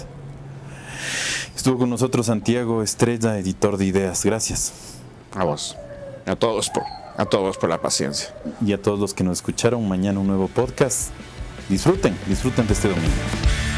Estuvo 1.55 1.77
con 1.77 1.89
nosotros 1.89 2.25
Santiago 2.25 2.83
Estrella, 2.83 3.37
editor 3.37 3.77
de 3.77 3.85
ideas. 3.85 4.25
Gracias. 4.25 4.73
A 5.35 5.43
vos. 5.43 5.77
A 6.25 6.35
todos 6.35 6.69
por, 6.69 6.83
a 7.17 7.25
todos 7.25 7.57
por 7.57 7.69
la 7.69 7.81
paciencia. 7.81 8.33
Y 8.65 8.73
a 8.73 8.81
todos 8.81 8.99
los 8.99 9.13
que 9.13 9.23
nos 9.23 9.39
escucharon, 9.39 9.87
mañana 9.87 10.19
un 10.19 10.27
nuevo 10.27 10.47
podcast. 10.47 11.11
Disfruten, 11.69 12.15
disfruten 12.27 12.65
de 12.65 12.73
este 12.73 12.87
domingo. 12.87 13.68